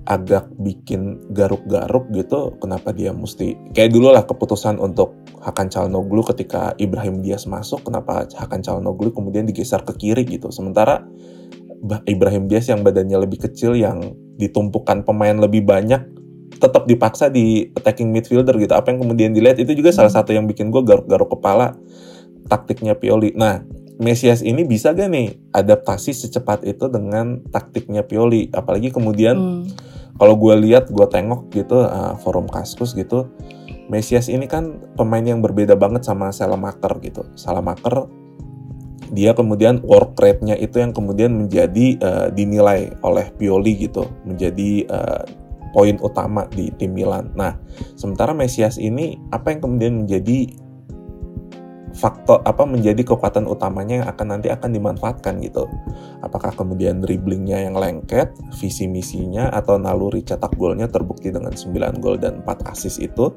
agak 0.03 0.51
bikin 0.59 1.31
garuk-garuk 1.31 2.11
gitu 2.11 2.59
kenapa 2.59 2.91
dia 2.91 3.15
mesti 3.15 3.55
kayak 3.71 3.95
dulu 3.95 4.11
lah 4.11 4.27
keputusan 4.27 4.75
untuk 4.75 5.15
Hakan 5.39 5.71
Calhanoglu 5.71 6.23
ketika 6.27 6.75
Ibrahim 6.75 7.23
Diaz 7.23 7.47
masuk 7.47 7.87
kenapa 7.87 8.27
Hakan 8.35 8.59
Calhanoglu 8.59 9.15
kemudian 9.15 9.47
digeser 9.47 9.83
ke 9.87 9.95
kiri 9.95 10.27
gitu. 10.27 10.51
Sementara 10.51 11.03
Ibrahim 12.07 12.47
Diaz 12.47 12.71
yang 12.71 12.83
badannya 12.83 13.15
lebih 13.27 13.47
kecil 13.47 13.75
yang 13.75 14.15
ditumpukan 14.39 15.03
pemain 15.03 15.35
lebih 15.35 15.67
banyak 15.67 16.03
tetap 16.63 16.87
dipaksa 16.87 17.27
di 17.27 17.67
attacking 17.75 18.07
midfielder 18.07 18.55
gitu. 18.55 18.71
Apa 18.71 18.95
yang 18.95 19.03
kemudian 19.03 19.35
dilihat 19.35 19.59
itu 19.59 19.75
juga 19.75 19.91
salah 19.91 20.11
satu 20.11 20.31
yang 20.31 20.47
bikin 20.47 20.71
gue 20.71 20.79
garuk-garuk 20.79 21.35
kepala 21.35 21.75
taktiknya 22.47 22.95
Pioli. 22.95 23.35
Nah 23.35 23.59
Mesias 23.99 24.41
ini 24.41 24.63
bisa 24.65 24.95
gak 24.95 25.11
nih 25.11 25.37
adaptasi 25.53 26.15
secepat 26.15 26.63
itu 26.63 26.87
dengan 26.87 27.43
taktiknya 27.51 28.07
Pioli? 28.07 28.47
Apalagi 28.55 28.95
kemudian 28.95 29.35
hmm. 29.35 29.63
kalau 30.15 30.39
gue 30.39 30.55
lihat 30.63 30.87
gue 30.87 31.07
tengok 31.11 31.51
gitu 31.51 31.83
uh, 31.83 32.15
forum 32.23 32.47
Kaskus 32.47 32.95
gitu 32.95 33.27
Mesias 33.91 34.31
ini 34.31 34.47
kan 34.47 34.79
pemain 34.95 35.21
yang 35.21 35.43
berbeda 35.43 35.75
banget 35.75 36.07
sama 36.07 36.31
Salamaker 36.31 37.03
gitu. 37.03 37.27
Salamaker 37.35 38.07
dia 39.13 39.35
kemudian 39.35 39.83
work 39.85 40.17
rate-nya 40.17 40.57
itu 40.57 40.81
yang 40.81 40.95
kemudian 40.95 41.35
menjadi 41.35 41.99
uh, 42.01 42.27
dinilai 42.31 42.95
oleh 43.03 43.29
Pioli 43.35 43.75
gitu. 43.77 44.07
Menjadi 44.23 44.87
uh, 44.87 45.42
poin 45.73 45.97
utama 45.99 46.45
di 46.53 46.69
tim 46.77 46.93
Milan. 46.93 47.33
Nah, 47.33 47.57
sementara 47.97 48.31
Mesias 48.31 48.77
ini 48.77 49.17
apa 49.33 49.51
yang 49.51 49.59
kemudian 49.59 49.93
menjadi 50.05 50.63
faktor 51.93 52.41
apa 52.43 52.65
menjadi 52.65 53.05
kekuatan 53.05 53.45
utamanya 53.45 54.03
yang 54.03 54.07
akan 54.09 54.27
nanti 54.37 54.49
akan 54.49 54.73
dimanfaatkan 54.73 55.39
gitu. 55.45 55.69
Apakah 56.25 56.51
kemudian 56.51 56.99
dribblingnya 56.99 57.69
yang 57.69 57.77
lengket, 57.77 58.33
visi 58.57 58.89
misinya 58.89 59.53
atau 59.53 59.77
naluri 59.77 60.25
cetak 60.25 60.57
golnya 60.57 60.89
terbukti 60.89 61.29
dengan 61.29 61.53
9 61.53 62.01
gol 62.01 62.17
dan 62.17 62.41
4 62.41 62.73
assist 62.73 62.97
itu 62.97 63.31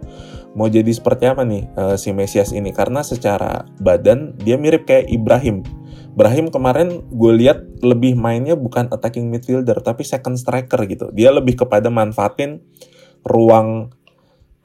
mau 0.57 0.67
jadi 0.73 0.89
seperti 0.89 1.29
apa 1.29 1.45
nih 1.45 1.69
uh, 1.77 1.97
si 2.01 2.17
Mesias 2.17 2.57
ini 2.57 2.73
karena 2.73 3.05
secara 3.05 3.69
badan 3.79 4.35
dia 4.41 4.57
mirip 4.57 4.89
kayak 4.89 5.13
Ibrahim. 5.13 5.61
Ibrahim 6.17 6.49
kemarin 6.49 7.05
gue 7.13 7.33
lihat 7.37 7.85
lebih 7.85 8.17
mainnya 8.17 8.57
bukan 8.57 8.89
attacking 8.89 9.29
midfielder 9.29 9.77
tapi 9.85 10.01
second 10.01 10.41
striker 10.41 10.81
gitu. 10.89 11.13
Dia 11.13 11.29
lebih 11.29 11.61
kepada 11.61 11.93
manfaatin 11.93 12.65
ruang 13.21 13.93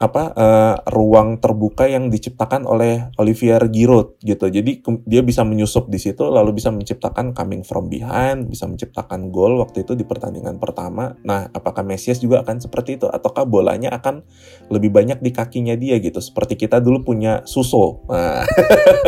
apa 0.02 0.34
uh, 0.34 0.76
ruang 0.90 1.38
terbuka 1.38 1.86
yang 1.86 2.10
diciptakan 2.10 2.66
oleh 2.66 3.06
Olivier 3.22 3.62
Giroud 3.70 4.18
gitu. 4.18 4.50
Jadi 4.50 4.82
dia 5.06 5.22
bisa 5.22 5.46
menyusup 5.46 5.86
di 5.86 6.02
situ 6.02 6.26
lalu 6.26 6.58
bisa 6.58 6.74
menciptakan 6.74 7.30
coming 7.30 7.62
from 7.62 7.86
behind, 7.86 8.50
bisa 8.50 8.66
menciptakan 8.66 9.30
gol 9.30 9.62
waktu 9.62 9.86
itu 9.86 9.94
di 9.94 10.02
pertandingan 10.02 10.58
pertama. 10.58 11.14
Nah, 11.22 11.46
apakah 11.54 11.86
Mesias 11.86 12.18
juga 12.18 12.42
akan 12.42 12.58
seperti 12.58 12.98
itu 12.98 13.06
ataukah 13.06 13.46
bolanya 13.46 13.94
akan 13.94 14.26
lebih 14.74 14.90
banyak 14.90 15.22
di 15.22 15.30
kakinya 15.30 15.78
dia 15.78 16.02
gitu 16.02 16.18
seperti 16.18 16.58
kita 16.58 16.82
dulu 16.82 17.06
punya 17.06 17.46
Suso. 17.46 18.02
Nah, 18.10 18.42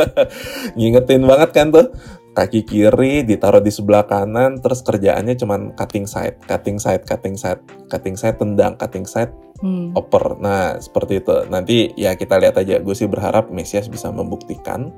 ngingetin 0.78 1.26
banget 1.26 1.50
kan 1.50 1.74
tuh 1.74 1.90
kaki 2.34 2.66
kiri 2.66 3.22
ditaruh 3.22 3.62
di 3.62 3.70
sebelah 3.70 4.04
kanan 4.04 4.58
terus 4.58 4.82
kerjaannya 4.82 5.38
cuman 5.38 5.72
cutting 5.78 6.04
side 6.04 6.36
cutting 6.50 6.82
side 6.82 7.06
cutting 7.06 7.38
side 7.38 7.62
cutting 7.86 8.18
side 8.18 8.36
tendang 8.36 8.74
cutting 8.74 9.06
side 9.06 9.30
hmm. 9.62 9.94
oper 9.94 10.42
nah 10.42 10.74
seperti 10.82 11.22
itu 11.22 11.46
nanti 11.46 11.94
ya 11.94 12.18
kita 12.18 12.42
lihat 12.42 12.58
aja 12.58 12.82
gue 12.82 12.94
sih 12.94 13.06
berharap 13.06 13.54
Mesias 13.54 13.86
bisa 13.86 14.10
membuktikan 14.10 14.90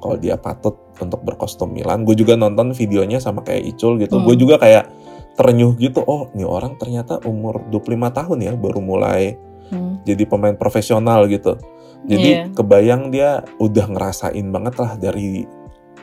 kalau 0.00 0.16
dia 0.16 0.40
patut 0.40 0.80
untuk 0.98 1.20
berkostum 1.28 1.76
Milan 1.76 2.08
gue 2.08 2.16
juga 2.16 2.40
nonton 2.40 2.72
videonya 2.72 3.20
sama 3.20 3.44
kayak 3.44 3.76
Icul 3.76 4.00
gitu 4.00 4.16
hmm. 4.18 4.24
gue 4.24 4.34
juga 4.40 4.56
kayak 4.56 4.88
terenyuh 5.36 5.76
gitu 5.76 6.00
oh 6.02 6.32
ini 6.32 6.48
orang 6.48 6.80
ternyata 6.80 7.20
umur 7.28 7.62
25 7.70 8.16
tahun 8.16 8.38
ya 8.42 8.52
baru 8.56 8.80
mulai 8.80 9.36
hmm. 9.70 10.08
jadi 10.08 10.24
pemain 10.24 10.56
profesional 10.56 11.28
gitu 11.28 11.60
jadi 12.08 12.30
yeah. 12.30 12.54
kebayang 12.54 13.10
dia 13.10 13.42
udah 13.58 13.86
ngerasain 13.90 14.46
banget 14.54 14.74
lah 14.78 14.94
dari 14.96 15.44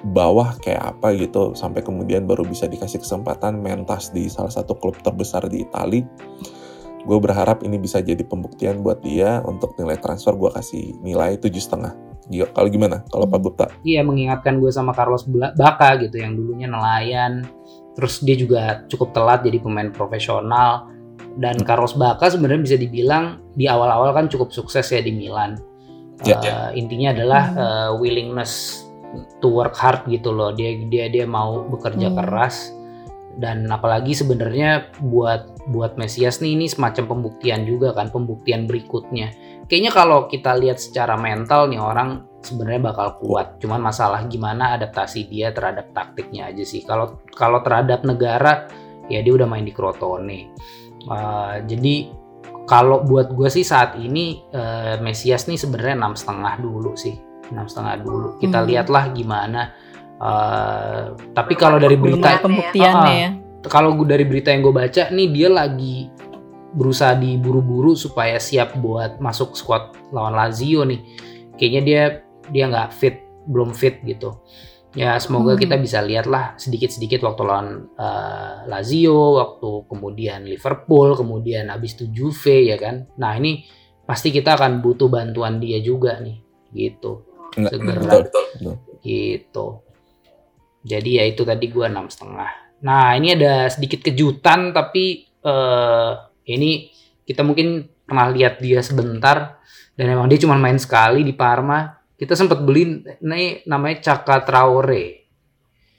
bawah 0.05 0.53
kayak 0.61 0.95
apa 0.95 1.17
gitu 1.17 1.57
sampai 1.57 1.81
kemudian 1.81 2.29
baru 2.29 2.45
bisa 2.45 2.69
dikasih 2.69 3.01
kesempatan 3.01 3.57
mentas 3.57 4.13
di 4.13 4.29
salah 4.29 4.53
satu 4.53 4.77
klub 4.77 4.97
terbesar 5.01 5.49
di 5.49 5.65
Italia 5.65 6.05
gue 7.05 7.17
berharap 7.21 7.61
ini 7.61 7.77
bisa 7.77 8.01
jadi 8.01 8.21
pembuktian 8.25 8.81
buat 8.81 9.01
dia 9.01 9.41
untuk 9.45 9.77
nilai 9.77 9.97
transfer 9.97 10.33
gue 10.37 10.49
kasih 10.53 10.97
nilai 11.01 11.37
tujuh 11.41 11.61
setengah 11.61 11.93
kalau 12.25 12.69
gimana 12.73 13.05
kalau 13.13 13.29
Pak 13.29 13.37
Bupta? 13.37 13.67
Iya 13.85 14.01
mengingatkan 14.01 14.57
gue 14.57 14.73
sama 14.73 14.97
Carlos 14.97 15.29
Baka 15.29 16.01
gitu 16.01 16.17
yang 16.17 16.33
dulunya 16.33 16.65
nelayan 16.65 17.45
terus 17.95 18.19
dia 18.25 18.35
juga 18.35 18.83
cukup 18.91 19.13
telat 19.15 19.45
jadi 19.45 19.61
pemain 19.61 19.87
profesional 19.93 20.89
dan 21.37 21.61
hmm. 21.61 21.67
Carlos 21.67 21.93
Baka 21.93 22.33
sebenarnya 22.33 22.63
bisa 22.65 22.77
dibilang 22.81 23.39
di 23.53 23.69
awal-awal 23.69 24.11
kan 24.11 24.25
cukup 24.25 24.49
sukses 24.49 24.89
ya 24.89 25.01
di 25.05 25.13
Milan. 25.13 25.55
Ya, 26.23 26.39
uh, 26.39 26.41
ya. 26.41 26.57
Intinya 26.73 27.11
adalah 27.11 27.43
uh, 27.53 27.89
willingness 27.99 28.84
to 29.39 29.47
work 29.51 29.75
hard 29.77 30.03
gitu 30.07 30.31
loh. 30.33 30.51
Dia 30.51 30.75
dia 30.87 31.05
dia 31.11 31.25
mau 31.27 31.63
bekerja 31.67 32.11
hmm. 32.11 32.17
keras. 32.17 32.71
Dan 33.35 33.67
apalagi 33.67 34.15
sebenarnya 34.15 34.95
buat 35.03 35.67
buat 35.67 35.99
Mesias 35.99 36.39
nih 36.39 36.55
ini 36.55 36.71
semacam 36.71 37.19
pembuktian 37.19 37.67
juga 37.67 37.91
kan 37.91 38.07
pembuktian 38.07 38.63
berikutnya. 38.63 39.35
Kayaknya 39.67 39.91
kalau 39.91 40.19
kita 40.31 40.55
lihat 40.55 40.79
secara 40.79 41.19
mental 41.19 41.67
nih 41.67 41.81
orang 41.81 42.23
sebenarnya 42.39 42.95
bakal 42.95 43.19
kuat. 43.19 43.59
Cuman 43.59 43.83
masalah 43.83 44.23
gimana 44.31 44.79
adaptasi 44.79 45.27
dia 45.27 45.51
terhadap 45.51 45.91
taktiknya 45.91 46.47
aja 46.47 46.63
sih. 46.63 46.87
Kalau 46.87 47.19
kalau 47.35 47.59
terhadap 47.59 48.07
negara 48.07 48.71
ya 49.11 49.19
dia 49.19 49.33
udah 49.35 49.47
main 49.49 49.67
di 49.67 49.75
Crotone. 49.75 50.55
Uh, 51.05 51.59
jadi 51.67 52.07
kalau 52.65 53.05
buat 53.05 53.29
gue 53.33 53.49
sih 53.49 53.61
saat 53.61 53.93
ini 53.99 54.41
uh, 54.53 54.97
Mesias 55.01 55.45
nih 55.45 55.59
sebenarnya 55.59 56.01
enam 56.01 56.13
setengah 56.17 56.57
dulu 56.57 56.97
sih 56.97 57.13
enam 57.51 57.65
setengah 57.69 57.95
dulu 58.01 58.27
kita 58.41 58.61
hmm. 58.63 58.67
lihatlah 58.69 59.05
gimana 59.13 59.61
uh, 60.21 61.13
tapi 61.35 61.53
kalau 61.57 61.77
dari 61.77 61.97
berita 61.99 62.41
pembuktiannya 62.41 63.13
uh, 63.13 63.21
ya 63.21 63.29
kalau 63.65 63.97
dari 64.05 64.25
berita 64.29 64.53
yang 64.53 64.61
gue 64.61 64.75
baca 64.75 65.09
nih 65.09 65.27
dia 65.33 65.49
lagi 65.49 66.09
berusaha 66.75 67.15
diburu-buru 67.17 67.95
supaya 67.95 68.37
siap 68.37 68.77
buat 68.77 69.17
masuk 69.17 69.57
squad 69.57 69.95
lawan 70.11 70.35
Lazio 70.35 70.85
nih 70.85 71.01
kayaknya 71.57 71.81
dia 71.81 72.03
dia 72.51 72.65
nggak 72.69 72.89
fit 72.93 73.25
belum 73.49 73.73
fit 73.73 74.03
gitu 74.05 74.43
ya 74.95 75.19
semoga 75.19 75.55
hmm. 75.55 75.61
kita 75.61 75.75
bisa 75.75 75.99
lihatlah 75.99 76.55
sedikit-sedikit 76.55 77.19
waktu 77.27 77.41
lawan 77.43 77.91
uh, 77.99 78.63
Lazio, 78.71 79.43
waktu 79.43 79.91
kemudian 79.91 80.47
Liverpool, 80.47 81.19
kemudian 81.19 81.67
habis 81.67 81.99
itu 81.99 82.07
Juve 82.15 82.71
ya 82.71 82.79
kan. 82.79 83.03
Nah 83.19 83.35
ini 83.35 83.67
pasti 84.07 84.31
kita 84.31 84.55
akan 84.55 84.79
butuh 84.79 85.11
bantuan 85.11 85.59
dia 85.59 85.83
juga 85.83 86.15
nih, 86.23 86.39
gitu. 86.71 87.27
Enggak, 87.55 87.71
betul, 87.79 88.19
betul, 88.21 88.75
gitu. 89.01 89.65
Jadi 90.85 91.09
ya 91.17 91.23
itu 91.25 91.41
tadi 91.41 91.65
gue 91.71 91.85
enam 91.87 92.07
setengah. 92.11 92.51
Nah 92.85 93.17
ini 93.17 93.33
ada 93.33 93.71
sedikit 93.71 94.05
kejutan 94.05 94.75
tapi 94.75 95.25
uh, 95.41 96.29
ini 96.45 96.93
kita 97.25 97.41
mungkin 97.41 97.89
pernah 98.05 98.29
lihat 98.29 98.61
dia 98.61 98.85
sebentar 98.85 99.57
dan 99.97 100.05
emang 100.13 100.29
dia 100.29 100.37
cuma 100.37 100.59
main 100.59 100.77
sekali 100.77 101.25
di 101.25 101.33
Parma. 101.33 101.95
Kita 102.15 102.37
sempat 102.37 102.61
beli 102.61 103.01
nih 103.23 103.65
namanya 103.65 104.13
Caka 104.13 104.45
Traore. 104.45 105.05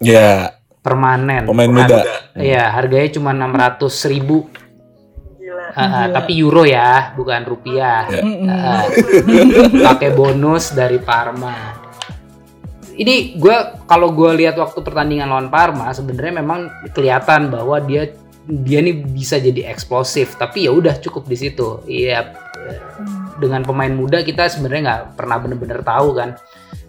Ya. 0.01 0.13
Yeah. 0.15 0.41
permanen. 0.87 1.51
Pemain 1.51 1.67
muda. 1.67 2.07
Ya 2.39 2.71
harganya 2.71 3.11
cuma 3.11 3.35
enam 3.35 3.51
ratus 3.51 4.07
ribu 4.07 4.47
Uh, 5.77 6.09
tapi 6.09 6.41
euro 6.41 6.65
ya, 6.65 7.13
bukan 7.13 7.45
rupiah. 7.45 8.09
Uh, 8.09 8.89
pakai 9.93 10.09
bonus 10.17 10.73
dari 10.73 10.97
Parma. 10.97 11.77
Ini 12.97 13.37
gue 13.37 13.85
kalau 13.85 14.09
gue 14.17 14.33
lihat 14.41 14.57
waktu 14.57 14.81
pertandingan 14.81 15.29
lawan 15.29 15.53
Parma 15.53 15.93
sebenarnya 15.93 16.41
memang 16.41 16.73
kelihatan 16.97 17.53
bahwa 17.53 17.77
dia 17.85 18.09
dia 18.49 18.81
nih 18.81 19.05
bisa 19.05 19.37
jadi 19.37 19.69
eksplosif. 19.69 20.41
Tapi 20.41 20.65
ya 20.65 20.73
udah 20.73 20.97
cukup 20.97 21.29
di 21.29 21.37
situ. 21.37 21.85
Iya. 21.85 22.33
Dengan 23.37 23.61
pemain 23.61 23.93
muda 23.93 24.25
kita 24.25 24.49
sebenarnya 24.49 24.83
nggak 24.89 25.05
pernah 25.13 25.37
bener-bener 25.45 25.85
tahu 25.85 26.17
kan 26.17 26.41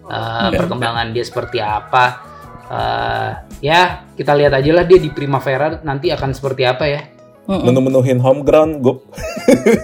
uh, 0.08 0.48
perkembangan 0.48 1.12
dia 1.12 1.28
seperti 1.28 1.60
apa. 1.60 2.24
Uh, 2.72 3.30
ya 3.60 4.08
kita 4.16 4.32
lihat 4.32 4.56
aja 4.56 4.72
lah 4.72 4.88
dia 4.88 4.96
di 4.96 5.12
Primavera 5.12 5.76
nanti 5.84 6.08
akan 6.08 6.32
seperti 6.32 6.64
apa 6.64 6.84
ya 6.88 7.17
mm 7.48 7.64
menu-menuhin 7.64 8.20
home 8.20 8.44
ground 8.44 8.84
gue 8.84 8.96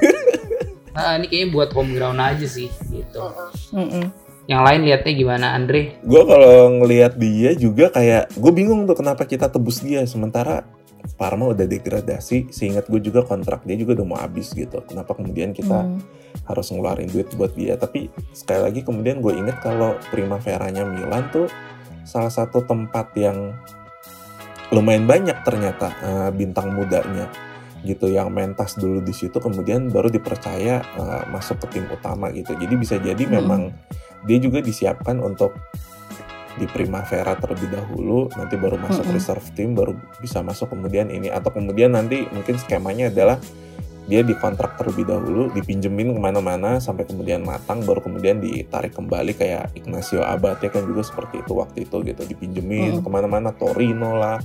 nah 0.94 1.18
ini 1.18 1.26
kayaknya 1.26 1.48
buat 1.50 1.70
home 1.72 1.96
ground 1.96 2.20
aja 2.20 2.46
sih 2.46 2.68
gitu. 2.92 3.24
Mm 3.72 4.24
yang 4.44 4.60
lain 4.60 4.84
lihatnya 4.84 5.12
gimana 5.16 5.46
Andre? 5.56 5.96
Gue 6.04 6.20
kalau 6.28 6.68
ngelihat 6.84 7.16
dia 7.16 7.56
juga 7.56 7.88
kayak 7.88 8.28
gue 8.36 8.52
bingung 8.52 8.84
tuh 8.84 9.00
kenapa 9.00 9.24
kita 9.24 9.48
tebus 9.48 9.80
dia. 9.80 10.04
Sementara 10.04 10.68
Parma 11.16 11.52
udah 11.52 11.64
degradasi 11.68 12.52
seingat 12.52 12.88
gue 12.88 13.00
juga 13.00 13.24
kontrak 13.24 13.64
dia 13.64 13.76
juga 13.76 13.96
udah 14.00 14.06
mau 14.08 14.20
habis 14.20 14.52
gitu. 14.52 14.84
Kenapa 14.84 15.16
kemudian 15.16 15.56
kita 15.56 15.88
mm. 15.88 16.00
harus 16.44 16.66
ngeluarin 16.68 17.08
duit 17.08 17.28
buat 17.40 17.56
dia? 17.56 17.80
Tapi 17.80 18.12
sekali 18.36 18.60
lagi 18.68 18.80
kemudian 18.84 19.24
gue 19.24 19.32
inget 19.32 19.56
kalau 19.64 19.96
Primaveranya 20.12 20.84
Milan 20.84 21.32
tuh 21.32 21.48
salah 22.04 22.32
satu 22.32 22.60
tempat 22.68 23.16
yang 23.16 23.56
lumayan 24.68 25.08
banyak 25.08 25.40
ternyata 25.40 25.88
uh, 26.04 26.30
bintang 26.32 26.72
mudanya 26.72 27.32
gitu 27.84 28.08
yang 28.08 28.32
mentas 28.32 28.80
dulu 28.80 29.04
di 29.04 29.12
situ 29.12 29.36
kemudian 29.36 29.92
baru 29.92 30.08
dipercaya 30.08 30.80
uh, 30.96 31.22
masuk 31.28 31.60
ke 31.68 31.78
tim 31.78 31.86
utama 31.92 32.32
gitu 32.32 32.56
jadi 32.56 32.74
bisa 32.74 32.96
jadi 32.96 33.22
hmm. 33.28 33.32
memang 33.38 33.60
dia 34.24 34.40
juga 34.40 34.64
disiapkan 34.64 35.20
untuk 35.20 35.52
di 36.54 36.70
Primavera 36.70 37.34
terlebih 37.34 37.66
dahulu, 37.66 38.30
nanti 38.38 38.54
baru 38.54 38.78
masuk 38.78 39.02
mm 39.02 39.10
-hmm. 39.10 39.18
reserve 39.18 39.48
team, 39.58 39.74
baru 39.74 39.98
bisa 40.22 40.38
masuk 40.38 40.70
kemudian 40.70 41.10
ini 41.10 41.26
atau 41.26 41.50
kemudian 41.50 41.98
nanti 41.98 42.30
mungkin 42.30 42.54
skemanya 42.62 43.10
adalah 43.10 43.42
dia 44.04 44.20
dikontrak 44.20 44.76
terlebih 44.76 45.08
dahulu, 45.08 45.48
dipinjemin 45.56 46.12
ke 46.12 46.20
mana-mana 46.20 46.76
sampai 46.76 47.08
kemudian 47.08 47.40
matang, 47.40 47.80
baru 47.82 48.04
kemudian 48.04 48.36
ditarik 48.36 48.92
kembali 48.92 49.32
kayak 49.32 49.72
Ignacio 49.72 50.20
Abate 50.20 50.68
kan 50.68 50.84
juga 50.84 51.00
seperti 51.00 51.40
itu 51.40 51.52
waktu 51.56 51.88
itu 51.88 51.96
gitu, 52.04 52.22
dipinjemin 52.22 53.00
hmm. 53.00 53.02
ke 53.02 53.08
mana-mana 53.08 53.50
Torino 53.56 54.12
lah, 54.14 54.38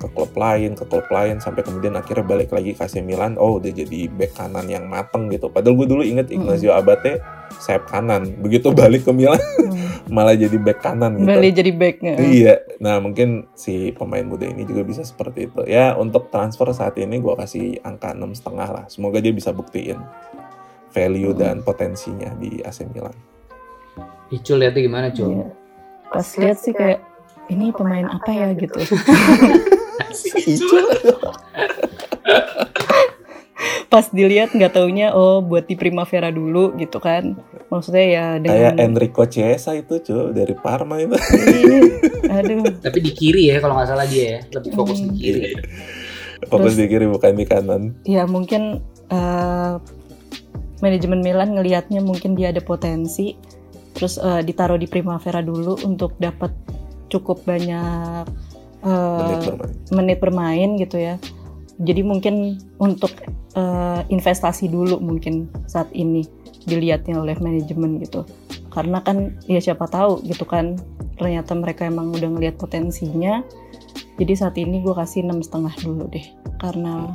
ke 0.00 0.08
klub 0.16 0.32
lain, 0.32 0.72
ke 0.72 0.88
klub 0.88 1.04
lain 1.12 1.36
sampai 1.44 1.60
kemudian 1.60 1.92
akhirnya 1.92 2.24
balik 2.24 2.48
lagi 2.56 2.72
ke 2.72 2.80
AC 2.80 3.04
Milan, 3.04 3.36
oh 3.36 3.60
udah 3.60 3.68
jadi 3.68 4.08
back 4.08 4.32
kanan 4.32 4.64
yang 4.64 4.88
mateng 4.88 5.28
gitu. 5.28 5.52
Padahal 5.52 5.76
gue 5.76 5.86
dulu 5.92 6.02
inget 6.02 6.32
Ignacio 6.32 6.72
hmm. 6.72 6.80
Abate 6.80 7.20
sayap 7.60 7.84
kanan, 7.92 8.40
begitu 8.40 8.72
balik 8.72 9.04
ke 9.04 9.12
Milan 9.12 9.36
hmm. 9.36 10.08
malah 10.16 10.32
jadi 10.32 10.56
back 10.56 10.80
kanan 10.80 11.20
gitu. 11.20 11.28
Balik 11.28 11.52
jadi 11.52 11.70
backnya. 11.76 12.14
Iya, 12.16 12.54
nah 12.80 12.96
mungkin 12.96 13.44
si 13.52 13.92
pemain 13.92 14.24
muda 14.24 14.48
ini 14.48 14.64
juga 14.64 14.80
bisa 14.88 15.04
seperti 15.04 15.52
itu. 15.52 15.60
Ya 15.68 15.92
untuk 15.92 16.32
transfer 16.32 16.72
saat 16.72 16.96
ini 16.96 17.20
gue 17.20 17.34
kasih 17.36 17.76
angka 17.84 18.16
enam 18.16 18.32
setengah 18.32 18.68
lah 18.72 18.84
Semoga 18.88 19.20
dia 19.20 19.36
bisa 19.36 19.52
buktiin 19.52 20.00
value 20.96 21.36
hmm. 21.36 21.38
dan 21.38 21.56
potensinya 21.60 22.32
di 22.40 22.64
AC 22.64 22.88
Milan. 22.88 23.14
Icul 24.32 24.62
lihatnya 24.64 24.80
gimana 24.80 25.06
Cul? 25.12 25.28
Iya. 25.28 25.46
Pas 26.10 26.26
lihat 26.38 26.58
sih 26.58 26.74
kayak 26.74 27.09
ini 27.50 27.74
pemain 27.74 28.06
apa 28.06 28.30
ya 28.30 28.48
gitu. 28.54 28.78
Icul. 30.46 30.86
Pas 33.90 34.06
dilihat 34.14 34.54
nggak 34.54 34.72
taunya 34.78 35.10
oh 35.10 35.42
buat 35.42 35.66
di 35.66 35.74
Primavera 35.74 36.30
dulu 36.30 36.78
gitu 36.78 37.02
kan. 37.02 37.34
Maksudnya 37.68 38.06
ya 38.06 38.26
dengan 38.38 38.78
kayak 38.78 38.86
Enrico 38.86 39.26
Chiesa 39.26 39.74
itu 39.74 39.98
cuy 39.98 40.30
dari 40.30 40.54
Parma 40.54 41.02
itu. 41.02 41.18
Iya. 41.18 41.78
Aduh. 42.38 42.70
Tapi 42.86 42.98
di 43.02 43.10
kiri 43.10 43.50
ya 43.50 43.58
kalau 43.58 43.74
nggak 43.74 43.90
salah 43.90 44.06
dia 44.06 44.38
ya, 44.38 44.40
lebih 44.54 44.72
fokus 44.78 45.02
hmm. 45.02 45.10
di 45.10 45.18
kiri. 45.18 45.42
Fokus 46.48 46.72
Terus, 46.72 46.80
di 46.80 46.86
kiri 46.86 47.06
bukan 47.10 47.34
di 47.36 47.44
kanan. 47.44 47.82
Ya 48.06 48.24
mungkin 48.24 48.80
uh, 49.10 49.76
manajemen 50.80 51.20
Milan 51.20 51.58
ngelihatnya 51.58 52.00
mungkin 52.00 52.38
dia 52.38 52.54
ada 52.54 52.62
potensi 52.64 53.36
terus 53.92 54.16
uh, 54.16 54.40
ditaruh 54.40 54.80
di 54.80 54.88
Primavera 54.88 55.44
dulu 55.44 55.76
untuk 55.84 56.16
dapat 56.16 56.54
cukup 57.10 57.42
banyak 57.44 58.24
uh, 58.86 59.18
menit, 59.20 59.40
bermain. 59.44 59.70
menit 59.92 60.18
bermain 60.22 60.70
gitu 60.78 60.96
ya 60.96 61.14
jadi 61.80 62.04
mungkin 62.04 62.60
untuk 62.78 63.10
uh, 63.58 64.04
investasi 64.08 64.68
dulu 64.70 65.00
mungkin 65.00 65.48
saat 65.66 65.88
ini 65.92 66.24
dilihatnya 66.68 67.18
oleh 67.18 67.36
manajemen 67.40 68.00
gitu 68.00 68.22
karena 68.70 69.02
kan 69.02 69.34
ya 69.50 69.58
siapa 69.58 69.90
tahu 69.90 70.22
gitu 70.24 70.46
kan 70.46 70.78
ternyata 71.18 71.52
mereka 71.58 71.84
emang 71.88 72.14
udah 72.14 72.30
ngelihat 72.30 72.56
potensinya 72.60 73.42
jadi 74.20 74.32
saat 74.36 74.56
ini 74.60 74.84
gue 74.84 74.92
kasih 74.92 75.24
enam 75.24 75.40
setengah 75.40 75.72
dulu 75.80 76.04
deh 76.12 76.24
karena 76.60 77.08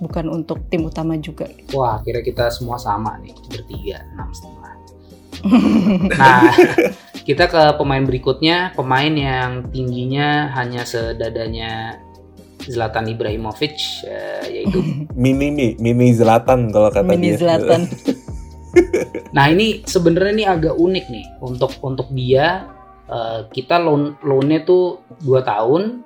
bukan 0.00 0.26
untuk 0.30 0.62
tim 0.70 0.86
utama 0.86 1.18
juga. 1.18 1.50
Wah, 1.74 2.00
kira 2.06 2.22
kita 2.22 2.48
semua 2.54 2.78
sama 2.78 3.18
nih, 3.20 3.34
bertiga 3.50 4.00
enam 4.14 4.30
setengah. 4.32 4.74
nah, 6.18 6.50
kita 7.28 7.44
ke 7.44 7.62
pemain 7.76 8.00
berikutnya, 8.00 8.72
pemain 8.72 9.12
yang 9.12 9.68
tingginya 9.68 10.48
hanya 10.56 10.88
sedadanya 10.88 12.00
Zlatan 12.64 13.12
Ibrahimovic, 13.12 13.76
uh, 14.08 14.48
yaitu 14.48 14.80
mini 15.12 15.52
mini 15.52 15.66
mini 15.76 16.16
Zlatan 16.16 16.72
kalau 16.72 16.88
kata 16.88 17.04
mini 17.04 17.36
dia. 17.36 17.44
Zlatan. 17.44 17.84
nah 19.36 19.52
ini 19.52 19.84
sebenarnya 19.84 20.32
ini 20.32 20.44
agak 20.48 20.74
unik 20.80 21.06
nih 21.12 21.26
untuk 21.44 21.76
untuk 21.84 22.08
dia 22.16 22.64
uh, 23.12 23.44
kita 23.52 23.76
loan 23.76 24.16
loannya 24.24 24.64
tuh 24.64 25.04
dua 25.20 25.44
tahun 25.44 26.00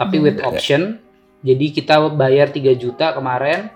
tapi 0.00 0.16
hmm. 0.20 0.24
with 0.24 0.40
option 0.40 1.02
jadi 1.42 1.74
kita 1.74 2.14
bayar 2.14 2.54
3 2.54 2.78
juta 2.78 3.10
kemarin. 3.12 3.68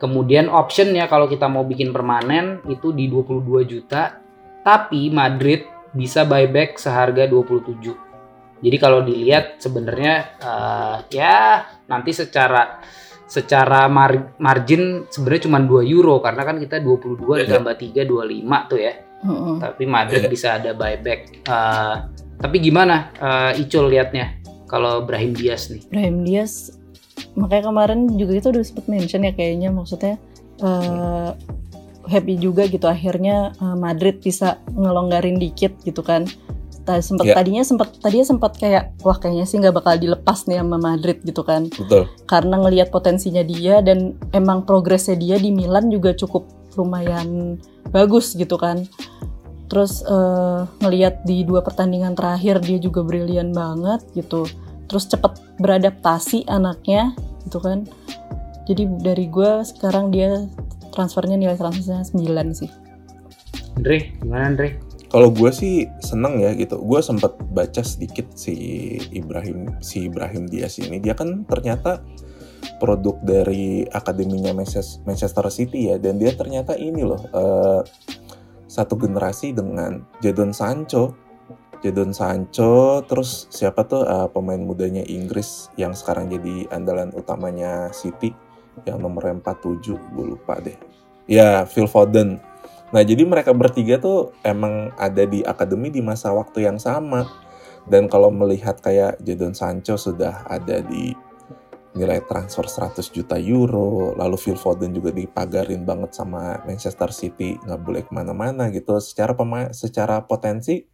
Kemudian 0.00 0.48
optionnya 0.48 1.10
kalau 1.10 1.28
kita 1.28 1.44
mau 1.50 1.66
bikin 1.66 1.92
permanen 1.92 2.64
itu 2.70 2.94
di 2.94 3.10
22 3.10 3.66
juta. 3.66 4.16
Tapi 4.64 5.10
Madrid 5.12 5.66
bisa 5.94 6.22
buyback 6.26 6.78
seharga 6.78 7.26
27. 7.26 8.10
Jadi 8.60 8.76
kalau 8.76 9.00
dilihat 9.00 9.56
sebenarnya 9.56 10.36
uh, 10.44 10.96
ya 11.08 11.64
nanti 11.88 12.12
secara 12.12 12.78
secara 13.24 13.86
mar 13.86 14.36
margin 14.36 15.06
sebenarnya 15.08 15.42
cuma 15.48 15.58
2 15.62 15.86
euro 15.86 16.20
karena 16.20 16.42
kan 16.44 16.60
kita 16.60 16.82
22 16.82 17.46
ditambah 17.46 17.74
3 17.78 18.04
25 18.04 18.70
tuh 18.70 18.80
ya. 18.80 18.94
Mm-hmm. 19.20 19.54
Tapi 19.60 19.84
Madrid 19.88 20.22
yeah. 20.26 20.32
bisa 20.32 20.48
ada 20.60 20.70
buyback. 20.76 21.20
Uh, 21.48 21.94
tapi 22.40 22.56
gimana 22.60 23.12
uh, 23.20 23.52
Icul 23.52 23.92
liatnya 23.92 24.40
kalau 24.68 25.04
Brahim 25.04 25.32
Diaz 25.32 25.68
nih? 25.72 25.84
Brahim 25.88 26.24
Diaz 26.24 26.72
makanya 27.36 27.68
kemarin 27.72 28.00
juga 28.16 28.32
itu 28.40 28.48
udah 28.48 28.64
sempat 28.64 28.86
mention 28.88 29.24
ya 29.28 29.32
kayaknya 29.36 29.68
maksudnya 29.68 30.16
uh, 30.64 31.36
happy 32.06 32.38
juga 32.40 32.68
gitu. 32.68 32.86
Akhirnya 32.86 33.52
uh, 33.60 33.76
Madrid 33.76 34.20
bisa 34.22 34.60
ngelonggarin 34.72 35.36
dikit 35.40 35.76
gitu 35.84 36.00
kan. 36.00 36.28
Sempat 36.90 37.22
yeah. 37.22 37.38
tadinya 37.38 37.62
sempat 37.62 38.02
tadinya 38.02 38.26
sempat 38.26 38.58
kayak 38.58 38.98
wah 39.06 39.14
kayaknya 39.14 39.46
sih 39.46 39.62
nggak 39.62 39.78
bakal 39.78 39.94
dilepas 39.94 40.42
nih 40.50 40.58
sama 40.58 40.74
Madrid 40.74 41.22
gitu 41.22 41.46
kan. 41.46 41.70
Betul. 41.70 42.10
karena 42.26 42.58
ngelihat 42.58 42.90
potensinya 42.90 43.46
dia 43.46 43.78
dan 43.78 44.18
emang 44.34 44.66
progresnya 44.66 45.14
dia 45.14 45.38
di 45.38 45.54
Milan 45.54 45.86
juga 45.86 46.10
cukup 46.18 46.50
lumayan 46.74 47.58
bagus 47.94 48.34
gitu 48.34 48.58
kan. 48.58 48.90
Terus 49.70 50.02
uh, 50.02 50.66
ngelihat 50.82 51.22
di 51.22 51.46
dua 51.46 51.62
pertandingan 51.62 52.18
terakhir 52.18 52.58
dia 52.58 52.82
juga 52.82 53.06
brilian 53.06 53.54
banget 53.54 54.02
gitu. 54.18 54.50
Terus 54.90 55.06
cepet 55.06 55.38
beradaptasi 55.62 56.50
anaknya 56.50 57.14
gitu 57.46 57.62
kan. 57.62 57.86
Jadi 58.66 58.86
dari 58.98 59.30
gue 59.30 59.62
sekarang 59.62 60.10
dia 60.10 60.42
transfernya 60.90 61.38
nilai 61.38 61.56
transfernya 61.56 62.04
9 62.04 62.58
sih. 62.58 62.70
Andre 63.80 64.12
gimana 64.20 64.44
Andre? 64.52 64.68
Kalau 65.10 65.34
gue 65.34 65.50
sih 65.50 65.90
seneng 65.98 66.38
ya 66.38 66.54
gitu. 66.54 66.78
Gue 66.78 67.02
sempat 67.02 67.34
baca 67.50 67.82
sedikit 67.82 68.30
si 68.38 68.54
Ibrahim 69.10 69.82
si 69.82 70.06
Ibrahim 70.06 70.46
Diaz 70.46 70.78
ini. 70.78 71.02
Dia 71.02 71.18
kan 71.18 71.42
ternyata 71.50 71.98
produk 72.78 73.18
dari 73.24 73.82
akademinya 73.90 74.54
Manchester 74.54 75.46
City 75.50 75.90
ya. 75.90 75.98
Dan 75.98 76.22
dia 76.22 76.30
ternyata 76.38 76.78
ini 76.78 77.02
loh 77.02 77.18
uh, 77.34 77.82
satu 78.70 78.94
generasi 78.94 79.50
dengan 79.50 80.06
Jadon 80.22 80.54
Sancho. 80.54 81.18
Jadon 81.80 82.12
Sancho, 82.12 83.00
terus 83.08 83.48
siapa 83.48 83.88
tuh 83.88 84.04
uh, 84.04 84.28
pemain 84.28 84.60
mudanya 84.60 85.00
Inggris 85.08 85.72
yang 85.80 85.96
sekarang 85.96 86.28
jadi 86.28 86.68
andalan 86.68 87.08
utamanya 87.16 87.88
City 87.96 88.36
yang 88.88 88.98
nomor 89.02 89.28
47, 89.28 89.96
gue 89.96 90.26
lupa 90.36 90.58
deh. 90.60 90.76
Ya, 91.30 91.62
Phil 91.68 91.86
Foden. 91.86 92.40
Nah, 92.90 93.02
jadi 93.06 93.22
mereka 93.22 93.54
bertiga 93.54 94.02
tuh 94.02 94.34
emang 94.42 94.90
ada 94.98 95.22
di 95.22 95.46
akademi 95.46 95.94
di 95.94 96.02
masa 96.02 96.34
waktu 96.34 96.66
yang 96.66 96.78
sama. 96.80 97.26
Dan 97.86 98.10
kalau 98.10 98.28
melihat 98.28 98.82
kayak 98.82 99.22
Jadon 99.24 99.56
Sancho 99.56 99.96
sudah 99.96 100.44
ada 100.46 100.82
di 100.84 101.14
nilai 101.90 102.22
transfer 102.22 102.70
100 102.70 103.02
juta 103.10 103.34
euro, 103.34 104.14
lalu 104.14 104.36
Phil 104.38 104.58
Foden 104.58 104.94
juga 104.94 105.10
dipagarin 105.10 105.82
banget 105.82 106.14
sama 106.14 106.62
Manchester 106.62 107.10
City, 107.10 107.58
nggak 107.58 107.80
boleh 107.82 108.02
ke 108.06 108.12
mana-mana 108.14 108.70
gitu. 108.70 108.94
Secara 109.02 109.34
pemain, 109.34 109.74
secara 109.74 110.22
potensi 110.22 110.86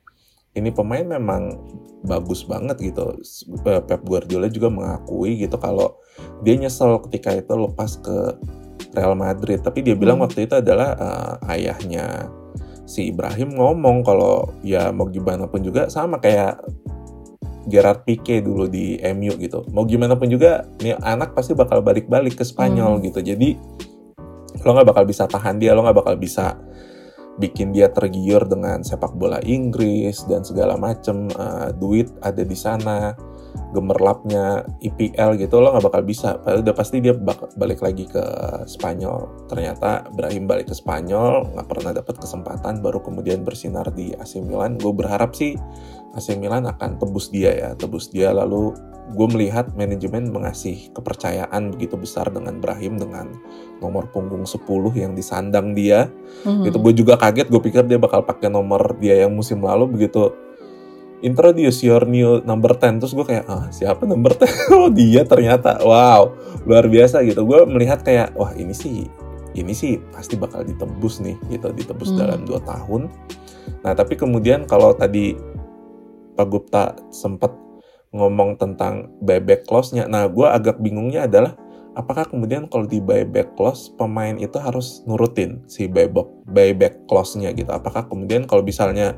ini 0.57 0.73
pemain 0.73 1.05
memang 1.05 1.61
bagus 2.07 2.43
banget 2.49 2.81
gitu. 2.81 3.21
Pep 3.63 4.01
Guardiola 4.07 4.49
juga 4.49 4.73
mengakui 4.73 5.37
gitu 5.45 5.61
kalau 5.61 6.01
dia 6.41 6.57
nyesel 6.57 7.03
ketika 7.09 7.37
itu 7.37 7.53
lepas 7.53 8.01
ke 8.01 8.17
Real 8.97 9.13
Madrid. 9.13 9.61
Tapi 9.61 9.85
dia 9.85 9.93
bilang 9.93 10.23
hmm. 10.23 10.25
waktu 10.25 10.49
itu 10.49 10.55
adalah 10.57 10.97
uh, 10.97 11.53
ayahnya 11.53 12.33
si 12.89 13.11
Ibrahim 13.11 13.59
ngomong 13.59 14.07
kalau 14.07 14.57
ya 14.63 14.95
mau 14.95 15.11
gimana 15.11 15.51
pun 15.51 15.61
juga 15.61 15.91
sama 15.91 16.23
kayak 16.23 16.63
Gerard 17.67 18.07
Pique 18.07 18.41
dulu 18.41 18.71
di 18.71 18.97
MU 19.13 19.35
gitu. 19.43 19.67
Mau 19.75 19.83
gimana 19.85 20.15
pun 20.15 20.31
juga 20.31 20.65
nih 20.81 20.95
anak 21.03 21.35
pasti 21.35 21.53
bakal 21.53 21.83
balik-balik 21.83 22.39
ke 22.39 22.45
Spanyol 22.47 22.97
hmm. 22.97 23.03
gitu. 23.11 23.21
Jadi 23.21 23.49
lo 24.63 24.71
nggak 24.73 24.89
bakal 24.89 25.05
bisa 25.05 25.29
tahan 25.29 25.59
dia, 25.61 25.77
lo 25.77 25.85
nggak 25.85 25.99
bakal 26.01 26.15
bisa 26.17 26.57
bikin 27.37 27.73
dia 27.73 27.93
tergiur 27.93 28.49
dengan 28.49 28.81
sepak 28.81 29.13
bola 29.17 29.41
Inggris 29.45 30.25
dan 30.25 30.41
segala 30.43 30.81
macem 30.81 31.29
uh, 31.37 31.73
duit 31.77 32.09
ada 32.25 32.41
di 32.41 32.57
sana 32.57 33.13
gemerlapnya 33.75 34.63
IPL 34.79 35.43
gitu 35.43 35.59
lo 35.59 35.75
nggak 35.75 35.85
bakal 35.91 36.03
bisa 36.07 36.39
padahal 36.39 36.63
udah 36.63 36.75
pasti 36.77 37.03
dia 37.03 37.15
balik 37.59 37.83
lagi 37.83 38.07
ke 38.07 38.23
Spanyol 38.71 39.47
ternyata 39.51 40.07
Brahim 40.15 40.47
balik 40.47 40.71
ke 40.71 40.75
Spanyol 40.77 41.51
nggak 41.55 41.69
pernah 41.69 41.91
dapat 41.91 42.15
kesempatan 42.23 42.79
baru 42.81 43.03
kemudian 43.03 43.43
bersinar 43.43 43.91
di 43.91 44.15
AC 44.15 44.39
Milan 44.39 44.79
gue 44.79 44.93
berharap 44.95 45.35
sih 45.35 45.59
AC 46.15 46.39
Milan 46.39 46.65
akan 46.71 47.03
tebus 47.03 47.29
dia 47.35 47.53
ya 47.53 47.69
tebus 47.75 48.09
dia 48.09 48.31
lalu 48.31 48.73
gue 49.07 49.29
melihat 49.31 49.71
manajemen 49.79 50.35
mengasih 50.35 50.91
kepercayaan 50.91 51.71
begitu 51.71 51.95
besar 51.95 52.27
dengan 52.35 52.59
Brahim 52.59 52.99
dengan 52.99 53.31
nomor 53.79 54.11
punggung 54.11 54.43
10 54.43 54.67
yang 54.99 55.15
disandang 55.15 55.79
dia. 55.79 56.11
Mm-hmm. 56.43 56.67
Itu 56.67 56.83
gue 56.83 56.93
juga 56.97 57.15
kaget, 57.15 57.47
gue 57.47 57.63
pikir 57.63 57.87
dia 57.87 58.03
bakal 58.03 58.27
pakai 58.27 58.51
nomor 58.51 58.99
dia 58.99 59.23
yang 59.23 59.31
musim 59.31 59.63
lalu 59.63 59.87
begitu 59.87 60.35
introduce 61.25 61.81
your 61.81 62.05
new 62.05 62.45
number 62.45 62.77
10 62.77 63.01
terus 63.01 63.13
gue 63.17 63.27
kayak 63.27 63.45
ah 63.49 63.69
siapa 63.73 64.05
number 64.05 64.37
10 64.37 64.45
oh 64.77 64.91
dia 64.93 65.23
ternyata. 65.25 65.81
Wow 65.81 66.37
luar 66.67 66.91
biasa 66.91 67.23
gitu. 67.23 67.47
Gue 67.47 67.63
melihat 67.65 68.03
kayak 68.03 68.35
wah 68.35 68.53
ini 68.53 68.75
sih 68.75 69.07
ini 69.57 69.73
sih 69.73 69.97
pasti 70.13 70.37
bakal 70.37 70.67
ditebus 70.67 71.25
nih 71.25 71.37
gitu 71.49 71.73
ditebus 71.73 72.13
hmm. 72.13 72.19
dalam 72.19 72.41
dua 72.45 72.61
tahun. 72.67 73.09
Nah 73.87 73.93
tapi 73.97 74.19
kemudian 74.19 74.69
kalau 74.69 74.93
tadi 74.93 75.39
Pak 76.37 76.47
Gupta 76.53 76.93
sempat 77.09 77.55
ngomong 78.13 78.61
tentang 78.61 79.09
buyback 79.25 79.65
clause-nya 79.65 80.09
nah 80.09 80.25
gue 80.29 80.47
agak 80.47 80.81
bingungnya 80.81 81.29
adalah 81.29 81.57
apakah 81.97 82.29
kemudian 82.29 82.69
kalau 82.69 82.85
di 82.85 83.01
buyback 83.01 83.57
clause 83.57 83.89
pemain 83.97 84.37
itu 84.37 84.61
harus 84.61 85.01
nurutin 85.09 85.65
si 85.65 85.89
buyback 85.89 86.29
buyback 86.45 86.95
clause-nya 87.09 87.51
gitu? 87.57 87.73
Apakah 87.73 88.05
kemudian 88.07 88.45
kalau 88.45 88.61
misalnya 88.61 89.17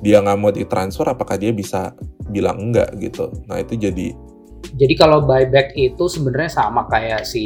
dia 0.00 0.24
nggak 0.24 0.38
mau 0.40 0.52
ditransfer 0.52 1.06
apakah 1.08 1.36
dia 1.36 1.52
bisa 1.52 1.92
bilang 2.32 2.70
enggak 2.70 2.92
gitu? 2.96 3.28
Nah 3.48 3.60
itu 3.60 3.76
jadi 3.76 4.16
jadi 4.60 4.94
kalau 4.94 5.24
buyback 5.24 5.74
itu 5.74 6.04
sebenarnya 6.06 6.52
sama 6.52 6.86
kayak 6.86 7.26
si 7.26 7.42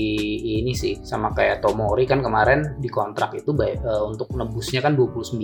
ini 0.60 0.76
sih 0.76 1.00
sama 1.00 1.32
kayak 1.32 1.64
Tomori 1.64 2.04
kan 2.04 2.20
kemarin 2.20 2.76
di 2.82 2.90
kontrak 2.90 3.32
itu 3.32 3.54
buy, 3.56 3.80
uh, 3.80 4.04
untuk 4.04 4.28
nebusnya 4.36 4.84
kan 4.84 4.98
29 4.98 5.40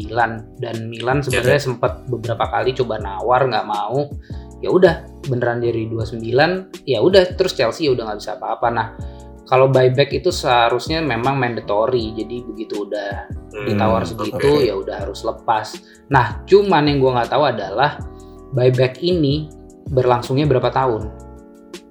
dan 0.61 0.77
Milan 0.91 1.25
sebenarnya 1.25 1.57
yeah. 1.57 1.67
sempat 1.73 2.05
beberapa 2.11 2.45
kali 2.51 2.77
coba 2.77 3.01
nawar 3.01 3.47
nggak 3.49 3.67
mau. 3.67 4.11
Ya 4.61 4.69
udah 4.69 5.09
beneran 5.25 5.65
dari 5.65 5.89
29 5.89 6.21
ya 6.85 7.01
udah 7.01 7.33
terus 7.39 7.57
Chelsea 7.57 7.89
ya 7.89 7.97
udah 7.97 8.13
nggak 8.13 8.19
bisa 8.21 8.37
apa-apa. 8.37 8.69
Nah 8.69 8.87
kalau 9.51 9.67
buyback 9.67 10.15
itu 10.15 10.31
seharusnya 10.31 11.03
memang 11.03 11.35
mandatory 11.35 12.15
jadi 12.15 12.47
begitu 12.47 12.87
udah 12.87 13.27
hmm, 13.51 13.67
ditawar 13.67 14.07
segitu 14.07 14.39
okay. 14.39 14.71
ya 14.71 14.79
udah 14.79 14.97
harus 15.03 15.27
lepas 15.27 15.75
nah 16.07 16.39
cuman 16.47 16.87
yang 16.87 17.03
gue 17.03 17.11
nggak 17.11 17.31
tahu 17.35 17.43
adalah 17.51 17.99
buyback 18.55 19.03
ini 19.03 19.51
berlangsungnya 19.91 20.47
berapa 20.47 20.71
tahun 20.71 21.11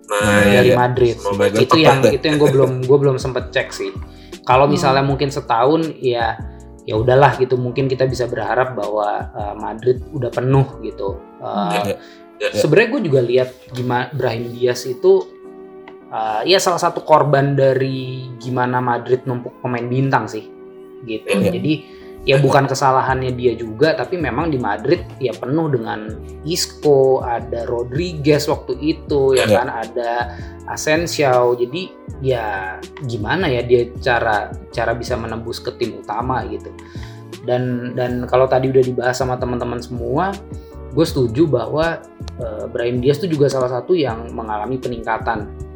nah, 0.07 0.39
dari 0.47 0.71
iya. 0.71 0.79
Madrid 0.79 1.19
Semoga 1.19 1.59
itu 1.59 1.77
yang 1.83 1.99
deh. 1.99 2.15
itu 2.15 2.23
yang 2.23 2.39
gue 2.39 2.49
belum 2.49 2.71
gue 2.87 2.97
belum 2.97 3.19
sempet 3.19 3.51
cek 3.51 3.75
sih 3.75 3.91
kalau 4.47 4.63
hmm. 4.63 4.79
misalnya 4.79 5.03
hmm. 5.03 5.11
mungkin 5.11 5.29
setahun 5.29 5.99
ya 5.99 6.39
ya 6.87 6.95
udahlah 6.95 7.35
gitu 7.37 7.59
mungkin 7.59 7.91
kita 7.91 8.07
bisa 8.07 8.25
berharap 8.25 8.73
bahwa 8.73 9.29
uh, 9.35 9.55
Madrid 9.59 9.99
udah 10.15 10.31
penuh 10.31 10.65
gitu 10.81 11.19
uh, 11.43 11.75
yeah, 11.85 11.99
yeah. 12.39 12.55
sebenarnya 12.55 12.89
gue 12.97 13.01
juga 13.11 13.19
lihat 13.21 13.49
gimana 13.75 14.09
Brahim 14.15 14.49
Diaz 14.55 14.87
itu 14.87 15.38
uh, 16.13 16.41
ya 16.45 16.57
salah 16.61 16.81
satu 16.81 17.01
korban 17.05 17.53
dari 17.57 18.29
gimana 18.37 18.81
Madrid 18.81 19.25
numpuk 19.25 19.61
pemain 19.61 19.85
bintang 19.85 20.25
sih 20.29 20.45
gitu 21.07 21.29
yeah. 21.39 21.53
jadi 21.53 21.73
ya 22.27 22.35
bukan 22.37 22.67
kesalahannya 22.67 23.31
dia 23.31 23.55
juga 23.55 23.95
tapi 23.95 24.19
memang 24.19 24.51
di 24.51 24.59
Madrid 24.59 25.07
ya 25.23 25.31
penuh 25.31 25.71
dengan 25.71 26.19
Isco 26.43 27.23
ada 27.23 27.63
Rodriguez 27.63 28.45
waktu 28.51 28.75
itu 28.77 29.39
ya 29.39 29.47
yeah. 29.47 29.57
kan 29.63 29.69
ada 29.71 30.11
Asensio 30.69 31.55
jadi 31.55 31.81
ya 32.19 32.45
gimana 33.07 33.47
ya 33.47 33.63
dia 33.63 33.89
cara 34.03 34.51
cara 34.69 34.91
bisa 34.93 35.15
menembus 35.15 35.63
ke 35.63 35.71
tim 35.79 35.97
utama 35.97 36.43
gitu 36.45 36.69
dan 37.47 37.95
dan 37.95 38.27
kalau 38.27 38.45
tadi 38.45 38.67
udah 38.67 38.83
dibahas 38.83 39.15
sama 39.15 39.39
teman-teman 39.39 39.79
semua 39.79 40.35
gue 40.91 41.05
setuju 41.05 41.47
bahwa 41.47 42.03
uh, 42.41 42.65
Brahim 42.67 42.99
Diaz 42.99 43.21
itu 43.23 43.39
juga 43.39 43.47
salah 43.47 43.71
satu 43.71 43.95
yang 43.95 44.29
mengalami 44.35 44.75
peningkatan 44.77 45.68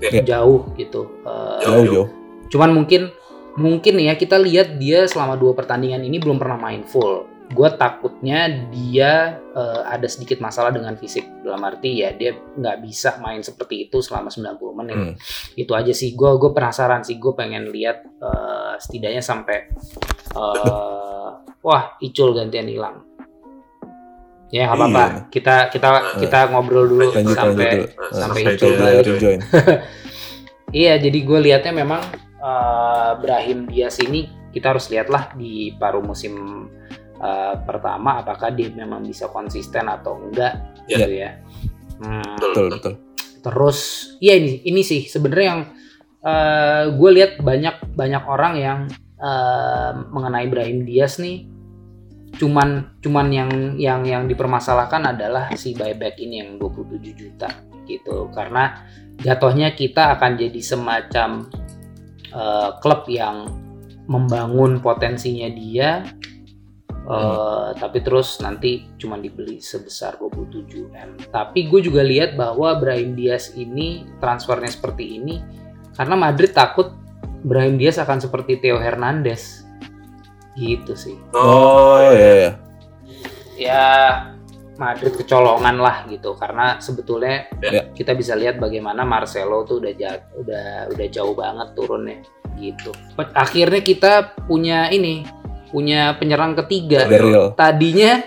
yeah. 0.00 0.24
jauh 0.24 0.68
gitu. 0.78 1.06
Uh, 1.22 1.58
jauh 1.62 1.86
jauh. 1.86 2.08
Cuman 2.48 2.70
mungkin 2.72 3.12
mungkin 3.58 3.98
ya 3.98 4.14
kita 4.14 4.38
lihat 4.38 4.78
dia 4.78 5.04
selama 5.10 5.34
dua 5.34 5.52
pertandingan 5.52 6.06
ini 6.06 6.22
belum 6.22 6.38
pernah 6.38 6.58
main 6.58 6.86
full. 6.86 7.26
Gue 7.48 7.72
takutnya 7.80 8.44
dia 8.68 9.40
uh, 9.56 9.88
ada 9.88 10.04
sedikit 10.04 10.36
masalah 10.36 10.68
dengan 10.68 11.00
fisik 11.00 11.24
dalam 11.40 11.64
arti 11.64 12.04
ya 12.04 12.12
dia 12.12 12.36
nggak 12.36 12.84
bisa 12.84 13.16
main 13.24 13.40
seperti 13.40 13.88
itu 13.88 14.04
selama 14.04 14.28
90 14.28 14.78
menit. 14.84 14.96
Hmm. 15.00 15.14
Itu 15.56 15.72
aja 15.72 15.90
sih. 15.96 16.12
Gue 16.12 16.36
gue 16.36 16.52
penasaran 16.52 17.00
sih. 17.08 17.16
Gue 17.16 17.32
pengen 17.32 17.72
lihat 17.72 18.04
uh, 18.20 18.76
setidaknya 18.76 19.24
sampai 19.24 19.72
uh, 20.36 21.40
wah 21.64 21.96
Icul 22.04 22.36
gantian 22.36 22.68
hilang 22.68 23.07
Ya 24.48 24.64
nggak 24.68 24.78
apa-apa. 24.80 25.04
Iya. 25.04 25.20
Kita 25.28 25.56
kita 25.68 25.88
kita 26.24 26.38
ngobrol 26.48 26.88
dulu 26.88 27.12
lanjut, 27.12 27.36
sampai 27.36 27.68
lanjut 27.68 27.90
dulu. 27.92 28.12
sampai 28.16 28.40
itu 28.48 28.66
balik. 28.80 29.04
iya, 30.84 30.94
jadi 30.96 31.18
gue 31.20 31.38
lihatnya 31.44 31.72
memang 31.76 32.00
uh, 32.40 33.12
Brahim 33.20 33.68
Diaz 33.68 34.00
ini 34.00 34.28
kita 34.48 34.72
harus 34.72 34.88
lihatlah 34.88 35.36
di 35.36 35.76
paruh 35.76 36.00
musim 36.00 36.64
uh, 37.20 37.54
pertama 37.60 38.24
apakah 38.24 38.48
dia 38.48 38.72
memang 38.72 39.04
bisa 39.04 39.28
konsisten 39.28 39.84
atau 39.84 40.16
enggak 40.16 40.56
yeah. 40.88 41.04
gitu 41.04 41.12
ya. 41.12 41.30
Hmm, 42.00 42.32
betul 42.40 42.66
betul. 42.72 42.94
Terus 43.44 43.78
iya 44.24 44.40
ini 44.40 44.64
ini 44.64 44.80
sih 44.80 45.04
sebenarnya 45.04 45.46
yang 45.46 45.60
uh, 46.24 46.82
gue 46.96 47.10
lihat 47.20 47.32
banyak 47.44 47.76
banyak 47.92 48.24
orang 48.24 48.54
yang 48.56 48.78
uh, 49.20 49.92
mengenai 50.08 50.48
Brahim 50.48 50.88
Diaz 50.88 51.20
nih 51.20 51.57
cuman 52.38 52.98
cuman 53.02 53.26
yang 53.34 53.50
yang 53.76 54.00
yang 54.06 54.24
dipermasalahkan 54.30 55.12
adalah 55.18 55.50
si 55.58 55.74
buyback 55.74 56.16
ini 56.22 56.40
yang 56.40 56.50
27 56.56 57.12
juta 57.18 57.50
gitu. 57.84 58.30
Karena 58.30 58.86
jatuhnya 59.18 59.74
kita 59.74 60.14
akan 60.16 60.38
jadi 60.38 60.60
semacam 60.62 61.50
uh, 62.32 62.78
klub 62.78 63.04
yang 63.10 63.50
membangun 64.08 64.80
potensinya 64.80 65.52
dia 65.52 66.00
uh, 67.04 67.12
hmm. 67.12 67.68
tapi 67.76 67.98
terus 68.00 68.40
nanti 68.40 68.88
cuma 68.96 69.20
dibeli 69.20 69.60
sebesar 69.60 70.16
27 70.16 70.88
m. 70.92 71.10
Tapi 71.28 71.68
gue 71.68 71.80
juga 71.84 72.00
lihat 72.00 72.36
bahwa 72.36 72.76
Brahim 72.80 73.12
Diaz 73.12 73.52
ini 73.52 74.08
transfernya 74.20 74.72
seperti 74.72 75.20
ini 75.20 75.44
karena 75.96 76.14
Madrid 76.16 76.56
takut 76.56 76.92
Brahim 77.44 77.76
Diaz 77.76 78.00
akan 78.00 78.18
seperti 78.18 78.60
Theo 78.64 78.80
Hernandez 78.80 79.67
gitu 80.58 80.92
sih. 80.98 81.16
Oh 81.32 82.02
iya 82.02 82.30
iya. 82.34 82.50
Ya 83.58 83.86
Madrid 84.78 85.14
kecolongan 85.14 85.78
lah 85.78 86.06
gitu. 86.10 86.34
Karena 86.34 86.78
sebetulnya 86.82 87.50
yeah. 87.62 87.90
kita 87.94 88.14
bisa 88.18 88.34
lihat 88.34 88.58
bagaimana 88.58 89.06
Marcelo 89.06 89.62
tuh 89.66 89.82
udah 89.82 89.92
jauh, 89.94 90.22
udah 90.42 90.90
udah 90.90 91.06
jauh 91.10 91.34
banget 91.34 91.68
turunnya. 91.78 92.18
Gitu. 92.58 92.90
Akhirnya 93.34 93.82
kita 93.82 94.34
punya 94.46 94.90
ini 94.90 95.22
punya 95.70 96.18
penyerang 96.18 96.58
ketiga. 96.58 97.06
Tadinya 97.54 98.22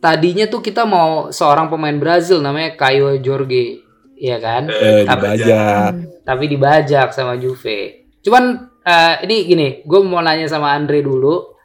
tadinya 0.00 0.44
tuh 0.48 0.60
kita 0.60 0.84
mau 0.84 1.32
seorang 1.32 1.72
pemain 1.72 1.96
Brazil 1.96 2.44
namanya 2.44 2.76
Caio 2.76 3.16
Jorge 3.20 3.84
ya 4.20 4.36
kan? 4.40 4.68
Eh, 4.68 5.04
tapi, 5.04 5.20
dibajak. 5.36 5.92
Tapi 6.24 6.44
dibajak 6.48 7.08
sama 7.12 7.36
Juve. 7.36 8.08
Cuman 8.24 8.73
uh, 8.84 9.14
ini 9.24 9.36
gini, 9.48 9.68
gue 9.82 10.00
mau 10.04 10.20
nanya 10.20 10.46
sama 10.46 10.76
Andre 10.76 11.00
dulu. 11.00 11.56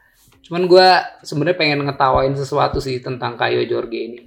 Cuman 0.48 0.66
gue 0.66 0.88
sebenarnya 1.22 1.58
pengen 1.60 1.86
ngetawain 1.86 2.34
sesuatu 2.34 2.82
sih 2.82 2.98
tentang 3.04 3.38
Kayo 3.38 3.62
Jorge 3.70 4.00
ini. 4.00 4.20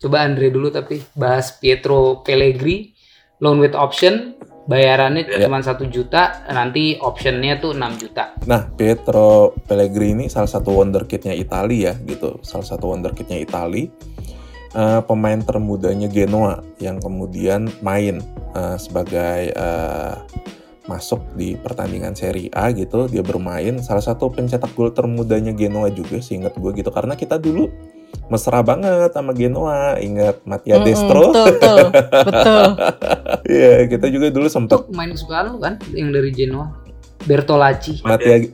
Coba 0.00 0.24
Andre 0.24 0.50
dulu 0.50 0.72
tapi 0.72 0.98
bahas 1.14 1.54
Pietro 1.60 2.24
Pellegrini 2.26 2.96
loan 3.40 3.58
with 3.58 3.74
option 3.74 4.36
bayarannya 4.68 5.26
yeah. 5.26 5.48
cuma 5.48 5.64
satu 5.64 5.88
juta 5.88 6.46
nanti 6.46 6.94
optionnya 7.00 7.58
tuh 7.58 7.74
6 7.74 8.02
juta 8.02 8.36
nah 8.44 8.68
Pietro 8.70 9.56
Pellegrini 9.66 10.28
salah 10.30 10.46
satu 10.46 10.76
wonderkidnya 10.78 11.34
Italia 11.34 11.90
ya 11.90 12.06
gitu 12.06 12.38
salah 12.46 12.68
satu 12.68 12.92
wonderkidnya 12.92 13.40
Italia 13.40 13.88
uh, 14.76 15.00
pemain 15.02 15.40
termudanya 15.42 16.06
Genoa 16.06 16.62
yang 16.78 17.00
kemudian 17.00 17.66
main 17.80 18.22
uh, 18.54 18.76
sebagai 18.76 19.50
uh, 19.56 20.22
masuk 20.90 21.22
di 21.38 21.54
pertandingan 21.54 22.18
Serie 22.18 22.50
A 22.50 22.74
gitu 22.74 23.06
dia 23.06 23.22
bermain. 23.22 23.78
Salah 23.78 24.02
satu 24.02 24.34
pencetak 24.34 24.74
gol 24.74 24.90
termudanya 24.90 25.54
Genoa 25.54 25.94
juga 25.94 26.18
sih 26.18 26.42
ingat 26.42 26.58
gue 26.58 26.70
gitu. 26.74 26.90
Karena 26.90 27.14
kita 27.14 27.38
dulu 27.38 27.70
mesra 28.26 28.58
banget 28.66 29.14
sama 29.14 29.30
Genoa 29.30 30.02
ingat 30.02 30.42
Mattia 30.42 30.78
mm 30.78 30.82
-hmm, 30.82 30.86
Destro? 30.90 31.22
betul 31.30 31.46
betul 31.54 31.78
betul. 32.26 32.66
Iya 33.50 33.90
kita 33.90 34.06
juga 34.10 34.30
dulu 34.30 34.46
sempat 34.46 34.86
main 34.94 35.10
kesukaan 35.10 35.54
lu 35.54 35.58
kan 35.62 35.78
yang 35.94 36.10
dari 36.10 36.34
Genoa? 36.34 36.74
Bertolacci. 37.26 38.02
Mattia 38.02 38.40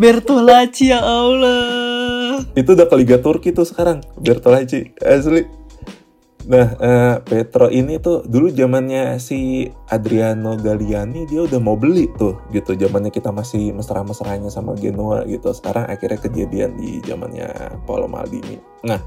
Bertolacci 0.00 0.92
ya 0.92 1.00
Allah. 1.00 2.44
Itu 2.56 2.76
udah 2.76 2.86
ke 2.88 2.96
Liga 2.96 3.18
Turki 3.20 3.52
tuh 3.52 3.68
sekarang 3.68 4.00
Bertolacci 4.20 4.96
asli 5.00 5.44
Nah, 6.50 6.66
uh, 6.82 7.16
Petro 7.22 7.70
ini 7.70 8.02
tuh 8.02 8.26
dulu 8.26 8.50
zamannya 8.50 9.22
si 9.22 9.70
Adriano 9.86 10.58
Galliani 10.58 11.22
dia 11.30 11.46
udah 11.46 11.62
mau 11.62 11.78
beli 11.78 12.10
tuh 12.18 12.42
gitu. 12.50 12.74
Zamannya 12.74 13.14
kita 13.14 13.30
masih 13.30 13.70
mesra-mesranya 13.70 14.50
sama 14.50 14.74
Genoa 14.74 15.22
gitu. 15.30 15.54
Sekarang 15.54 15.86
akhirnya 15.86 16.18
kejadian 16.18 16.74
di 16.74 16.98
zamannya 17.06 17.78
Paolo 17.86 18.10
Maldini. 18.10 18.58
Nah, 18.82 18.98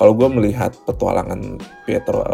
kalau 0.00 0.16
gue 0.16 0.32
melihat 0.32 0.72
petualangan 0.88 1.60
Pietro 1.84 2.24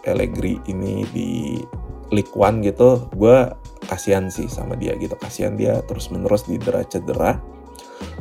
Pellegrini 0.00 0.56
ini 0.72 1.04
di 1.12 1.60
League 2.08 2.32
One 2.32 2.64
gitu, 2.64 3.04
gue 3.12 3.52
kasihan 3.84 4.32
sih 4.32 4.48
sama 4.48 4.80
dia 4.80 4.96
gitu. 4.96 5.12
Kasihan 5.20 5.60
dia 5.60 5.84
terus-menerus 5.84 6.48
didera 6.48 6.88
cedera. 6.88 7.36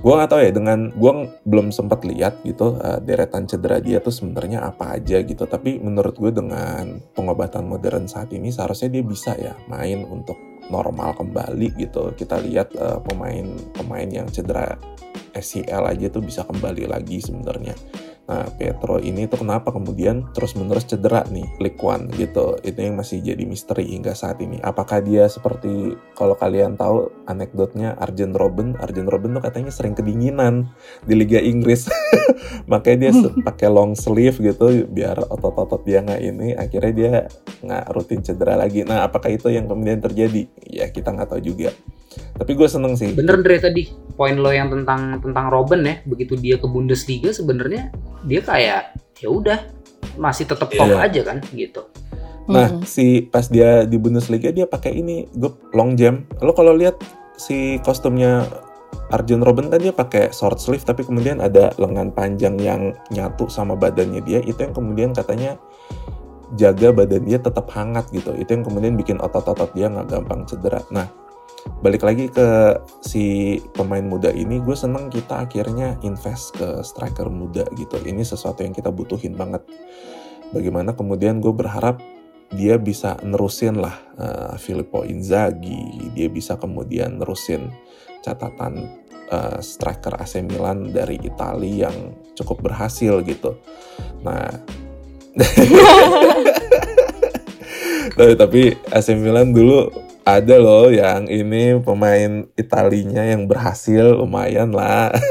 Gue 0.02 0.14
nggak 0.14 0.32
tahu 0.32 0.42
ya 0.42 0.52
dengan 0.54 0.90
gue 0.94 1.12
belum 1.46 1.70
sempat 1.70 2.02
lihat 2.06 2.42
gitu 2.42 2.78
uh, 2.78 3.00
deretan 3.02 3.46
cedera 3.46 3.78
dia 3.78 4.02
tuh 4.02 4.14
sebenarnya 4.14 4.66
apa 4.66 4.98
aja 4.98 5.22
gitu. 5.22 5.44
Tapi 5.46 5.78
menurut 5.82 6.18
gue 6.18 6.32
dengan 6.34 7.00
pengobatan 7.14 7.68
modern 7.70 8.06
saat 8.10 8.34
ini 8.34 8.50
seharusnya 8.50 8.90
dia 9.00 9.04
bisa 9.06 9.38
ya 9.38 9.54
main 9.70 10.06
untuk 10.08 10.38
normal 10.72 11.14
kembali 11.18 11.78
gitu. 11.78 12.14
Kita 12.14 12.40
lihat 12.42 12.74
uh, 12.78 13.00
pemain 13.04 13.46
pemain 13.76 14.10
yang 14.10 14.28
cedera 14.30 14.78
SCL 15.32 15.96
aja 15.96 16.08
tuh 16.12 16.24
bisa 16.24 16.44
kembali 16.44 16.92
lagi 16.92 17.24
sebenarnya 17.24 17.76
Nah, 18.32 18.48
Petro 18.56 18.96
ini 19.04 19.28
tuh 19.28 19.44
kenapa 19.44 19.76
kemudian 19.76 20.32
terus-menerus 20.32 20.88
cedera 20.88 21.28
nih, 21.28 21.44
League 21.60 21.84
One 21.84 22.08
gitu. 22.16 22.56
Itu 22.64 22.80
yang 22.80 22.96
masih 22.96 23.20
jadi 23.20 23.44
misteri 23.44 23.92
hingga 23.92 24.16
saat 24.16 24.40
ini. 24.40 24.56
Apakah 24.64 25.04
dia 25.04 25.28
seperti 25.28 26.00
kalau 26.16 26.40
kalian 26.40 26.80
tahu 26.80 27.12
anekdotnya 27.28 28.00
Arjen 28.00 28.32
Robben, 28.32 28.80
Arjen 28.80 29.12
Robben 29.12 29.36
tuh 29.36 29.44
katanya 29.44 29.68
sering 29.68 30.00
kedinginan 30.00 30.72
di 31.04 31.20
Liga 31.20 31.44
Inggris. 31.44 31.92
Makanya 32.72 33.12
dia 33.12 33.12
pakai 33.52 33.68
long 33.68 34.00
sleeve 34.00 34.40
gitu 34.40 34.88
biar 34.88 35.28
otot-otot 35.28 35.84
dia 35.84 36.00
nggak 36.00 36.22
ini, 36.24 36.56
akhirnya 36.56 36.94
dia 36.96 37.14
nggak 37.68 37.84
rutin 37.92 38.24
cedera 38.24 38.56
lagi. 38.56 38.88
Nah, 38.88 39.12
apakah 39.12 39.28
itu 39.28 39.52
yang 39.52 39.68
kemudian 39.68 40.00
terjadi? 40.00 40.48
Ya 40.72 40.88
kita 40.88 41.12
nggak 41.12 41.36
tahu 41.36 41.44
juga. 41.44 41.76
Tapi 42.12 42.52
gue 42.58 42.68
seneng 42.68 42.94
sih. 43.00 43.14
Bener 43.16 43.40
Dre 43.40 43.58
tadi 43.62 43.88
poin 44.16 44.36
lo 44.36 44.52
yang 44.52 44.70
tentang 44.70 45.24
tentang 45.24 45.48
Robin 45.48 45.82
ya, 45.84 45.96
begitu 46.04 46.36
dia 46.36 46.60
ke 46.60 46.68
Bundesliga 46.68 47.32
sebenarnya 47.32 47.92
dia 48.28 48.42
kayak 48.44 48.98
ya 49.22 49.30
udah 49.30 49.60
masih 50.20 50.50
tetap 50.50 50.68
top 50.68 50.90
yeah. 50.92 51.06
aja 51.08 51.22
kan 51.24 51.38
gitu. 51.56 51.88
Nah, 52.52 52.74
hmm. 52.74 52.84
si 52.84 53.24
pas 53.24 53.48
dia 53.48 53.86
di 53.88 53.96
Bundesliga 53.96 54.52
dia 54.52 54.68
pakai 54.68 54.98
ini 54.98 55.30
gue 55.32 55.52
long 55.72 55.96
jam. 55.96 56.28
Lo 56.44 56.52
kalau 56.52 56.76
lihat 56.76 57.00
si 57.40 57.80
kostumnya 57.86 58.46
Arjen 59.12 59.44
Robben 59.44 59.68
kan 59.68 59.80
dia 59.80 59.92
pakai 59.92 60.32
short 60.32 60.60
sleeve 60.60 60.88
tapi 60.88 61.04
kemudian 61.04 61.44
ada 61.44 61.76
lengan 61.76 62.16
panjang 62.16 62.56
yang 62.60 62.96
nyatu 63.12 63.52
sama 63.52 63.76
badannya 63.76 64.24
dia 64.24 64.40
itu 64.40 64.56
yang 64.56 64.72
kemudian 64.72 65.12
katanya 65.12 65.60
jaga 66.56 66.92
badan 66.96 67.24
dia 67.28 67.40
tetap 67.40 67.68
hangat 67.72 68.08
gitu 68.12 68.32
itu 68.36 68.48
yang 68.52 68.64
kemudian 68.64 68.96
bikin 68.96 69.20
otot-otot 69.20 69.72
dia 69.76 69.88
nggak 69.92 70.08
gampang 70.12 70.44
cedera 70.48 70.80
nah 70.92 71.08
balik 71.82 72.02
lagi 72.06 72.30
ke 72.30 72.78
si 73.02 73.58
pemain 73.74 74.02
muda 74.02 74.30
ini 74.34 74.62
gue 74.62 74.74
seneng 74.74 75.10
kita 75.10 75.46
akhirnya 75.46 75.98
invest 76.02 76.58
ke 76.58 76.82
striker 76.82 77.30
muda 77.30 77.66
gitu. 77.78 77.98
Ini 78.02 78.22
sesuatu 78.26 78.66
yang 78.66 78.74
kita 78.74 78.90
butuhin 78.90 79.38
banget. 79.38 79.66
Bagaimana 80.52 80.98
kemudian 80.98 81.40
gue 81.40 81.54
berharap 81.54 82.02
dia 82.52 82.76
bisa 82.76 83.16
nerusin 83.24 83.80
lah 83.80 83.96
uh, 84.20 84.54
Filippo 84.60 85.08
Inzaghi. 85.08 86.12
Dia 86.18 86.28
bisa 86.28 86.60
kemudian 86.60 87.22
nerusin 87.22 87.72
catatan 88.22 89.02
uh, 89.32 89.58
striker 89.64 90.20
AC 90.20 90.44
Milan 90.44 90.92
dari 90.92 91.18
Italia 91.24 91.88
yang 91.90 92.14
cukup 92.36 92.68
berhasil 92.68 93.24
gitu. 93.24 93.56
Nah 94.26 94.50
tapi, 98.20 98.34
tapi 98.36 98.62
AC 98.92 99.16
Milan 99.16 99.56
dulu 99.56 100.11
ada 100.22 100.56
loh 100.62 100.94
yang 100.94 101.26
ini 101.26 101.82
pemain 101.82 102.46
Italinya 102.54 103.26
yang 103.26 103.50
berhasil 103.50 104.18
lumayan 104.18 104.70
lah. 104.70 105.10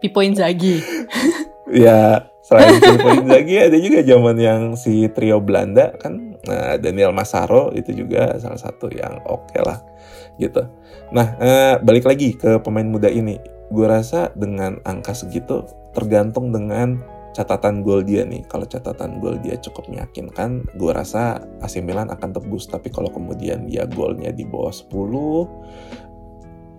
Pipo 0.00 0.24
Inzaghi. 0.24 0.80
ya, 1.68 2.24
selain 2.44 2.80
Pipo 2.84 3.08
Inzaghi 3.12 3.56
ada 3.60 3.76
juga 3.80 4.00
zaman 4.04 4.36
yang 4.40 4.60
si 4.76 5.08
trio 5.12 5.40
Belanda 5.40 5.92
kan. 5.96 6.36
Nah, 6.44 6.80
Daniel 6.80 7.12
Masaro 7.12 7.68
itu 7.76 7.92
juga 7.92 8.32
salah 8.40 8.56
satu 8.56 8.88
yang 8.88 9.20
oke 9.28 9.52
okay 9.52 9.60
lah 9.60 9.78
gitu. 10.40 10.64
Nah, 11.12 11.36
eh, 11.36 11.74
balik 11.84 12.08
lagi 12.08 12.32
ke 12.36 12.60
pemain 12.64 12.88
muda 12.88 13.12
ini. 13.12 13.36
Gue 13.68 13.86
rasa 13.86 14.32
dengan 14.34 14.80
angka 14.88 15.12
segitu 15.12 15.68
tergantung 15.92 16.50
dengan 16.50 17.00
catatan 17.30 17.86
gol 17.86 18.02
dia 18.02 18.26
nih 18.26 18.42
kalau 18.50 18.66
catatan 18.66 19.22
gol 19.22 19.38
dia 19.38 19.54
cukup 19.62 19.86
meyakinkan 19.86 20.66
gue 20.74 20.90
rasa 20.90 21.38
AC 21.62 21.78
Milan 21.82 22.10
akan 22.10 22.30
tebus. 22.34 22.66
Tapi 22.66 22.90
kalau 22.90 23.10
kemudian 23.10 23.70
dia 23.70 23.86
golnya 23.86 24.34
di 24.34 24.42
bawah 24.42 24.74
10 24.74 24.90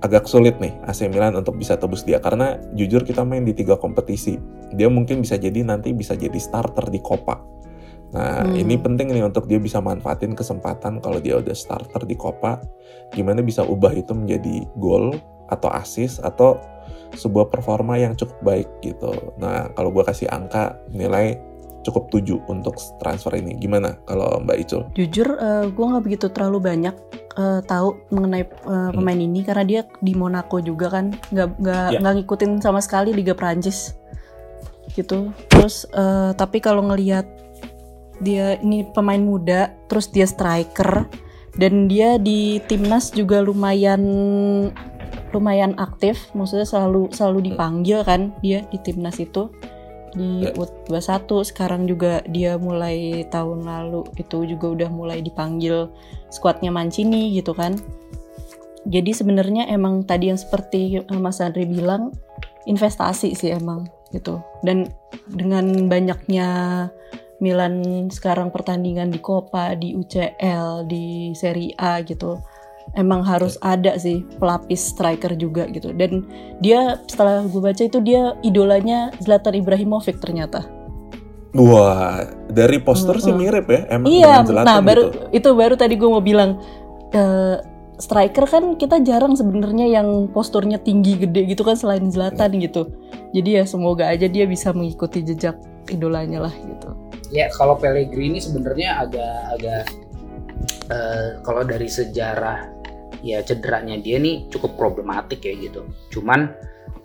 agak 0.01 0.25
sulit 0.25 0.57
nih 0.57 0.73
AC 0.89 1.05
Milan 1.07 1.37
untuk 1.37 1.55
bisa 1.55 1.77
tebus 1.77 2.03
dia. 2.03 2.19
Karena 2.19 2.57
jujur 2.75 3.05
kita 3.05 3.23
main 3.23 3.45
di 3.47 3.53
tiga 3.55 3.77
kompetisi 3.79 4.35
dia 4.75 4.87
mungkin 4.87 5.23
bisa 5.23 5.35
jadi 5.39 5.63
nanti 5.63 5.95
bisa 5.95 6.15
jadi 6.17 6.35
starter 6.39 6.91
di 6.91 6.99
Copa. 6.99 7.39
Nah 8.11 8.43
hmm. 8.43 8.59
ini 8.59 8.75
penting 8.75 9.07
nih 9.15 9.23
untuk 9.23 9.47
dia 9.47 9.55
bisa 9.55 9.79
manfaatin 9.79 10.35
kesempatan 10.35 10.99
kalau 10.99 11.23
dia 11.23 11.39
udah 11.39 11.55
starter 11.55 12.03
di 12.03 12.19
Copa. 12.19 12.59
Gimana 13.15 13.39
bisa 13.39 13.63
ubah 13.63 13.95
itu 13.95 14.11
menjadi 14.11 14.67
gol 14.75 15.15
atau 15.51 15.67
assist 15.71 16.23
atau 16.23 16.55
sebuah 17.16 17.51
performa 17.51 17.99
yang 17.99 18.16
cukup 18.16 18.39
baik 18.43 18.70
gitu. 18.82 19.12
Nah, 19.38 19.72
kalau 19.76 19.91
gue 19.91 20.03
kasih 20.03 20.32
angka 20.32 20.80
nilai 20.91 21.38
cukup 21.82 22.14
7 22.14 22.45
untuk 22.49 22.78
transfer 23.01 23.34
ini. 23.36 23.57
Gimana 23.57 23.97
kalau 24.05 24.41
Mbak 24.45 24.57
Icul? 24.66 24.82
Jujur, 24.93 25.38
uh, 25.38 25.66
eh, 25.66 25.66
gue 25.74 25.86
nggak 25.86 26.03
begitu 26.05 26.26
terlalu 26.30 26.62
banyak 26.62 26.95
uh, 27.38 27.59
tahu 27.66 27.97
mengenai 28.14 28.45
uh, 28.66 28.93
pemain 28.93 29.18
hmm. 29.18 29.28
ini 29.28 29.39
karena 29.41 29.64
dia 29.66 29.82
di 29.99 30.14
Monaco 30.14 30.62
juga 30.62 30.93
kan, 30.93 31.14
nggak 31.34 31.47
nggak 31.57 31.88
yeah. 31.97 31.99
nggak 31.99 32.14
ngikutin 32.22 32.51
sama 32.62 32.80
sekali 32.80 33.12
Liga 33.14 33.34
Prancis 33.34 33.97
gitu. 34.93 35.34
Terus 35.49 35.89
uh, 35.93 36.34
tapi 36.38 36.62
kalau 36.62 36.86
ngelihat 36.86 37.26
dia 38.22 38.62
ini 38.62 38.86
pemain 38.93 39.22
muda, 39.22 39.74
terus 39.89 40.14
dia 40.14 40.30
striker 40.30 41.09
dan 41.57 41.91
dia 41.91 42.16
di 42.16 42.64
timnas 42.70 43.12
juga 43.12 43.43
lumayan 43.43 43.99
lumayan 45.32 45.76
aktif, 45.80 46.32
maksudnya 46.36 46.68
selalu 46.68 47.12
selalu 47.12 47.39
hmm. 47.39 47.47
dipanggil 47.51 47.99
kan 48.03 48.22
dia 48.43 48.64
di 48.68 48.78
timnas 48.80 49.18
itu 49.20 49.51
di 50.12 50.43
ya. 50.43 50.51
U21 50.59 51.47
sekarang 51.47 51.88
juga 51.88 52.20
dia 52.28 52.59
mulai 52.59 53.24
tahun 53.32 53.64
lalu 53.64 54.03
itu 54.20 54.43
juga 54.43 54.68
udah 54.76 54.89
mulai 54.91 55.24
dipanggil 55.24 55.88
skuadnya 56.28 56.72
Mancini 56.72 57.32
gitu 57.36 57.55
kan. 57.55 57.80
Jadi 58.82 59.14
sebenarnya 59.14 59.70
emang 59.70 60.03
tadi 60.03 60.34
yang 60.34 60.39
seperti 60.41 60.99
Mas 61.16 61.39
Andri 61.39 61.70
bilang 61.70 62.12
investasi 62.66 63.38
sih 63.38 63.53
emang 63.55 63.88
gitu. 64.12 64.41
Dan 64.66 64.89
dengan 65.32 65.88
banyaknya 65.88 66.47
Milan 67.41 68.07
sekarang 68.14 68.53
pertandingan 68.53 69.09
di 69.09 69.18
Coppa, 69.18 69.74
di 69.74 69.97
UCL, 69.97 70.86
di 70.86 71.34
Serie 71.34 71.74
A 71.78 72.01
gitu 72.05 72.38
emang 72.95 73.23
harus 73.23 73.55
ada 73.63 73.95
sih 73.95 74.23
pelapis 74.38 74.93
striker 74.93 75.34
juga 75.39 75.67
gitu. 75.71 75.95
Dan 75.95 76.27
dia 76.59 76.99
setelah 77.07 77.45
gue 77.47 77.61
baca 77.61 77.84
itu 77.84 77.99
dia 78.03 78.36
idolanya 78.43 79.13
Zlatan 79.23 79.59
Ibrahimovic 79.59 80.19
ternyata. 80.19 80.67
Wah 81.51 82.23
dari 82.47 82.79
poster 82.79 83.19
hmm, 83.19 83.23
sih 83.27 83.34
mirip 83.36 83.67
ya 83.67 83.84
emang 83.91 84.07
iya 84.07 84.39
nah 84.39 84.79
baru 84.79 85.11
gitu. 85.11 85.36
itu 85.36 85.49
baru 85.51 85.75
tadi 85.75 85.99
gue 85.99 86.07
mau 86.07 86.23
bilang 86.23 86.63
uh, 87.11 87.59
striker 87.99 88.47
kan 88.47 88.79
kita 88.79 89.03
jarang 89.03 89.36
sebenarnya 89.36 89.99
yang 89.99 90.32
posturnya 90.32 90.79
tinggi 90.79 91.19
gede 91.19 91.51
gitu 91.51 91.67
kan 91.67 91.75
selain 91.75 92.09
Zlatan 92.09 92.57
hmm. 92.57 92.61
gitu. 92.65 92.88
Jadi 93.32 93.61
ya 93.61 93.63
semoga 93.63 94.09
aja 94.09 94.25
dia 94.32 94.47
bisa 94.47 94.71
mengikuti 94.71 95.21
jejak 95.21 95.59
idolanya 95.91 96.49
lah 96.49 96.53
gitu. 96.55 96.89
Ya 97.32 97.47
kalau 97.55 97.79
Pellegrini 97.79 98.41
sebenarnya 98.41 99.07
agak 99.07 99.36
agak 99.55 99.84
uh, 100.91 101.39
kalau 101.41 101.63
dari 101.63 101.87
sejarah 101.87 102.81
ya 103.21 103.41
cederanya 103.45 103.97
dia 104.01 104.17
nih 104.17 104.49
cukup 104.49 104.75
problematik 104.77 105.45
ya 105.45 105.53
gitu. 105.57 105.85
Cuman 106.09 106.51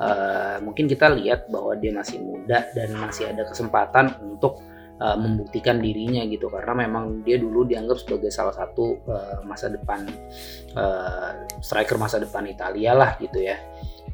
uh, 0.00 0.56
mungkin 0.64 0.88
kita 0.88 1.12
lihat 1.12 1.48
bahwa 1.52 1.76
dia 1.76 1.92
masih 1.92 2.20
muda 2.20 2.68
dan 2.72 2.96
masih 2.96 3.30
ada 3.30 3.44
kesempatan 3.48 4.16
untuk 4.24 4.60
uh, 5.00 5.16
membuktikan 5.16 5.80
dirinya 5.80 6.24
gitu 6.24 6.48
karena 6.48 6.88
memang 6.88 7.20
dia 7.22 7.36
dulu 7.36 7.68
dianggap 7.68 8.00
sebagai 8.00 8.32
salah 8.32 8.56
satu 8.56 9.00
uh, 9.06 9.40
masa 9.44 9.68
depan 9.68 10.08
uh, 10.76 11.44
striker 11.60 12.00
masa 12.00 12.20
depan 12.20 12.48
Italia 12.48 12.96
lah 12.96 13.10
gitu 13.20 13.44
ya. 13.44 13.60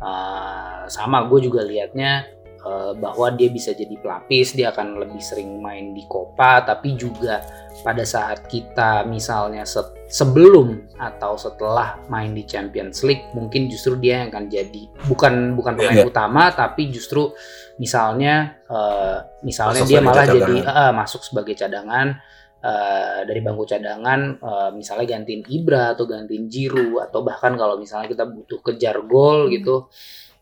Uh, 0.02 0.90
sama 0.90 1.30
gue 1.30 1.46
juga 1.46 1.62
liatnya 1.62 2.41
uh, 2.64 2.92
bahwa 2.96 3.34
dia 3.34 3.50
bisa 3.50 3.74
jadi 3.74 3.94
pelapis, 3.98 4.54
dia 4.54 4.70
akan 4.70 5.02
lebih 5.02 5.22
sering 5.22 5.58
main 5.58 5.92
di 5.92 6.06
Copa, 6.06 6.62
tapi 6.62 6.94
juga 6.94 7.42
pada 7.82 8.06
saat 8.06 8.46
kita 8.46 9.02
misalnya 9.06 9.66
se 9.66 9.82
sebelum 10.12 10.92
atau 11.00 11.40
setelah 11.40 11.96
main 12.12 12.36
di 12.36 12.44
Champions 12.44 13.00
League, 13.02 13.32
mungkin 13.32 13.72
justru 13.72 13.96
dia 13.96 14.24
yang 14.24 14.28
akan 14.30 14.46
jadi 14.52 14.82
bukan 15.08 15.56
bukan 15.56 15.72
pemain 15.74 16.04
yeah. 16.04 16.08
utama, 16.08 16.52
tapi 16.52 16.92
justru 16.92 17.32
misalnya 17.80 18.60
uh, 18.68 19.24
misalnya 19.42 19.82
masuk 19.82 19.90
dia 19.90 20.00
malah 20.04 20.24
cadangan. 20.28 20.36
jadi 20.36 20.56
uh, 20.68 20.92
masuk 20.92 21.20
sebagai 21.24 21.54
cadangan. 21.56 22.08
Uh, 22.62 23.26
dari 23.26 23.42
bangku 23.42 23.66
cadangan 23.66 24.38
uh, 24.38 24.70
misalnya 24.70 25.18
gantiin 25.18 25.42
Ibra 25.42 25.98
atau 25.98 26.06
gantiin 26.06 26.46
Jiru 26.46 27.02
atau 27.02 27.26
bahkan 27.26 27.58
kalau 27.58 27.74
misalnya 27.74 28.06
kita 28.06 28.22
butuh 28.22 28.62
kejar 28.62 29.02
gol 29.02 29.50
gitu 29.50 29.90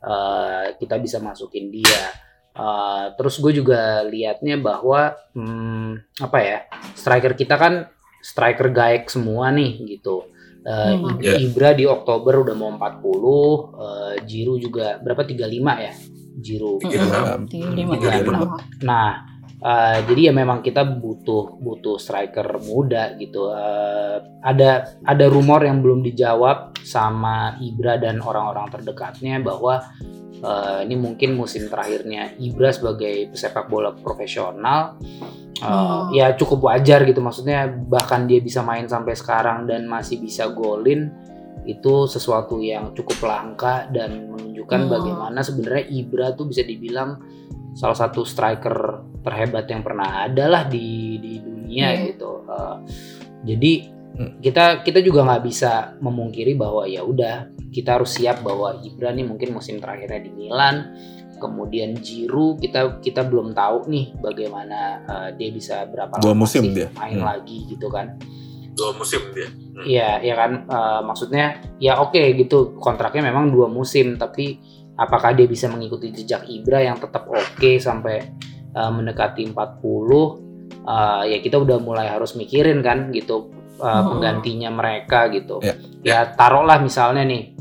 uh, 0.04 0.74
kita 0.76 0.96
bisa 1.00 1.18
masukin 1.20 1.72
dia. 1.72 2.04
Uh, 2.50 3.14
terus 3.14 3.38
gue 3.38 3.62
juga 3.62 4.02
liatnya 4.04 4.58
bahwa 4.58 5.14
hmm, 5.32 6.18
apa 6.18 6.38
ya 6.42 6.58
striker 6.98 7.38
kita 7.38 7.54
kan 7.54 7.86
striker 8.20 8.68
gaek 8.74 9.08
semua 9.08 9.48
nih 9.54 9.80
gitu. 9.86 10.28
Uh, 10.60 11.16
hmm. 11.16 11.24
yeah. 11.24 11.40
Ibra 11.40 11.72
di 11.72 11.88
Oktober 11.88 12.44
udah 12.44 12.52
mau 12.52 12.68
40, 12.76 12.76
uh, 12.76 14.14
Jiru 14.28 14.60
juga 14.60 15.00
berapa 15.00 15.24
35 15.24 15.40
ya? 15.80 15.92
Jiru. 16.36 16.76
Hmm. 16.84 17.48
35. 17.48 18.84
Nah, 18.84 19.29
uh, 19.62 19.98
jadi 20.04 20.30
ya 20.30 20.32
memang 20.32 20.64
kita 20.64 20.82
butuh 20.84 21.60
butuh 21.60 21.96
striker 21.96 22.60
muda 22.64 23.16
gitu. 23.16 23.52
Uh, 23.52 24.20
ada 24.40 24.96
ada 25.04 25.24
rumor 25.28 25.64
yang 25.64 25.84
belum 25.84 26.04
dijawab 26.04 26.80
sama 26.84 27.60
Ibra 27.60 28.00
dan 28.00 28.24
orang-orang 28.24 28.72
terdekatnya 28.72 29.40
bahwa 29.40 29.84
uh, 30.44 30.80
ini 30.84 30.96
mungkin 30.96 31.36
musim 31.36 31.68
terakhirnya 31.68 32.34
Ibra 32.40 32.72
sebagai 32.72 33.32
pesepak 33.32 33.68
bola 33.68 33.92
profesional 33.92 34.96
uh, 35.62 36.08
hmm. 36.08 36.16
ya 36.16 36.32
cukup 36.36 36.72
wajar 36.72 37.04
gitu 37.04 37.20
maksudnya 37.20 37.68
bahkan 37.68 38.24
dia 38.24 38.40
bisa 38.40 38.64
main 38.64 38.88
sampai 38.88 39.14
sekarang 39.16 39.68
dan 39.68 39.86
masih 39.86 40.20
bisa 40.20 40.48
golin 40.50 41.12
itu 41.68 42.08
sesuatu 42.08 42.58
yang 42.64 42.96
cukup 42.96 43.20
langka 43.28 43.84
dan 43.92 44.32
menunjukkan 44.32 44.88
hmm. 44.88 44.90
bagaimana 44.90 45.40
sebenarnya 45.44 45.84
Ibra 45.92 46.26
tuh 46.32 46.48
bisa 46.48 46.64
dibilang 46.64 47.20
salah 47.74 47.98
satu 47.98 48.26
striker 48.26 49.06
terhebat 49.22 49.68
yang 49.70 49.82
pernah 49.84 50.26
ada 50.26 50.46
lah 50.50 50.62
di 50.66 51.18
di 51.22 51.34
dunia 51.38 51.94
hmm. 51.94 52.00
gitu 52.14 52.30
uh, 52.48 52.76
jadi 53.46 53.72
hmm. 54.16 54.32
kita 54.42 54.64
kita 54.82 55.00
juga 55.04 55.26
nggak 55.26 55.44
bisa 55.44 55.94
memungkiri 56.02 56.58
bahwa 56.58 56.88
ya 56.88 57.04
udah 57.06 57.50
kita 57.70 58.00
harus 58.00 58.18
siap 58.18 58.42
bahwa 58.42 58.82
Ibra 58.82 59.14
nih 59.14 59.26
mungkin 59.26 59.54
musim 59.54 59.78
terakhirnya 59.78 60.26
di 60.26 60.30
Milan 60.34 60.76
kemudian 61.40 61.96
Jiru 61.96 62.60
kita 62.60 63.00
kita 63.00 63.24
belum 63.24 63.56
tahu 63.56 63.88
nih 63.88 64.12
bagaimana 64.20 64.78
uh, 65.08 65.28
dia 65.32 65.48
bisa 65.48 65.88
berapa 65.88 66.20
dua 66.20 66.36
musim 66.36 66.74
dia 66.76 66.92
main 67.00 67.16
hmm. 67.16 67.26
lagi 67.26 67.64
gitu 67.70 67.88
kan 67.88 68.20
dua 68.76 68.92
musim 68.92 69.22
dia 69.32 69.48
hmm. 69.48 69.84
iya 69.88 70.10
hmm. 70.20 70.24
ya 70.26 70.34
kan 70.36 70.52
uh, 70.68 71.00
maksudnya 71.06 71.46
ya 71.80 71.96
oke 71.98 72.12
okay, 72.12 72.36
gitu 72.36 72.76
kontraknya 72.76 73.32
memang 73.32 73.48
dua 73.48 73.66
musim 73.72 74.20
tapi 74.20 74.60
apakah 75.00 75.32
dia 75.32 75.48
bisa 75.48 75.64
mengikuti 75.72 76.12
jejak 76.12 76.44
Ibra 76.44 76.84
yang 76.84 77.00
tetap 77.00 77.24
oke 77.24 77.56
okay 77.56 77.80
sampai 77.80 78.20
uh, 78.76 78.92
mendekati 78.92 79.48
40 79.48 79.56
uh, 79.56 81.24
ya 81.24 81.38
kita 81.40 81.56
udah 81.56 81.80
mulai 81.80 82.12
harus 82.12 82.36
mikirin 82.36 82.84
kan 82.84 83.08
gitu 83.08 83.48
uh, 83.80 84.02
penggantinya 84.04 84.68
mereka 84.68 85.32
gitu. 85.32 85.64
Yeah. 85.64 85.76
ya 86.04 86.18
taruhlah 86.36 86.84
misalnya 86.84 87.24
nih 87.24 87.56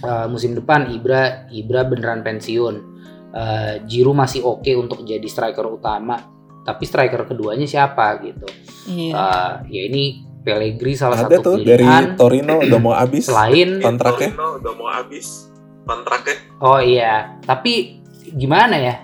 uh, 0.00 0.26
musim 0.32 0.56
depan 0.56 0.88
Ibra 0.88 1.52
Ibra 1.52 1.84
beneran 1.84 2.24
pensiun. 2.24 2.90
Uh, 3.32 3.80
Jiru 3.88 4.12
masih 4.12 4.44
oke 4.44 4.60
okay 4.60 4.76
untuk 4.76 5.08
jadi 5.08 5.24
striker 5.24 5.64
utama 5.64 6.20
tapi 6.68 6.84
striker 6.84 7.24
keduanya 7.24 7.64
siapa 7.68 8.20
gitu? 8.24 8.48
Iya. 8.88 9.12
uh, 9.12 9.52
ya 9.68 9.82
ini 9.88 10.32
Pellegrini 10.42 10.98
salah 10.98 11.22
Ada 11.22 11.38
satu 11.38 11.40
tuh 11.40 11.56
pilihan. 11.62 12.18
dari 12.18 12.18
Torino 12.18 12.58
udah 12.66 12.80
mau 12.82 12.98
habis 12.98 13.30
selain 13.30 13.78
kontraknya. 13.78 14.34
Torino 14.34 14.58
udah 14.58 14.72
mau 14.74 14.90
habis 14.90 15.51
kontraknya 15.84 16.52
oh 16.62 16.78
iya. 16.78 17.36
Tapi 17.42 18.00
gimana 18.38 18.78
ya? 18.78 18.94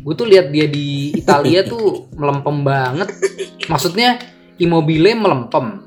Gue 0.00 0.14
tuh 0.14 0.30
lihat 0.30 0.54
dia 0.54 0.70
di 0.70 1.12
Italia 1.12 1.66
tuh 1.72 2.08
melempem 2.14 2.62
banget. 2.62 3.10
Maksudnya 3.66 4.22
Immobile 4.54 5.18
melempem. 5.18 5.82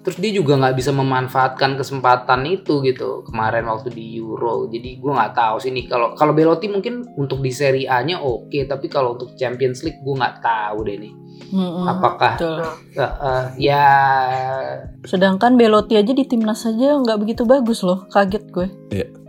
Terus 0.00 0.16
dia 0.16 0.32
juga 0.32 0.56
nggak 0.56 0.80
bisa 0.80 0.96
memanfaatkan 0.96 1.76
kesempatan 1.76 2.48
itu 2.48 2.80
gitu 2.80 3.20
kemarin 3.28 3.68
waktu 3.68 3.92
di 3.92 4.16
Euro. 4.16 4.64
Jadi 4.68 4.96
gue 4.96 5.12
nggak 5.12 5.36
tahu 5.36 5.56
sih 5.60 5.72
nih 5.76 5.92
kalau 5.92 6.16
kalau 6.16 6.32
Belotti 6.32 6.72
mungkin 6.72 7.04
untuk 7.20 7.44
di 7.44 7.52
Serie 7.52 7.84
A 7.84 8.00
nya 8.00 8.16
oke 8.16 8.48
okay, 8.48 8.64
tapi 8.64 8.88
kalau 8.88 9.16
untuk 9.16 9.36
Champions 9.36 9.84
League 9.84 10.00
gue 10.00 10.14
nggak 10.16 10.40
tahu 10.40 10.88
deh 10.88 10.96
nih. 10.96 11.12
Mm-hmm, 11.50 11.84
apakah 11.84 12.32
uh, 12.40 13.02
uh, 13.02 13.44
ya 13.58 13.84
sedangkan 15.04 15.60
Belotti 15.60 16.00
aja 16.00 16.12
di 16.14 16.24
timnas 16.24 16.64
saja 16.64 16.96
nggak 16.96 17.20
begitu 17.20 17.44
bagus 17.44 17.84
loh 17.84 18.08
kaget 18.08 18.44
gue. 18.48 18.68
Yeah. 18.88 19.20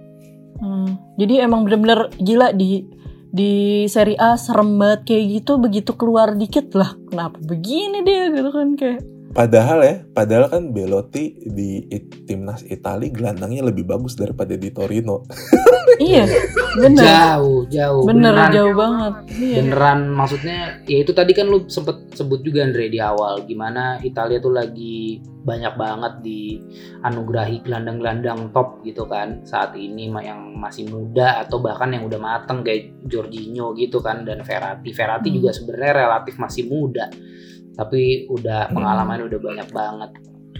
Hmm, 0.61 1.17
jadi 1.17 1.49
emang 1.49 1.65
bener-bener 1.67 2.13
gila 2.21 2.53
di 2.53 2.85
di 3.31 3.83
Serie 3.87 4.19
A 4.19 4.35
serem 4.35 4.75
banget 4.75 5.07
kayak 5.07 5.25
gitu 5.39 5.51
begitu 5.55 5.91
keluar 5.95 6.35
dikit 6.35 6.75
lah 6.75 6.93
kenapa 7.07 7.39
begini 7.39 8.03
dia 8.03 8.27
gitu 8.27 8.51
kan 8.51 8.75
kayak 8.75 9.01
Padahal 9.31 9.79
ya, 9.81 9.95
padahal 10.11 10.51
kan 10.51 10.63
Belotti 10.75 11.39
di 11.47 11.87
timnas 12.27 12.67
Italia 12.67 13.07
gelandangnya 13.07 13.71
lebih 13.71 13.87
bagus 13.87 14.19
daripada 14.19 14.59
di 14.59 14.67
Torino. 14.75 15.23
iya, 16.03 16.27
bener. 16.75 16.99
Jauh, 16.99 17.63
jauh. 17.71 18.03
Bener, 18.03 18.35
beneran, 18.35 18.51
jauh 18.51 18.75
banget. 18.75 19.13
Iya. 19.31 19.55
Beneran, 19.63 19.99
maksudnya 20.11 20.59
ya 20.83 20.97
itu 20.99 21.15
tadi 21.15 21.31
kan 21.31 21.47
lu 21.47 21.63
sempet 21.71 22.11
sebut 22.11 22.43
juga 22.43 22.67
Andre 22.67 22.91
di 22.91 22.99
awal 22.99 23.47
gimana 23.47 24.03
Italia 24.03 24.43
tuh 24.43 24.51
lagi 24.51 25.23
banyak 25.41 25.73
banget 25.73 26.13
di 26.21 26.61
anugerahi 27.01 27.65
gelandang-gelandang 27.65 28.53
top 28.53 28.85
gitu 28.85 29.09
kan 29.09 29.41
saat 29.41 29.73
ini 29.73 30.11
yang 30.21 30.53
masih 30.59 30.85
muda 30.91 31.41
atau 31.41 31.57
bahkan 31.57 31.89
yang 31.89 32.05
udah 32.05 32.19
mateng 32.21 32.61
kayak 32.61 32.93
Jorginho 33.07 33.73
gitu 33.79 34.03
kan 34.03 34.27
dan 34.27 34.43
Verratti. 34.43 34.91
Verratti 34.91 35.29
hmm. 35.31 35.37
juga 35.39 35.49
sebenarnya 35.55 35.93
relatif 36.05 36.35
masih 36.37 36.67
muda 36.69 37.07
tapi 37.81 38.29
udah 38.29 38.69
hmm. 38.69 38.75
pengalaman 38.77 39.25
udah 39.25 39.39
banyak 39.41 39.69
banget. 39.73 40.11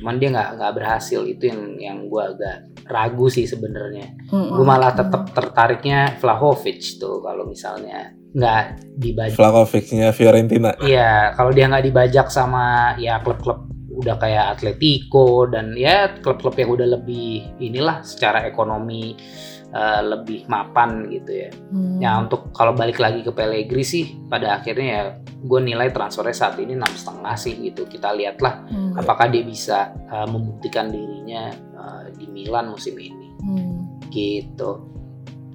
Cuman 0.01 0.17
dia 0.17 0.30
nggak 0.34 0.49
nggak 0.57 0.74
berhasil. 0.74 1.22
Itu 1.30 1.43
yang 1.45 1.61
yang 1.78 1.97
gue 2.09 2.24
agak 2.26 2.57
ragu 2.89 3.30
sih 3.30 3.45
sebenarnya. 3.45 4.09
Hmm. 4.34 4.57
gue 4.57 4.65
malah 4.65 4.97
tetap 4.97 5.30
tertariknya 5.30 6.17
Vlahovic 6.17 6.97
tuh 6.97 7.22
kalau 7.22 7.45
misalnya 7.45 8.09
nggak 8.34 8.63
dibajak. 8.97 9.38
Vlahovicnya 9.38 10.09
Fiorentina. 10.09 10.74
Iya 10.82 11.38
kalau 11.38 11.53
dia 11.53 11.69
nggak 11.69 11.86
dibajak 11.86 12.28
sama 12.34 12.97
ya 12.97 13.22
klub-klub 13.22 13.69
udah 13.91 14.15
kayak 14.17 14.57
Atletico 14.57 15.45
dan 15.45 15.78
ya 15.78 16.17
klub-klub 16.24 16.57
yang 16.57 16.69
udah 16.74 16.88
lebih 16.97 17.59
inilah 17.61 18.01
secara 18.01 18.47
ekonomi 18.49 19.13
uh, 19.72 20.01
lebih 20.03 20.45
mapan 20.47 21.07
gitu 21.09 21.32
ya. 21.47 21.49
Hmm. 21.72 21.97
Ya 21.99 22.11
untuk 22.19 22.51
kalau 22.55 22.76
balik 22.76 22.99
lagi 22.99 23.24
ke 23.24 23.32
Pellegrini 23.32 23.84
sih 23.84 24.05
pada 24.28 24.59
akhirnya 24.59 24.88
ya 24.88 25.03
gue 25.41 25.59
nilai 25.63 25.89
transfernya 25.89 26.36
saat 26.36 26.55
ini 26.61 26.78
enam 26.78 26.91
setengah 26.91 27.36
sih 27.39 27.55
gitu. 27.72 27.88
Kita 27.88 28.13
lihatlah 28.13 28.67
hmm. 28.67 28.99
apakah 28.99 29.32
dia 29.32 29.43
bisa 29.43 29.95
uh, 30.11 30.28
membuktikan 30.28 30.91
dirinya 30.91 31.51
uh, 31.76 32.05
di 32.13 32.28
Milan 32.30 32.72
musim 32.72 32.95
ini. 32.99 33.28
Hmm. 33.41 33.99
Gitu. 34.11 34.72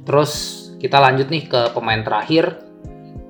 Terus 0.07 0.33
kita 0.77 1.01
lanjut 1.01 1.29
nih 1.33 1.45
ke 1.49 1.61
pemain 1.73 2.01
terakhir 2.05 2.67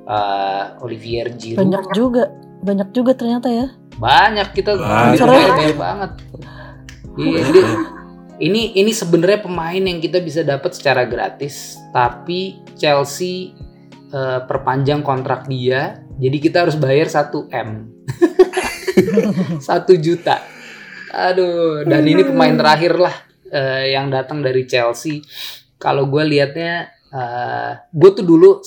uh, 0.07 0.83
Olivier 0.83 1.35
Giroud. 1.35 1.63
Banyak 1.67 1.85
juga, 1.95 2.25
banyak 2.63 2.89
juga 2.95 3.13
ternyata 3.15 3.49
ya. 3.51 3.67
Banyak 3.97 4.49
kita 4.55 4.77
banyak 4.77 5.77
banget. 5.79 6.13
Iya, 7.17 7.43
ini 8.41 8.77
ini 8.77 8.93
sebenarnya 8.93 9.45
pemain 9.45 9.81
yang 9.81 10.01
kita 10.01 10.21
bisa 10.21 10.45
dapat 10.45 10.77
secara 10.77 11.09
gratis 11.09 11.81
tapi 11.93 12.61
Chelsea 12.77 13.57
uh, 14.13 14.45
perpanjang 14.45 15.01
kontrak 15.01 15.49
dia 15.49 16.05
jadi 16.17 16.37
kita 16.41 16.57
harus 16.65 16.77
bayar 16.81 17.13
1 17.13 17.53
m. 17.53 17.71
Satu 19.69 19.93
juta. 20.01 20.41
Aduh 21.13 21.85
dan 21.85 22.09
ini 22.09 22.25
pemain 22.25 22.57
terakhir 22.57 22.97
lah 22.97 23.13
uh, 23.53 23.85
yang 23.85 24.09
datang 24.09 24.41
dari 24.41 24.65
Chelsea. 24.65 25.21
Kalau 25.77 26.09
gue 26.09 26.25
liatnya 26.25 26.89
uh, 27.13 27.21
eh, 27.21 27.73
gue 27.93 28.11
tuh 28.17 28.25
dulu 28.25 28.65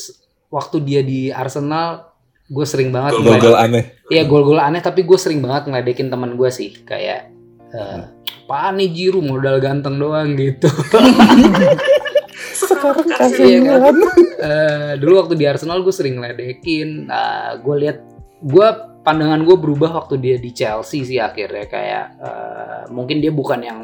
waktu 0.53 0.77
dia 0.85 1.01
di 1.01 1.33
Arsenal 1.33 2.13
gue 2.45 2.65
sering 2.65 2.93
banget 2.93 3.17
gol-gol 3.17 3.57
aneh. 3.57 3.97
Iya 4.13 4.29
gol-gol 4.29 4.61
aneh 4.61 4.81
tapi 4.81 5.01
gue 5.01 5.17
sering 5.17 5.41
banget 5.41 5.73
ngeledekin 5.73 6.13
teman 6.13 6.37
gue 6.37 6.49
sih 6.53 6.85
kayak 6.85 7.33
uh, 7.75 8.09
apaan 8.45 8.81
nih 8.81 8.89
Jiru 8.89 9.21
modal 9.21 9.61
ganteng 9.61 10.01
doang 10.01 10.33
gitu. 10.33 10.69
Sekarang 12.59 13.07
kasih 13.13 13.61
iya 13.61 13.75
kan? 13.77 13.97
uh, 14.41 14.91
dulu 14.97 15.25
waktu 15.25 15.33
di 15.37 15.45
Arsenal 15.45 15.85
gue 15.85 15.93
sering 15.93 16.17
ledekin. 16.17 17.05
Uh, 17.09 17.61
gue 17.61 17.75
lihat 17.85 17.97
gue 18.39 18.67
pandangan 19.03 19.41
gue 19.43 19.57
berubah 19.57 20.03
waktu 20.03 20.15
dia 20.19 20.35
di 20.39 20.51
Chelsea 20.51 21.03
sih 21.03 21.19
akhirnya 21.19 21.65
kayak 21.67 22.05
uh, 22.19 22.81
mungkin 22.91 23.19
dia 23.19 23.31
bukan 23.31 23.59
yang 23.63 23.79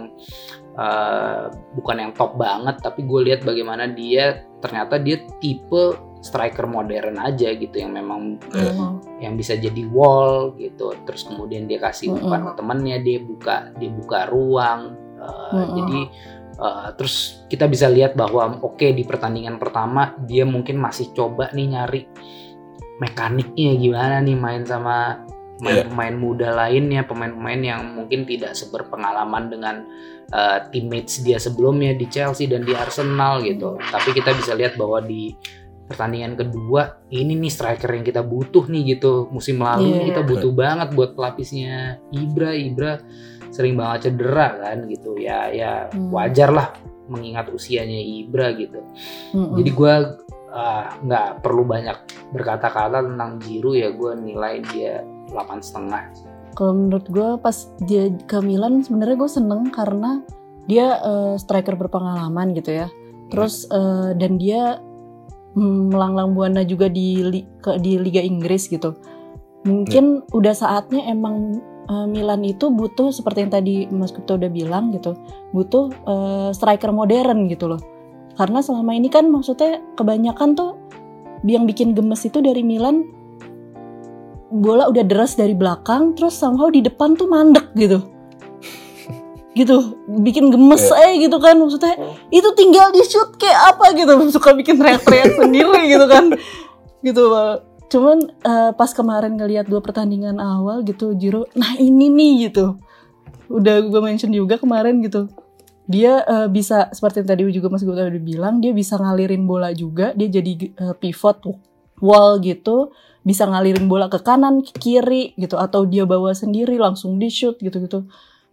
uh, 0.80 1.52
bukan 1.76 1.98
yang 2.08 2.12
top 2.16 2.36
banget 2.40 2.80
tapi 2.84 3.04
gue 3.04 3.22
lihat 3.32 3.42
bagaimana 3.44 3.88
dia 3.90 4.44
ternyata 4.60 5.00
dia 5.00 5.24
tipe 5.40 5.96
striker 6.26 6.66
modern 6.66 7.22
aja 7.22 7.54
gitu 7.54 7.78
yang 7.78 7.94
memang 7.94 8.42
mm. 8.50 9.22
yang 9.22 9.38
bisa 9.38 9.54
jadi 9.54 9.86
wall 9.94 10.58
gitu 10.58 10.98
terus 11.06 11.30
kemudian 11.30 11.70
dia 11.70 11.78
kasih 11.78 12.18
umpan 12.18 12.42
mm. 12.42 12.48
ke 12.50 12.54
temannya 12.58 12.98
dia 13.06 13.18
buka 13.22 13.56
dia 13.78 13.92
buka 13.94 14.20
ruang 14.34 14.98
uh, 15.22 15.54
mm. 15.54 15.70
jadi 15.78 16.02
uh, 16.58 16.88
terus 16.98 17.46
kita 17.46 17.70
bisa 17.70 17.86
lihat 17.94 18.18
bahwa 18.18 18.58
oke 18.66 18.82
okay, 18.82 18.98
di 18.98 19.06
pertandingan 19.06 19.62
pertama 19.62 20.18
dia 20.26 20.50
mungkin 20.50 20.82
masih 20.82 21.14
coba 21.14 21.54
nih 21.54 21.78
nyari 21.78 22.02
mekaniknya 22.98 23.78
gimana 23.78 24.18
nih 24.26 24.34
main 24.34 24.66
sama 24.66 25.22
pemain-pemain 25.62 26.16
muda 26.18 26.50
lainnya 26.52 27.08
pemain-pemain 27.08 27.62
yang 27.62 27.82
mungkin 27.96 28.28
tidak 28.28 28.58
seberpengalaman 28.58 29.48
dengan 29.48 29.76
uh, 30.36 30.68
teammates 30.74 31.24
dia 31.24 31.40
sebelumnya 31.40 31.96
di 31.96 32.10
Chelsea 32.12 32.50
dan 32.50 32.66
di 32.66 32.76
Arsenal 32.76 33.40
gitu 33.46 33.80
tapi 33.94 34.12
kita 34.12 34.36
bisa 34.36 34.52
lihat 34.58 34.76
bahwa 34.76 35.00
di 35.00 35.32
pertandingan 35.86 36.34
kedua 36.34 36.98
ini 37.10 37.38
nih 37.38 37.52
striker 37.52 37.94
yang 37.94 38.02
kita 38.02 38.26
butuh 38.26 38.66
nih 38.66 38.98
gitu 38.98 39.30
musim 39.30 39.62
lalu 39.62 39.86
Iya. 39.86 39.96
nih 39.96 40.06
kita 40.12 40.22
butuh 40.26 40.52
banget 40.52 40.90
buat 40.98 41.14
pelapisnya 41.14 42.02
Ibra 42.10 42.52
Ibra 42.58 42.92
sering 43.54 43.78
banget 43.78 44.10
cedera 44.10 44.48
kan 44.60 44.78
gitu 44.90 45.16
ya 45.16 45.48
ya 45.54 45.74
Hmm. 45.94 46.10
wajar 46.10 46.50
lah 46.50 46.68
mengingat 47.06 47.54
usianya 47.54 48.02
Ibra 48.02 48.50
gitu 48.58 48.82
Mm-mm. 49.32 49.62
jadi 49.62 49.70
gue 49.72 49.94
nggak 51.06 51.44
perlu 51.44 51.68
banyak 51.68 51.98
berkata-kata 52.32 53.04
tentang 53.04 53.38
Giroud 53.44 53.76
ya 53.76 53.90
gue 53.92 54.12
nilai 54.16 54.64
dia 54.72 55.04
delapan 55.30 55.60
setengah 55.60 56.04
Kalau 56.56 56.72
menurut 56.72 57.04
gue 57.12 57.30
pas 57.44 57.52
dia 57.84 58.08
ke 58.24 58.40
Milan 58.40 58.80
sebenarnya 58.80 59.20
gue 59.20 59.28
seneng 59.28 59.68
karena 59.68 60.24
dia 60.66 60.96
eh, 60.98 61.36
striker 61.36 61.76
berpengalaman 61.76 62.56
gitu 62.56 62.72
ya. 62.72 62.88
Terus 63.28 63.68
eh, 63.68 64.16
dan 64.16 64.40
dia 64.40 64.80
melanglang 65.56 66.36
buana 66.36 66.62
juga 66.68 66.92
di 66.92 67.24
di 67.80 67.92
Liga 67.96 68.20
Inggris 68.20 68.68
gitu. 68.68 68.96
Mungkin 69.66 70.30
udah 70.30 70.54
saatnya 70.54 71.08
emang 71.10 71.58
eh, 71.90 72.08
Milan 72.12 72.46
itu 72.46 72.70
butuh 72.70 73.10
seperti 73.10 73.48
yang 73.48 73.54
tadi 73.54 73.76
Mas 73.90 74.14
Kupto 74.14 74.38
udah 74.38 74.52
bilang 74.52 74.94
gitu, 74.94 75.16
butuh 75.56 75.90
eh, 75.92 76.50
striker 76.54 76.92
modern 76.92 77.48
gitu 77.50 77.72
loh. 77.72 77.82
Karena 78.36 78.60
selama 78.60 78.92
ini 78.92 79.08
kan 79.08 79.32
maksudnya 79.32 79.80
kebanyakan 79.96 80.60
tuh 80.60 80.76
yang 81.48 81.64
bikin 81.64 81.96
gemes 81.96 82.26
itu 82.28 82.44
dari 82.44 82.62
Milan 82.66 83.16
bola 84.50 84.88
udah 84.88 85.04
deras 85.04 85.36
dari 85.36 85.58
belakang 85.58 86.16
terus 86.16 86.38
somehow 86.38 86.70
di 86.72 86.80
depan 86.80 87.18
tuh 87.18 87.28
mandek 87.28 87.66
gitu 87.76 88.15
gitu 89.56 89.96
bikin 90.12 90.52
gemes 90.52 90.84
aja 90.92 91.16
gitu 91.16 91.40
kan 91.40 91.56
maksudnya. 91.56 91.96
Itu 92.30 92.52
tinggal 92.54 92.92
di 92.92 93.02
shoot 93.08 93.40
kayak 93.40 93.76
apa 93.76 93.96
gitu 93.96 94.14
suka 94.36 94.52
bikin 94.52 94.76
teriak-teriak 94.78 95.32
sendiri 95.40 95.82
gitu 95.90 96.06
kan. 96.06 96.36
Gitu 97.02 97.24
cuman 97.86 98.18
eh, 98.28 98.72
pas 98.74 98.92
kemarin 98.92 99.38
ngelihat 99.38 99.70
dua 99.70 99.78
pertandingan 99.80 100.42
awal 100.42 100.82
gitu 100.82 101.14
Jiro 101.16 101.48
nah 101.56 101.80
ini 101.80 102.12
nih 102.12 102.52
gitu. 102.52 102.76
Udah 103.48 103.80
gue 103.80 104.02
mention 104.04 104.34
juga 104.36 104.60
kemarin 104.60 105.00
gitu. 105.00 105.32
Dia 105.88 106.26
eh, 106.28 106.48
bisa 106.52 106.92
seperti 106.92 107.24
yang 107.24 107.30
tadi 107.32 107.42
juga 107.56 107.72
Mas 107.72 107.88
Gota 107.88 108.04
udah 108.04 108.24
bilang 108.24 108.60
dia 108.60 108.76
bisa 108.76 109.00
ngalirin 109.00 109.48
bola 109.48 109.72
juga. 109.72 110.12
Dia 110.18 110.28
jadi 110.28 110.52
eh, 110.68 110.96
pivot 111.00 111.48
wall 112.04 112.44
gitu. 112.44 112.92
Bisa 113.24 113.48
ngalirin 113.48 113.88
bola 113.88 114.12
ke 114.12 114.20
kanan 114.20 114.62
ke 114.62 114.76
kiri 114.76 115.34
gitu 115.40 115.56
atau 115.58 115.86
dia 115.88 116.04
bawa 116.06 116.34
sendiri 116.36 116.78
langsung 116.78 117.18
di 117.18 117.30
shoot 117.32 117.58
gitu 117.58 117.80
gitu 117.82 118.06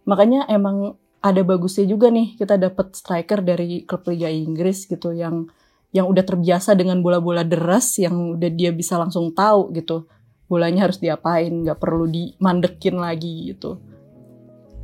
makanya 0.03 0.47
emang 0.51 0.95
ada 1.23 1.39
bagusnya 1.41 1.87
juga 1.87 2.11
nih 2.11 2.35
kita 2.35 2.59
dapat 2.59 2.95
striker 2.95 3.39
dari 3.39 3.87
klub 3.87 4.03
Liga 4.11 4.27
Inggris 4.27 4.83
gitu 4.87 5.15
yang 5.15 5.47
yang 5.93 6.09
udah 6.09 6.25
terbiasa 6.25 6.73
dengan 6.73 6.99
bola-bola 6.99 7.45
deras 7.45 7.95
yang 8.01 8.35
udah 8.35 8.49
dia 8.51 8.73
bisa 8.73 8.97
langsung 8.99 9.31
tahu 9.31 9.71
gitu 9.71 10.09
bolanya 10.49 10.85
harus 10.85 10.99
diapain 10.99 11.49
nggak 11.49 11.79
perlu 11.79 12.05
dimandekin 12.05 12.99
lagi 12.99 13.55
gitu. 13.55 13.79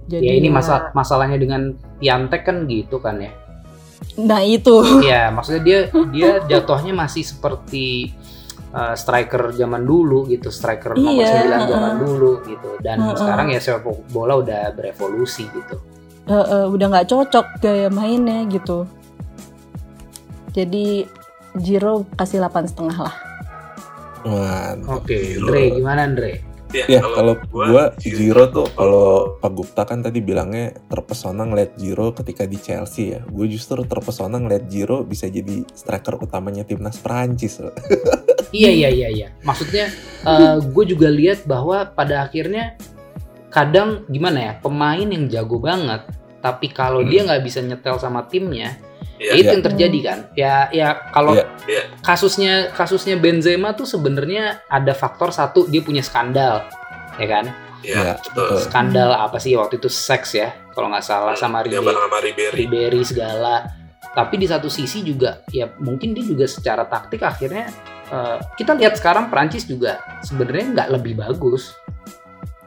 Jadi 0.09 0.25
ya 0.25 0.33
ini 0.33 0.49
masa 0.49 0.89
masalahnya 0.97 1.37
dengan 1.37 1.77
Piantek 2.01 2.41
kan 2.41 2.65
gitu 2.65 2.97
kan 2.97 3.21
ya? 3.21 3.29
Nah 4.17 4.41
itu. 4.41 4.81
Ya 5.05 5.29
maksudnya 5.29 5.61
dia 5.61 5.79
dia 6.09 6.41
jatuhnya 6.49 6.97
masih 6.97 7.21
seperti 7.21 8.17
uh, 8.73 8.95
striker 8.95 9.53
zaman 9.53 9.85
dulu 9.85 10.25
gitu 10.29 10.49
striker 10.53 10.93
nomor 10.97 11.21
Iya, 11.21 11.65
9 11.67 11.71
zaman 11.73 11.93
dulu 12.01 12.31
gitu. 12.45 12.69
Dan 12.81 12.97
Heeh. 13.01 13.17
sekarang 13.17 13.47
ya 13.53 13.59
sepak 13.61 13.97
bola 14.13 14.39
udah 14.39 14.73
berevolusi 14.73 15.45
gitu. 15.49 15.75
Eh, 16.29 16.33
eh, 16.33 16.65
udah 16.69 16.85
nggak 16.93 17.09
cocok 17.09 17.45
gaya 17.57 17.89
mainnya 17.89 18.45
gitu. 18.45 18.85
Jadi 20.53 21.05
Jiro 21.57 22.05
kasih 22.13 22.41
8 22.45 22.69
setengah 22.69 22.97
lah. 23.09 23.15
Mantap. 24.19 24.99
oke 24.99 25.15
Andre 25.15 25.61
gimana 25.79 26.01
Andre 26.03 26.31
Ya 26.69 27.01
kalau 27.01 27.33
gua 27.49 27.91
Giro 27.97 28.45
tuh 28.49 28.69
kalau 28.77 29.37
Pak 29.37 29.51
Gupta 29.51 29.83
kan 29.83 30.05
tadi 30.05 30.21
bilangnya 30.21 30.77
terpesona 30.85 31.41
ngeliat 31.41 31.73
Giro 31.75 32.13
ketika 32.13 32.45
di 32.45 32.61
Chelsea 32.61 33.17
ya. 33.17 33.25
Gue 33.25 33.49
justru 33.49 33.81
terpesona 33.83 34.37
ngeliat 34.37 34.69
Giro 34.69 35.01
bisa 35.01 35.25
jadi 35.25 35.65
striker 35.73 36.21
utamanya 36.21 36.61
timnas 36.61 37.01
Perancis. 37.01 37.57
loh. 37.57 37.73
iya 38.51 38.69
iya 38.69 38.89
iya 38.89 39.09
iya 39.09 39.27
maksudnya 39.45 39.93
gue 40.73 40.85
juga 40.85 41.05
lihat 41.09 41.45
bahwa 41.45 41.85
pada 41.85 42.25
akhirnya 42.25 42.73
kadang 43.49 44.05
gimana 44.09 44.39
ya 44.41 44.53
pemain 44.57 45.05
yang 45.05 45.29
jago 45.29 45.61
banget 45.61 46.05
tapi 46.41 46.69
kalau 46.69 47.01
Hmm. 47.01 47.09
dia 47.09 47.21
nggak 47.29 47.43
bisa 47.45 47.59
nyetel 47.61 47.97
sama 47.97 48.25
timnya 48.25 48.73
Iya, 49.19 49.31
ya 49.31 49.33
itu 49.35 49.43
iya. 49.43 49.53
yang 49.53 49.63
terjadi 49.63 49.99
kan 49.99 50.17
ya 50.31 50.53
ya 50.71 50.87
kalau 51.11 51.35
Iya. 51.35 51.45
Iya. 51.67 51.83
kasusnya 51.99 52.53
kasusnya 52.71 53.19
Benzema 53.19 53.75
tuh 53.75 53.83
sebenarnya 53.83 54.63
ada 54.65 54.95
faktor 54.95 55.29
satu 55.29 55.67
dia 55.67 55.83
punya 55.83 55.99
skandal 55.99 56.63
ya 57.19 57.27
kan 57.27 57.45
Iya, 57.79 57.95
Iya, 57.95 58.13
betul. 58.19 58.59
skandal 58.59 59.11
apa 59.11 59.39
sih 59.39 59.55
waktu 59.55 59.79
itu 59.79 59.87
seks 59.87 60.35
ya 60.35 60.51
kalau 60.71 60.87
nggak 60.87 61.03
salah 61.03 61.31
sama 61.33 61.63
Yang 61.63 61.79
Ribery, 61.79 61.85
bareng 61.85 62.03
sama 62.03 62.17
Ribery. 62.19 62.55
Ribery 62.57 63.01
segala 63.03 63.55
tapi 64.09 64.35
di 64.35 64.47
satu 64.47 64.67
sisi 64.67 65.03
juga 65.03 65.43
ya 65.47 65.67
mungkin 65.79 66.11
dia 66.11 66.23
juga 66.23 66.43
secara 66.43 66.83
taktik 66.83 67.19
akhirnya 67.19 67.67
eh, 68.07 68.37
kita 68.55 68.71
lihat 68.73 68.95
sekarang 68.95 69.27
Prancis 69.27 69.63
juga 69.63 69.99
sebenarnya 70.23 70.65
nggak 70.73 70.89
lebih 70.95 71.19
bagus 71.19 71.75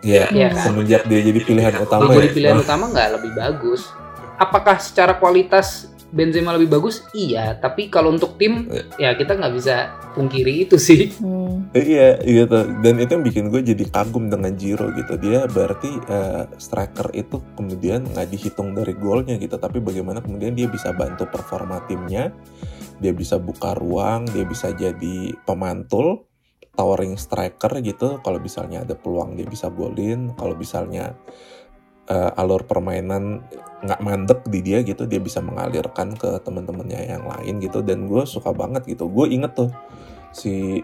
Iya. 0.03 0.26
Iya 0.34 0.48
kan? 0.50 0.64
Semenjak 0.66 1.03
dia 1.07 1.20
jadi 1.22 1.40
pilihan 1.40 1.74
utama 1.78 2.11
jadi 2.11 2.28
ya. 2.28 2.34
pilihan 2.34 2.59
utama 2.59 2.84
nggak 2.90 3.09
lebih 3.20 3.32
bagus 3.32 3.86
apakah 4.34 4.74
secara 4.76 5.14
kualitas 5.14 5.86
Benzema 6.12 6.54
lebih 6.54 6.76
bagus 6.76 7.02
iya 7.16 7.56
tapi 7.56 7.88
kalau 7.88 8.12
untuk 8.12 8.36
tim 8.36 8.68
ya 9.00 9.16
kita 9.16 9.34
nggak 9.34 9.54
bisa 9.56 9.90
pungkiri 10.12 10.68
itu 10.68 10.76
sih 10.76 11.08
Hmm. 11.22 11.70
Iya, 11.72 12.20
iya 12.26 12.42
tuh. 12.50 12.68
Dan 12.82 12.98
itu 12.98 13.14
yang 13.14 13.24
bikin 13.24 13.44
gue 13.48 13.62
jadi 13.62 13.84
kagum 13.88 14.28
dengan 14.28 14.52
Giro 14.58 14.90
gitu. 14.92 15.14
Dia 15.16 15.46
berarti 15.46 15.88
eh, 15.88 16.44
striker 16.58 17.14
itu 17.14 17.38
kemudian 17.54 18.04
nggak 18.10 18.28
dihitung 18.28 18.74
dari 18.74 18.92
golnya 18.96 19.38
gitu, 19.38 19.56
tapi 19.56 19.78
bagaimana 19.78 20.20
kemudian 20.20 20.52
dia 20.52 20.66
bisa 20.66 20.90
bantu 20.92 21.28
performa 21.30 21.80
timnya, 21.86 22.34
dia 22.98 23.12
bisa 23.14 23.38
buka 23.38 23.72
ruang, 23.78 24.26
dia 24.28 24.44
bisa 24.44 24.74
jadi 24.74 25.32
pemantul, 25.46 26.26
towering 26.74 27.16
striker 27.16 27.78
gitu. 27.80 28.20
Kalau 28.20 28.38
misalnya 28.42 28.84
ada 28.84 28.94
peluang 28.98 29.38
dia 29.38 29.46
bisa 29.46 29.70
golin, 29.72 30.34
kalau 30.36 30.58
misalnya 30.58 31.16
eh, 32.09 32.40
alur 32.40 32.64
permainan 32.66 33.44
nggak 33.82 34.00
mandek 34.03 34.40
di 34.46 34.62
dia 34.62 34.78
gitu, 34.86 35.07
dia 35.11 35.18
bisa 35.18 35.42
mengalirkan 35.42 36.14
ke 36.14 36.38
teman-temannya 36.42 37.03
yang 37.07 37.26
lain 37.26 37.59
gitu. 37.59 37.82
Dan 37.82 38.07
gue 38.07 38.22
suka 38.24 38.55
banget 38.55 38.86
gitu. 38.86 39.11
Gue 39.11 39.30
inget 39.30 39.55
tuh 39.59 39.70
si 40.32 40.82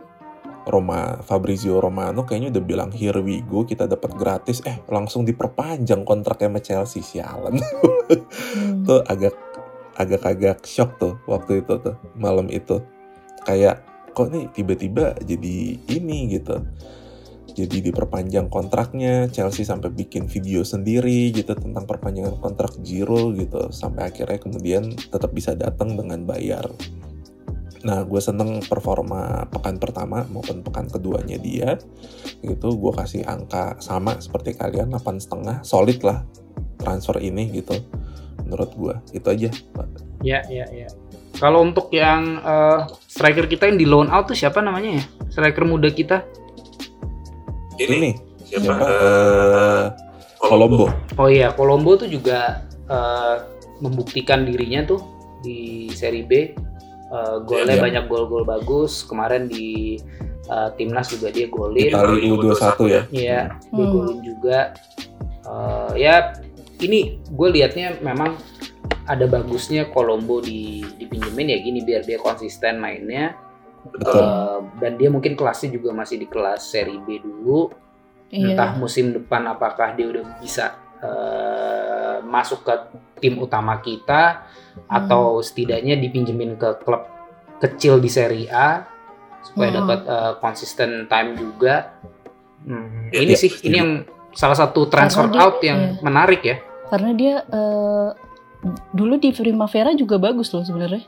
Roma 0.69 1.17
Fabrizio 1.25 1.81
Romano 1.81 2.29
kayaknya 2.29 2.61
udah 2.61 2.65
bilang 2.65 2.91
here 2.93 3.25
we 3.25 3.41
go 3.41 3.65
kita 3.65 3.89
dapat 3.89 4.13
gratis 4.13 4.61
eh 4.69 4.77
langsung 4.93 5.25
diperpanjang 5.25 6.05
kontraknya 6.05 6.53
sama 6.53 6.61
Chelsea 6.61 7.01
sialan 7.01 7.57
Hmm. 8.09 8.89
tuh 8.89 9.05
agak 9.05 9.37
agak-agak 10.01 10.65
shock 10.65 10.97
tuh 10.97 11.21
waktu 11.29 11.61
itu 11.61 11.77
tuh 11.77 12.01
malam 12.17 12.49
itu 12.49 12.81
kayak 13.45 13.85
kok 14.17 14.33
nih 14.33 14.49
tiba-tiba 14.49 15.13
jadi 15.21 15.77
ini 15.93 16.33
gitu 16.33 16.65
jadi 17.59 17.91
diperpanjang 17.91 18.47
kontraknya 18.47 19.27
Chelsea 19.35 19.67
sampai 19.67 19.91
bikin 19.91 20.31
video 20.31 20.63
sendiri 20.63 21.35
gitu 21.35 21.59
tentang 21.59 21.83
perpanjangan 21.83 22.39
kontrak 22.39 22.79
Giro 22.87 23.35
gitu 23.35 23.75
sampai 23.75 24.15
akhirnya 24.15 24.39
kemudian 24.39 24.95
tetap 24.95 25.35
bisa 25.35 25.59
datang 25.59 25.99
dengan 25.99 26.23
bayar 26.23 26.71
Nah, 27.79 28.03
gue 28.03 28.19
seneng 28.19 28.59
performa 28.67 29.47
pekan 29.55 29.79
pertama 29.79 30.27
maupun 30.35 30.67
pekan 30.67 30.91
keduanya 30.91 31.39
dia. 31.39 31.79
Gitu, 32.43 32.75
gue 32.75 32.93
kasih 32.99 33.23
angka 33.23 33.79
sama 33.79 34.19
seperti 34.19 34.59
kalian, 34.59 34.91
8 34.91 35.23
setengah, 35.23 35.63
solid 35.63 36.03
lah 36.03 36.27
transfer 36.83 37.23
ini 37.23 37.47
gitu. 37.55 37.79
Menurut 38.43 38.75
gue, 38.75 38.95
itu 39.15 39.27
aja. 39.31 39.51
Ya 40.27 40.43
ya 40.51 40.67
ya 40.75 40.91
kalau 41.39 41.63
untuk 41.63 41.89
yang 41.95 42.43
eh, 42.43 42.81
striker 43.07 43.47
kita 43.47 43.71
yang 43.71 43.79
di 43.79 43.87
loan 43.87 44.11
out 44.11 44.29
tuh 44.29 44.37
siapa 44.37 44.59
namanya 44.59 44.99
ya 44.99 45.05
striker 45.31 45.65
muda 45.65 45.89
kita 45.89 46.27
Ini, 47.79 47.97
Ini 47.97 48.11
siapa? 48.45 48.65
siapa? 48.65 48.85
Eh, 48.85 49.85
Eh, 50.39 50.41
Colombo. 50.41 50.87
oh 51.19 51.29
iya 51.29 51.51
Colombo 51.51 51.95
tuh 51.95 52.07
juga 52.07 52.63
eh, 52.87 53.35
membuktikan 53.79 54.43
dirinya 54.43 54.83
tuh 54.85 55.01
di 55.41 55.87
Serie 55.93 56.23
B 56.23 56.33
Eh, 57.09 57.37
golnya 57.43 57.73
Iya. 57.73 57.85
banyak 57.89 58.05
gol-gol 58.05 58.45
bagus 58.45 59.01
kemarin 59.01 59.49
di 59.49 59.97
eh, 60.45 60.69
timnas 60.77 61.09
juga 61.09 61.29
dia 61.29 61.49
golin 61.49 61.89
Itali 61.89 62.21
U21 62.27 62.69
ya. 62.85 63.03
Iya, 63.09 63.41
dia 63.49 63.73
Hmm. 63.73 63.89
golin 63.91 64.21
juga. 64.21 64.77
Eh, 65.43 65.93
ya 65.99 66.37
ini 66.79 67.17
gue 67.27 67.49
liatnya 67.51 67.97
memang 67.99 68.37
ada 69.05 69.25
bagusnya 69.25 69.89
Colombo 69.89 70.39
di 70.39 70.85
dipinjemin 71.01 71.49
ya 71.49 71.59
gini 71.59 71.81
biar 71.81 72.05
dia 72.05 72.21
konsisten 72.21 72.77
mainnya 72.77 73.33
Betul. 73.91 74.19
Eh, 74.19 74.59
dan 74.79 74.93
dia 74.95 75.09
mungkin 75.09 75.33
kelasnya 75.33 75.71
juga 75.71 75.91
masih 75.91 76.17
di 76.17 76.27
kelas 76.27 76.61
seri 76.67 76.99
B 76.99 77.19
dulu 77.19 77.73
Iya. 78.29 78.53
entah 78.53 78.71
musim 78.75 79.13
depan 79.13 79.47
apakah 79.47 79.93
dia 79.93 80.05
udah 80.07 80.37
bisa 80.37 80.77
eh, 80.99 81.89
masuk 82.21 82.61
ke 82.61 82.75
tim 83.19 83.39
utama 83.39 83.79
kita 83.79 84.43
Hmm. 84.77 84.87
atau 84.89 85.39
setidaknya 85.39 85.95
dipinjemin 85.97 86.55
ke 86.55 86.79
klub 86.81 87.03
kecil 87.59 87.99
di 87.99 88.07
Serie 88.07 88.47
A 88.47 88.87
supaya 89.41 89.71
Hmm. 89.71 89.79
dapat 89.81 90.01
uh, 90.05 90.33
konsisten 90.39 91.07
time 91.07 91.35
juga. 91.35 91.99
Hmm, 92.61 93.11
Ya, 93.11 93.23
ini 93.23 93.33
ya, 93.33 93.39
sih 93.39 93.49
setuju. 93.49 93.65
ini 93.65 93.77
yang 93.77 93.91
salah 94.31 94.55
satu 94.55 94.87
transfer 94.87 95.25
Karena 95.25 95.35
dia- 95.35 95.43
out 95.45 95.59
yang 95.61 95.81
iya. 95.81 95.99
menarik 95.99 96.43
ya. 96.43 96.57
Karena 96.87 97.11
dia 97.13 97.35
eh, 97.45 98.09
dulu 98.91 99.15
di 99.17 99.31
Primavera 99.31 99.91
juga 99.93 100.15
bagus 100.17 100.51
loh 100.51 100.63
sebenarnya. 100.63 101.03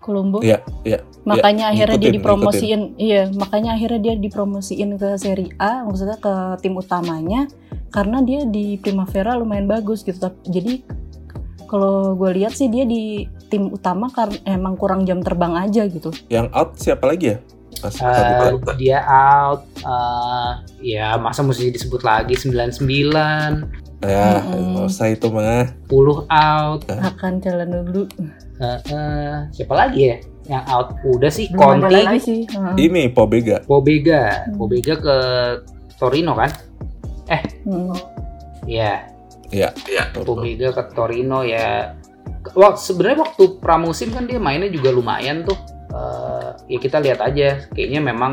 Colombo. 0.00 0.40
Iya, 0.40 0.64
iya. 0.82 1.04
Makanya 1.28 1.70
Iya, 1.70 1.72
akhirnya 1.76 1.98
dia 2.00 2.10
ngikutin, 2.10 2.16
dipromosiin. 2.18 2.82
Iya, 2.96 3.22
makanya 3.36 3.70
akhirnya 3.76 4.00
dia 4.00 4.14
dipromosiin 4.16 4.90
ke 4.96 5.08
Serie 5.20 5.52
A, 5.60 5.84
maksudnya 5.84 6.16
ke 6.16 6.34
tim 6.64 6.74
utamanya 6.74 7.46
karena 7.92 8.24
dia 8.24 8.48
di 8.48 8.80
Primavera 8.80 9.36
lumayan 9.36 9.68
bagus 9.68 10.00
gitu. 10.00 10.32
Jadi 10.48 10.80
kalau 11.68 12.18
gue 12.18 12.30
lihat 12.40 12.56
sih 12.56 12.66
dia 12.66 12.82
di 12.82 13.28
tim 13.46 13.70
utama 13.70 14.10
karena 14.10 14.34
emang 14.48 14.74
kurang 14.74 15.04
jam 15.06 15.22
terbang 15.22 15.54
aja 15.54 15.86
gitu. 15.86 16.10
Yang 16.32 16.46
out 16.50 16.70
siapa 16.80 17.04
lagi 17.06 17.36
ya? 17.36 17.38
Mas 17.80 17.96
Uh, 18.02 18.58
dia 18.76 19.00
out 19.06 19.62
uh, 19.86 20.60
ya 20.82 21.16
masa 21.16 21.40
mesti 21.46 21.70
disebut 21.70 22.02
lagi 22.02 22.34
99 22.36 22.82
ya, 24.04 24.42
Mm-mm. 24.42 24.74
nggak 24.74 24.84
usah 24.90 25.08
itu 25.14 25.30
mah. 25.30 25.70
10 25.88 26.26
out 26.28 26.80
Akan 26.90 27.38
jalan 27.38 27.68
dulu. 27.70 28.10
Uh, 28.60 28.80
uh, 28.92 29.34
siapa 29.56 29.72
lagi 29.72 30.12
ya 30.12 30.16
yang 30.52 30.64
out 30.68 30.92
udah 31.00 31.32
sih 31.32 31.48
Belum 31.48 31.80
ada 31.80 31.88
Conte 31.88 31.96
lagi 32.04 32.18
sih. 32.20 32.40
Ini 32.76 33.08
Pobega. 33.16 33.64
Pobega 33.64 34.44
Hmm. 34.46 34.60
Pobega 34.60 34.94
ke 35.00 35.16
Torino 35.96 36.36
kan 36.36 36.50
Hmm. 37.64 37.94
ya 38.68 39.00
Iya. 39.50 39.72
Iya. 39.88 40.02
Pobega 40.12 40.76
ke 40.76 40.82
Torino 40.92 41.40
ya 41.40 41.96
Wah, 42.56 42.72
sebenarnya 42.72 43.20
waktu 43.20 43.60
pramusim 43.60 44.10
kan 44.16 44.24
dia 44.24 44.40
mainnya 44.40 44.72
juga 44.72 44.88
lumayan 44.96 45.44
tuh. 45.44 45.58
Eh, 45.92 46.48
ya 46.72 46.78
kita 46.80 46.96
lihat 47.02 47.20
aja, 47.20 47.68
kayaknya 47.74 48.00
memang 48.00 48.32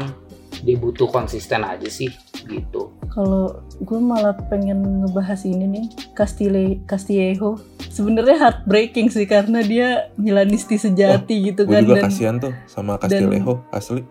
dia 0.57 0.76
butuh 0.76 1.06
konsisten 1.07 1.61
aja 1.61 1.86
sih 1.86 2.10
gitu. 2.45 2.91
Kalau 3.11 3.61
gue 3.78 3.99
malah 3.99 4.34
pengen 4.48 5.06
ngebahas 5.06 5.44
ini 5.44 5.65
nih, 5.65 5.86
Castile 6.14 6.82
Castillejo. 6.86 7.57
Sebenarnya 7.88 8.38
heartbreaking 8.38 9.10
sih 9.10 9.26
karena 9.26 9.61
dia 9.61 10.14
Milanisti 10.15 10.78
sejati 10.78 11.49
gitu 11.49 11.65
Gue 11.65 11.78
kan 11.78 11.84
juga 11.86 11.95
dan 11.98 12.03
kasihan 12.07 12.36
tuh 12.38 12.53
sama 12.65 12.98
Castillejo 12.98 13.65
asli. 13.69 14.02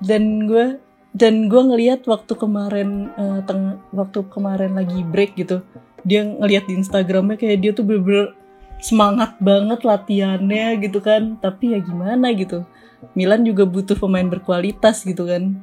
dan 0.00 0.46
gue 0.46 0.78
dan 1.12 1.46
gue 1.46 1.62
ngelihat 1.62 2.02
waktu 2.06 2.32
kemarin 2.34 3.10
eh, 3.14 3.40
teng- 3.44 3.78
waktu 3.90 4.26
kemarin 4.26 4.74
lagi 4.74 5.02
break 5.02 5.36
gitu 5.36 5.62
dia 6.02 6.26
ngelihat 6.26 6.66
di 6.66 6.74
Instagramnya 6.74 7.38
kayak 7.38 7.58
dia 7.62 7.70
tuh 7.70 7.86
bener-bener 7.86 8.34
semangat 8.82 9.38
banget 9.38 9.86
latihannya 9.86 10.82
gitu 10.82 10.98
kan 10.98 11.38
tapi 11.38 11.74
ya 11.74 11.78
gimana 11.78 12.34
gitu 12.34 12.66
Milan 13.14 13.42
juga 13.42 13.62
butuh 13.62 13.94
pemain 13.94 14.26
berkualitas 14.26 15.06
gitu 15.06 15.22
kan 15.22 15.62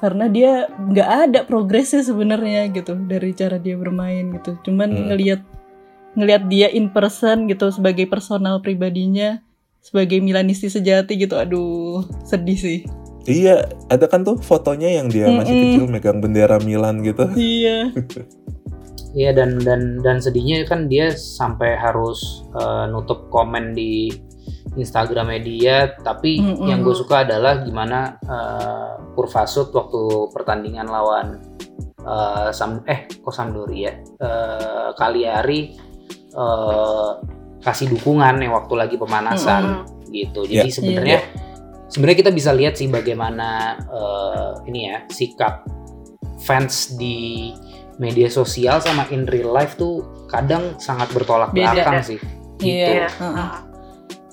karena 0.00 0.26
dia 0.26 0.52
nggak 0.72 1.10
ada 1.28 1.40
progresnya 1.44 2.00
sebenarnya 2.00 2.72
gitu 2.72 2.96
dari 3.04 3.36
cara 3.36 3.60
dia 3.60 3.76
bermain 3.76 4.32
gitu 4.34 4.56
cuman 4.64 4.88
Hmm. 4.90 5.06
ngelihat 5.12 5.40
ngelihat 6.16 6.48
dia 6.48 6.66
in 6.72 6.90
person 6.90 7.46
gitu 7.46 7.70
sebagai 7.70 8.08
personal 8.08 8.58
pribadinya 8.58 9.38
sebagai 9.78 10.18
Milanisti 10.18 10.66
sejati 10.66 11.14
gitu 11.16 11.36
aduh 11.36 12.02
sedih 12.24 12.58
sih 12.58 12.80
Iya, 13.28 13.68
ada 13.92 14.08
kan 14.08 14.24
tuh 14.24 14.40
fotonya 14.40 14.96
yang 14.96 15.12
dia 15.12 15.28
masih 15.28 15.52
Mm-mm. 15.52 15.64
kecil 15.76 15.84
megang 15.92 16.18
bendera 16.24 16.56
Milan 16.56 17.04
gitu. 17.04 17.28
iya 17.36 17.92
Iya 19.10 19.34
dan 19.34 19.58
dan 19.60 19.98
dan 20.00 20.22
sedihnya 20.22 20.62
kan 20.64 20.86
dia 20.86 21.10
sampai 21.12 21.74
harus 21.74 22.46
eh, 22.54 22.84
nutup 22.88 23.26
komen 23.28 23.74
di 23.74 24.08
Instagramnya 24.76 25.40
dia. 25.40 25.76
Tapi 25.96 26.40
Mm-mm. 26.40 26.66
yang 26.68 26.80
gue 26.82 26.94
suka 26.94 27.24
adalah 27.26 27.62
gimana 27.62 28.16
uh, 28.24 28.94
Kurvasut 29.16 29.74
waktu 29.74 30.32
pertandingan 30.32 30.86
lawan 30.88 31.42
eh, 32.00 32.48
Sam 32.56 32.80
eh 32.88 33.04
kok 33.10 33.34
Sampdoria 33.34 33.92
eh, 34.16 34.88
Cagliari 34.96 35.76
eh, 36.32 37.10
kasih 37.60 37.92
dukungan 37.92 38.40
yang 38.40 38.56
waktu 38.56 38.74
lagi 38.78 38.96
pemanasan 38.96 39.84
gitu. 40.08 40.48
Jadi 40.48 40.70
Iya. 40.70 40.72
sebenarnya 40.72 41.18
sebenarnya 41.92 42.18
kita 42.24 42.32
bisa 42.32 42.50
lihat 42.56 42.80
sih 42.80 42.88
bagaimana 42.88 43.76
eh, 43.82 44.52
ini 44.72 44.88
ya 44.88 45.04
sikap 45.12 45.68
fans 46.40 46.96
di 46.96 47.52
media 48.00 48.32
sosial 48.32 48.80
sama 48.80 49.04
in 49.12 49.28
real 49.28 49.52
life 49.52 49.76
tuh 49.76 50.24
kadang 50.32 50.80
sangat 50.80 51.12
bertolak 51.12 51.52
Beda. 51.52 51.76
belakang 51.76 52.00
sih. 52.00 52.18
Gitu. 52.56 52.80
Iya. 52.80 53.12
heeh. 53.12 53.48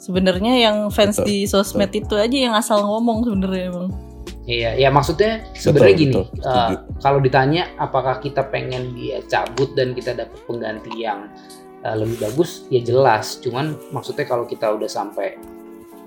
Sebenarnya 0.07 0.53
yang 0.55 0.77
fans 0.87 1.19
Betul, 1.19 1.27
di 1.27 1.37
sosmed 1.43 1.91
itu 1.91 2.15
aja 2.15 2.31
yang 2.31 2.55
asal 2.55 2.79
ngomong 2.79 3.27
sebenarnya 3.27 3.75
emang. 3.75 3.91
Iya, 4.47 4.79
ya 4.79 4.87
maksudnya 4.87 5.43
sebenarnya 5.51 5.95
Betul, 5.99 6.03
gini, 6.07 6.15
betul, 6.15 6.25
setuju. 6.39 6.75
kalau 7.03 7.19
ditanya 7.19 7.63
apakah 7.75 8.15
kita 8.23 8.47
pengen 8.47 8.95
dia 8.95 9.19
cabut 9.27 9.75
dan 9.75 9.91
kita 9.91 10.15
dapat 10.15 10.39
pengganti 10.47 11.03
yang 11.03 11.27
eh, 11.83 11.95
lebih 11.99 12.23
bagus, 12.23 12.63
ya 12.71 12.79
jelas. 12.79 13.43
Cuman 13.43 13.75
maksudnya 13.91 14.23
kalau 14.23 14.47
kita 14.47 14.71
udah 14.71 14.87
sampai 14.87 15.35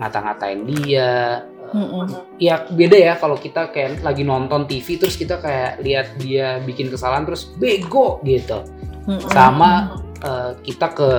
ngata-ngatain 0.01 0.65
dia, 0.65 1.45
eh, 1.45 1.77
Mm-mm. 1.77 2.09
ya 2.41 2.65
beda 2.73 2.97
ya 2.97 3.15
kalau 3.21 3.37
kita 3.37 3.69
kayak 3.69 4.01
lagi 4.01 4.25
nonton 4.25 4.65
TV 4.65 4.97
terus 4.97 5.21
kita 5.21 5.37
kayak 5.45 5.85
lihat 5.85 6.17
dia 6.17 6.65
bikin 6.65 6.89
kesalahan 6.89 7.29
terus 7.29 7.53
bego 7.61 8.25
gitu. 8.25 8.65
Mm-mm. 9.05 9.29
Sama 9.29 10.01
eh, 10.25 10.57
kita 10.65 10.97
ke 10.97 11.11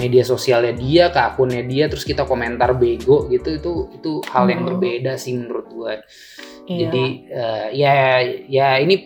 media 0.00 0.24
sosialnya 0.24 0.72
dia, 0.72 1.04
ke 1.12 1.20
akunnya 1.20 1.60
dia 1.60 1.84
terus 1.92 2.08
kita 2.08 2.24
komentar 2.24 2.72
bego 2.72 3.28
gitu 3.28 3.60
itu 3.60 3.72
itu 4.00 4.10
hal 4.32 4.48
yang 4.48 4.64
Hmm. 4.64 4.68
berbeda 4.72 5.20
sih 5.20 5.36
menurut 5.36 5.68
gue. 5.68 5.94
Iya. 6.64 6.88
Jadi 6.88 7.04
eh, 7.28 7.66
ya 7.76 7.92
ya 8.48 8.68
ini 8.80 9.04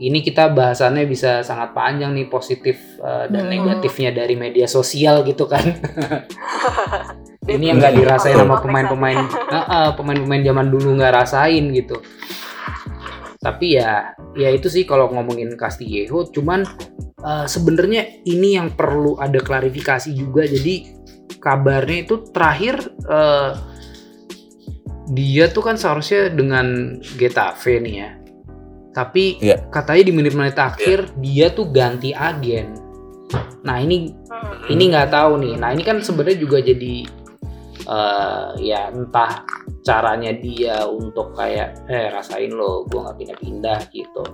ini 0.00 0.24
kita 0.24 0.48
bahasannya 0.52 1.04
bisa 1.04 1.40
sangat 1.44 1.72
panjang 1.72 2.12
nih 2.12 2.28
positif 2.28 2.76
eh, 3.00 3.26
dan 3.32 3.48
Hmm. 3.48 3.52
negatifnya 3.56 4.12
dari 4.12 4.36
media 4.36 4.68
sosial 4.68 5.24
gitu 5.24 5.48
kan. 5.48 5.64
ini 7.50 7.72
yang 7.72 7.80
nggak 7.80 7.96
dirasain 7.96 8.36
sama 8.36 8.60
pemain-pemain 8.60 9.16
eh, 9.76 9.90
pemain-pemain 9.96 10.42
zaman 10.44 10.66
dulu 10.68 11.00
nggak 11.00 11.14
rasain 11.24 11.64
gitu. 11.72 11.96
Tapi 13.40 13.80
ya 13.80 14.12
ya 14.36 14.52
itu 14.52 14.68
sih 14.68 14.84
kalau 14.84 15.08
ngomongin 15.08 15.56
Castillejo 15.56 16.28
cuman 16.28 16.60
eh, 17.20 17.46
sebenarnya 17.46 18.24
ini 18.26 18.56
yang 18.56 18.72
perlu 18.74 19.16
ada 19.20 19.38
klarifikasi 19.38 20.10
juga. 20.12 20.44
Jadi 20.44 21.00
kabarnya 21.40 21.98
itu 22.04 22.14
terakhir 22.32 22.76
eh, 23.08 23.52
dia 25.10 25.50
tuh 25.50 25.62
kan 25.66 25.74
seharusnya 25.74 26.30
dengan 26.30 26.98
Getafe 27.18 27.82
nih 27.82 27.94
ya. 27.98 28.10
Tapi 28.90 29.38
Iya. 29.38 29.70
katanya 29.70 30.02
di 30.06 30.12
menit-menit 30.14 30.58
akhir 30.58 30.98
dia 31.22 31.50
tuh 31.50 31.70
ganti 31.70 32.10
agen. 32.10 32.74
Nah 33.62 33.78
ini 33.78 34.10
ini 34.66 34.82
nggak 34.90 35.10
tahu 35.14 35.38
nih. 35.38 35.54
Nah 35.58 35.70
ini 35.74 35.82
kan 35.86 36.02
sebenarnya 36.02 36.38
juga 36.38 36.58
jadi 36.62 37.06
eh, 37.90 38.48
ya 38.60 38.90
entah 38.92 39.42
caranya 39.80 40.30
dia 40.36 40.84
untuk 40.86 41.32
kayak 41.34 41.88
eh 41.88 42.12
rasain 42.12 42.52
lo, 42.52 42.84
gue 42.86 43.00
nggak 43.00 43.16
pindah-pindah 43.16 43.80
gitu 43.90 44.24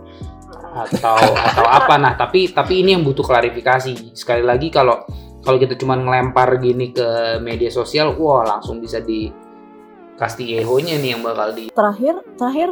atau 0.77 1.17
atau 1.35 1.65
apa. 1.67 1.95
Nah 1.99 2.15
tapi 2.15 2.51
tapi 2.53 2.85
ini 2.85 2.95
yang 2.97 3.03
butuh 3.03 3.25
klarifikasi. 3.25 4.15
Sekali 4.15 4.43
lagi 4.45 4.69
kalau 4.71 5.03
kalau 5.43 5.59
kita 5.63 5.79
cuma 5.79 5.95
ngelempar 5.95 6.59
gini 6.59 6.91
ke 6.91 7.39
media 7.39 7.71
sosial, 7.71 8.19
wah 8.19 8.43
langsung 8.43 8.83
bisa 8.83 8.99
di 8.99 9.31
Castillejo-nya 10.17 10.97
nih 10.97 11.11
yang 11.13 11.23
bakal 11.23 11.53
di 11.53 11.69
Terakhir 11.71 12.25
terakhir 12.41 12.71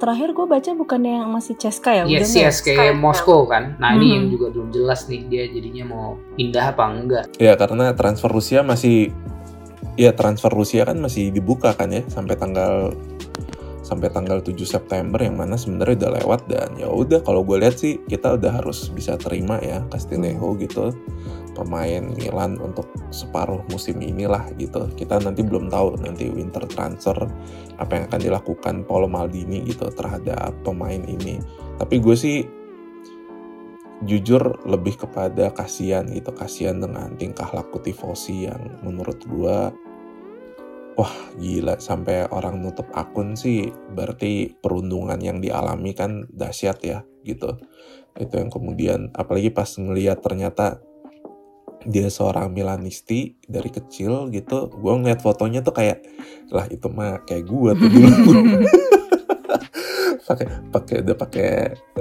terakhir 0.00 0.28
gue 0.32 0.46
baca 0.48 0.70
bukan 0.74 1.00
yang 1.04 1.28
masih 1.30 1.54
Ceska 1.60 1.92
ya? 1.92 2.04
Yes, 2.08 2.32
Udah 2.32 2.50
yes, 2.50 2.56
kayak 2.64 2.96
Moskow 2.96 3.44
kan. 3.46 3.76
Nah 3.78 3.94
ini 3.94 4.04
Hmm. 4.10 4.14
yang 4.16 4.26
juga 4.32 4.46
belum 4.50 4.68
jelas 4.72 5.06
nih 5.06 5.20
dia 5.28 5.44
jadinya 5.52 5.84
mau 5.86 6.06
pindah 6.34 6.72
apa 6.72 6.84
enggak. 6.88 7.24
Ya 7.36 7.52
karena 7.54 7.92
transfer 7.94 8.32
Rusia 8.32 8.64
masih 8.64 9.12
ya 10.00 10.10
transfer 10.16 10.48
Rusia 10.50 10.88
kan 10.88 10.96
masih 10.96 11.28
dibuka 11.30 11.76
kan 11.76 11.92
ya 11.92 12.00
sampai 12.08 12.34
tanggal 12.40 12.96
sampai 13.90 14.06
tanggal 14.14 14.38
7 14.38 14.54
September 14.62 15.18
yang 15.18 15.34
mana 15.34 15.58
sebenarnya 15.58 16.06
udah 16.06 16.12
lewat 16.22 16.40
dan 16.46 16.70
ya 16.78 16.86
udah 16.86 17.18
kalau 17.26 17.42
gue 17.42 17.58
lihat 17.58 17.74
sih 17.74 17.98
kita 18.06 18.38
udah 18.38 18.62
harus 18.62 18.86
bisa 18.94 19.18
terima 19.18 19.58
ya 19.58 19.82
Castillejo 19.90 20.54
gitu 20.62 20.94
pemain 21.58 22.06
Milan 22.14 22.56
untuk 22.62 22.86
separuh 23.10 23.66
musim 23.68 23.98
inilah 23.98 24.46
gitu. 24.56 24.86
Kita 24.94 25.18
nanti 25.18 25.42
belum 25.42 25.66
tahu 25.66 25.98
nanti 26.00 26.30
winter 26.30 26.62
transfer 26.70 27.18
apa 27.76 27.90
yang 27.98 28.04
akan 28.06 28.20
dilakukan 28.22 28.74
Paolo 28.86 29.10
Maldini 29.10 29.66
gitu 29.66 29.90
terhadap 29.90 30.54
pemain 30.62 31.02
ini. 31.02 31.42
Tapi 31.76 31.98
gue 31.98 32.14
sih 32.14 32.38
jujur 34.00 34.64
lebih 34.64 34.96
kepada 34.96 35.52
kasihan 35.52 36.08
gitu 36.08 36.32
kasihan 36.32 36.80
dengan 36.80 37.12
tingkah 37.20 37.52
laku 37.52 37.84
tifosi 37.84 38.48
yang 38.48 38.80
menurut 38.80 39.20
gua 39.28 39.76
wah 41.00 41.14
gila. 41.40 41.80
Sampai 41.80 42.28
orang 42.28 42.60
nutup 42.60 42.92
akun 42.92 43.32
sih 43.32 43.72
berarti 43.96 44.52
perundungan 44.60 45.16
yang 45.16 45.40
dialami 45.40 45.96
kan 45.96 46.28
dahsyat 46.28 46.78
ya 46.84 47.00
gitu. 47.24 47.56
Itu 48.20 48.36
yang 48.36 48.52
kemudian 48.52 49.08
apalagi 49.16 49.48
pas 49.48 49.72
ngelihat 49.80 50.20
ternyata 50.20 50.84
dia 51.88 52.12
seorang 52.12 52.52
Milanisti 52.52 53.40
dari 53.48 53.72
kecil 53.72 54.28
gitu 54.28 54.68
gue 54.68 54.92
ngeliat 55.00 55.24
fotonya 55.24 55.64
tuh 55.64 55.72
kayak 55.72 56.04
lah 56.52 56.68
itu 56.68 56.92
mah 56.92 57.24
kayak 57.24 57.48
gue 57.48 57.70
tuh 57.80 57.88
dulu. 57.88 58.12
Pakai 60.30 60.46
pakai 60.70 60.96
udah 61.02 61.16
pakai 61.18 61.50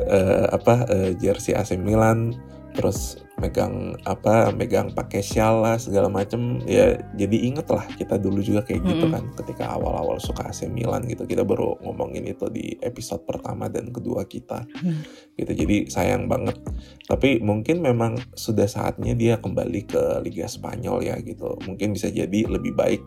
uh, 0.06 0.54
apa 0.54 0.86
uh, 0.86 1.12
jersey 1.18 1.58
AC 1.58 1.74
Milan 1.82 2.38
terus 2.76 3.22
megang 3.40 3.96
apa 4.04 4.52
megang 4.52 4.92
pakai 4.92 5.24
shawl 5.24 5.64
lah 5.64 5.76
segala 5.80 6.12
macem. 6.12 6.60
Ya 6.68 7.00
jadi 7.16 7.50
inget 7.50 7.72
lah 7.72 7.88
kita 7.96 8.20
dulu 8.20 8.44
juga 8.44 8.62
kayak 8.68 8.84
gitu 8.84 9.06
Mm-mm. 9.08 9.16
kan. 9.16 9.24
Ketika 9.40 9.74
awal-awal 9.74 10.20
suka 10.20 10.52
AC 10.52 10.68
Milan 10.68 11.08
gitu 11.08 11.24
kita 11.24 11.48
baru 11.48 11.80
ngomongin 11.82 12.28
itu 12.28 12.52
di 12.52 12.76
episode 12.84 13.24
pertama 13.24 13.72
dan 13.72 13.90
kedua 13.90 14.28
kita. 14.28 14.68
Hmm. 14.84 15.02
gitu 15.40 15.56
jadi 15.56 15.88
sayang 15.88 16.28
banget. 16.28 16.60
Tapi 17.08 17.40
mungkin 17.40 17.80
memang 17.80 18.20
sudah 18.36 18.68
saatnya 18.68 19.16
dia 19.16 19.40
kembali 19.40 19.88
ke 19.88 20.04
Liga 20.22 20.46
Spanyol 20.52 21.00
ya 21.08 21.16
gitu. 21.24 21.56
Mungkin 21.64 21.96
bisa 21.96 22.12
jadi 22.12 22.44
lebih 22.46 22.76
baik 22.76 23.02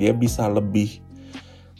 dia 0.00 0.16
bisa 0.16 0.48
lebih 0.48 1.04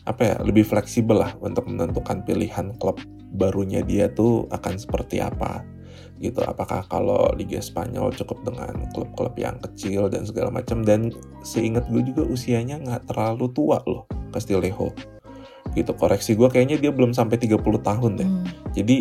apa 0.04 0.22
ya 0.24 0.36
lebih 0.40 0.64
fleksibel 0.64 1.20
lah 1.24 1.32
untuk 1.40 1.68
menentukan 1.68 2.24
pilihan 2.24 2.76
klub 2.80 3.00
barunya 3.36 3.84
dia 3.84 4.10
tuh 4.10 4.48
akan 4.50 4.74
seperti 4.80 5.22
apa 5.22 5.62
gitu. 6.20 6.44
Apakah 6.44 6.84
kalau 6.86 7.32
Liga 7.32 7.58
Spanyol 7.58 8.12
cukup 8.12 8.44
dengan 8.44 8.86
klub-klub 8.92 9.32
yang 9.40 9.56
kecil 9.58 10.12
dan 10.12 10.28
segala 10.28 10.52
macam 10.52 10.84
dan 10.84 11.10
seingat 11.40 11.88
gue 11.88 12.04
juga 12.04 12.28
usianya 12.28 12.76
nggak 12.78 13.08
terlalu 13.08 13.48
tua 13.50 13.80
loh 13.88 14.04
Castillejo. 14.30 14.92
Gitu 15.72 15.90
koreksi 15.96 16.36
gue 16.36 16.46
kayaknya 16.52 16.76
dia 16.76 16.92
belum 16.92 17.16
sampai 17.16 17.40
30 17.40 17.56
tahun 17.80 18.12
deh. 18.20 18.28
Hmm. 18.28 18.44
jadi 18.76 18.96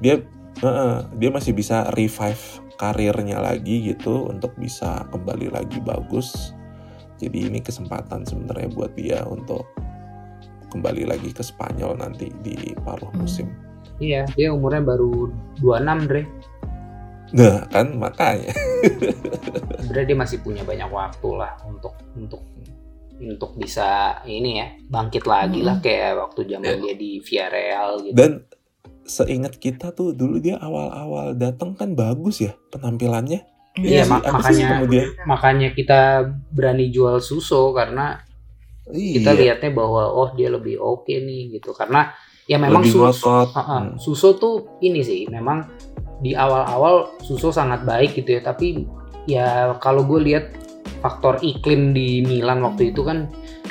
dia 0.00 0.14
heeh, 0.60 0.96
dia 1.16 1.30
masih 1.32 1.56
bisa 1.56 1.88
revive 1.96 2.60
karirnya 2.76 3.40
lagi 3.40 3.92
gitu 3.92 4.28
untuk 4.28 4.52
bisa 4.60 5.08
kembali 5.08 5.52
lagi 5.52 5.80
bagus. 5.80 6.52
Jadi 7.20 7.52
ini 7.52 7.60
kesempatan 7.60 8.24
sebenarnya 8.24 8.72
buat 8.72 8.96
dia 8.96 9.20
untuk 9.28 9.68
kembali 10.72 11.04
lagi 11.04 11.36
ke 11.36 11.44
Spanyol 11.44 12.00
nanti 12.00 12.32
di 12.40 12.72
paruh 12.80 13.12
Hmm. 13.12 13.69
Iya, 14.00 14.24
dia 14.32 14.48
umurnya 14.48 14.80
baru 14.80 15.28
26, 15.60 16.08
Dre. 16.08 16.22
nah 17.30 17.62
kan 17.70 17.94
makanya. 17.94 18.50
Sebenarnya 19.84 20.06
dia 20.08 20.18
masih 20.18 20.38
punya 20.42 20.64
banyak 20.66 20.88
waktu 20.90 21.28
lah 21.36 21.52
untuk 21.62 21.94
untuk 22.16 22.42
untuk 23.20 23.52
bisa 23.54 24.18
ini 24.24 24.58
ya 24.58 24.66
bangkit 24.88 25.28
lagi 25.28 25.60
lah 25.60 25.78
kayak 25.78 26.16
waktu 26.16 26.48
zaman 26.48 26.80
dia 26.80 26.94
di 26.96 27.20
Villarreal 27.20 28.00
gitu. 28.00 28.16
dan 28.16 28.48
seingat 29.04 29.60
kita 29.60 29.92
tuh 29.92 30.16
dulu 30.16 30.40
dia 30.40 30.56
awal-awal 30.56 31.36
datang 31.36 31.76
kan 31.76 31.92
bagus 31.92 32.40
ya 32.40 32.56
penampilannya. 32.72 33.44
Iya, 33.78 34.02
Si- 34.02 34.10
mak- 34.10 34.26
makanya 34.26 34.66
kemudian? 34.74 35.06
makanya 35.28 35.68
kita 35.70 36.00
berani 36.50 36.90
jual 36.90 37.20
Suso 37.22 37.70
karena 37.70 38.18
kita 38.90 39.36
iya, 39.36 39.54
lihatnya 39.54 39.70
bahwa 39.70 40.10
oh 40.10 40.34
dia 40.34 40.50
lebih 40.50 40.80
oke 40.80 41.12
nih 41.12 41.54
gitu. 41.54 41.70
Karena 41.70 42.10
ya 42.50 42.58
memang 42.58 42.82
lebih 42.82 42.90
Sus- 42.92 43.22
ngotot 43.22 43.48
Uh-uh. 43.54 43.62
Hmm. 43.62 43.90
Suso 43.94 44.34
tuh 44.34 44.54
ini 44.80 45.00
sih 45.00 45.30
memang 45.30 45.70
di 46.18 46.34
awal-awal 46.34 47.14
Suso 47.20 47.48
sangat 47.48 47.86
baik 47.86 48.18
gitu 48.18 48.34
ya 48.34 48.42
tapi 48.42 48.82
ya 49.24 49.46
kalau 49.78 50.02
gue 50.02 50.18
lihat 50.20 50.50
faktor 50.98 51.38
iklim 51.40 51.94
di 51.94 52.20
Milan 52.20 52.60
waktu 52.60 52.90
itu 52.90 53.00
kan 53.00 53.30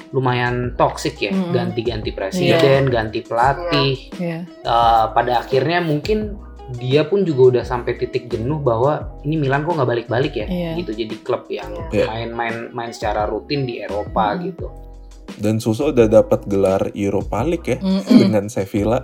lumayan 0.09 0.73
toksik 0.73 1.19
ya 1.19 1.29
Mm-mm. 1.29 1.53
ganti-ganti 1.53 2.09
presiden 2.09 2.89
ganti 2.89 3.21
pelatih 3.21 4.09
Iya. 4.17 4.47
Eh, 4.47 5.05
pada 5.11 5.43
akhirnya 5.43 5.83
mungkin 5.83 6.33
dia 6.71 7.01
pun 7.03 7.21
juga 7.21 7.57
udah 7.57 7.63
sampai 7.63 7.93
titik 7.93 8.25
jenuh 8.25 8.57
bahwa 8.57 9.21
ini 9.21 9.37
Milan 9.37 9.61
kok 9.61 9.73
nggak 9.73 9.89
balik-balik 9.89 10.33
ya 10.33 10.47
Iya. 10.47 10.71
gitu 10.77 10.91
jadi 10.95 11.15
klub 11.19 11.45
yang 11.45 11.69
Iya. 11.89 12.09
main-main 12.09 12.55
main 12.71 12.89
secara 12.89 13.25
rutin 13.25 13.65
di 13.65 13.77
Eropa 13.77 14.33
Hmm. 14.33 14.41
gitu 14.47 14.67
dan 15.39 15.57
Suso 15.57 15.89
udah 15.89 16.05
dapat 16.05 16.43
gelar 16.45 16.91
Europa 16.91 17.39
League 17.41 17.63
ya 17.65 17.77
Mm-mm. 17.79 18.17
dengan 18.19 18.45
Sevilla 18.47 19.01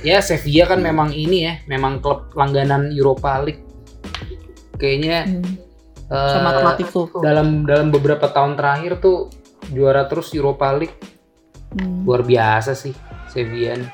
ya 0.00 0.22
Sevilla 0.22 0.64
kan 0.66 0.80
memang 0.80 1.10
ini 1.10 1.38
ya 1.42 1.54
memang 1.66 1.98
klub 1.98 2.30
langganan 2.32 2.90
Europa 2.90 3.42
League 3.42 3.62
kayaknya 4.78 5.26
Hmm. 5.26 5.44
eh, 6.08 6.32
Sama 6.32 6.50
Atletico. 6.54 7.10
dalam 7.18 7.66
dalam 7.66 7.90
beberapa 7.90 8.30
tahun 8.30 8.54
terakhir 8.54 9.02
tuh 9.02 9.28
juara 9.68 10.06
terus 10.06 10.30
Europa 10.32 10.70
League 10.72 10.96
Hmm. 11.68 12.08
luar 12.08 12.24
biasa 12.24 12.72
sih 12.72 12.96
Sevilla 13.28 13.76
nih. 13.76 13.90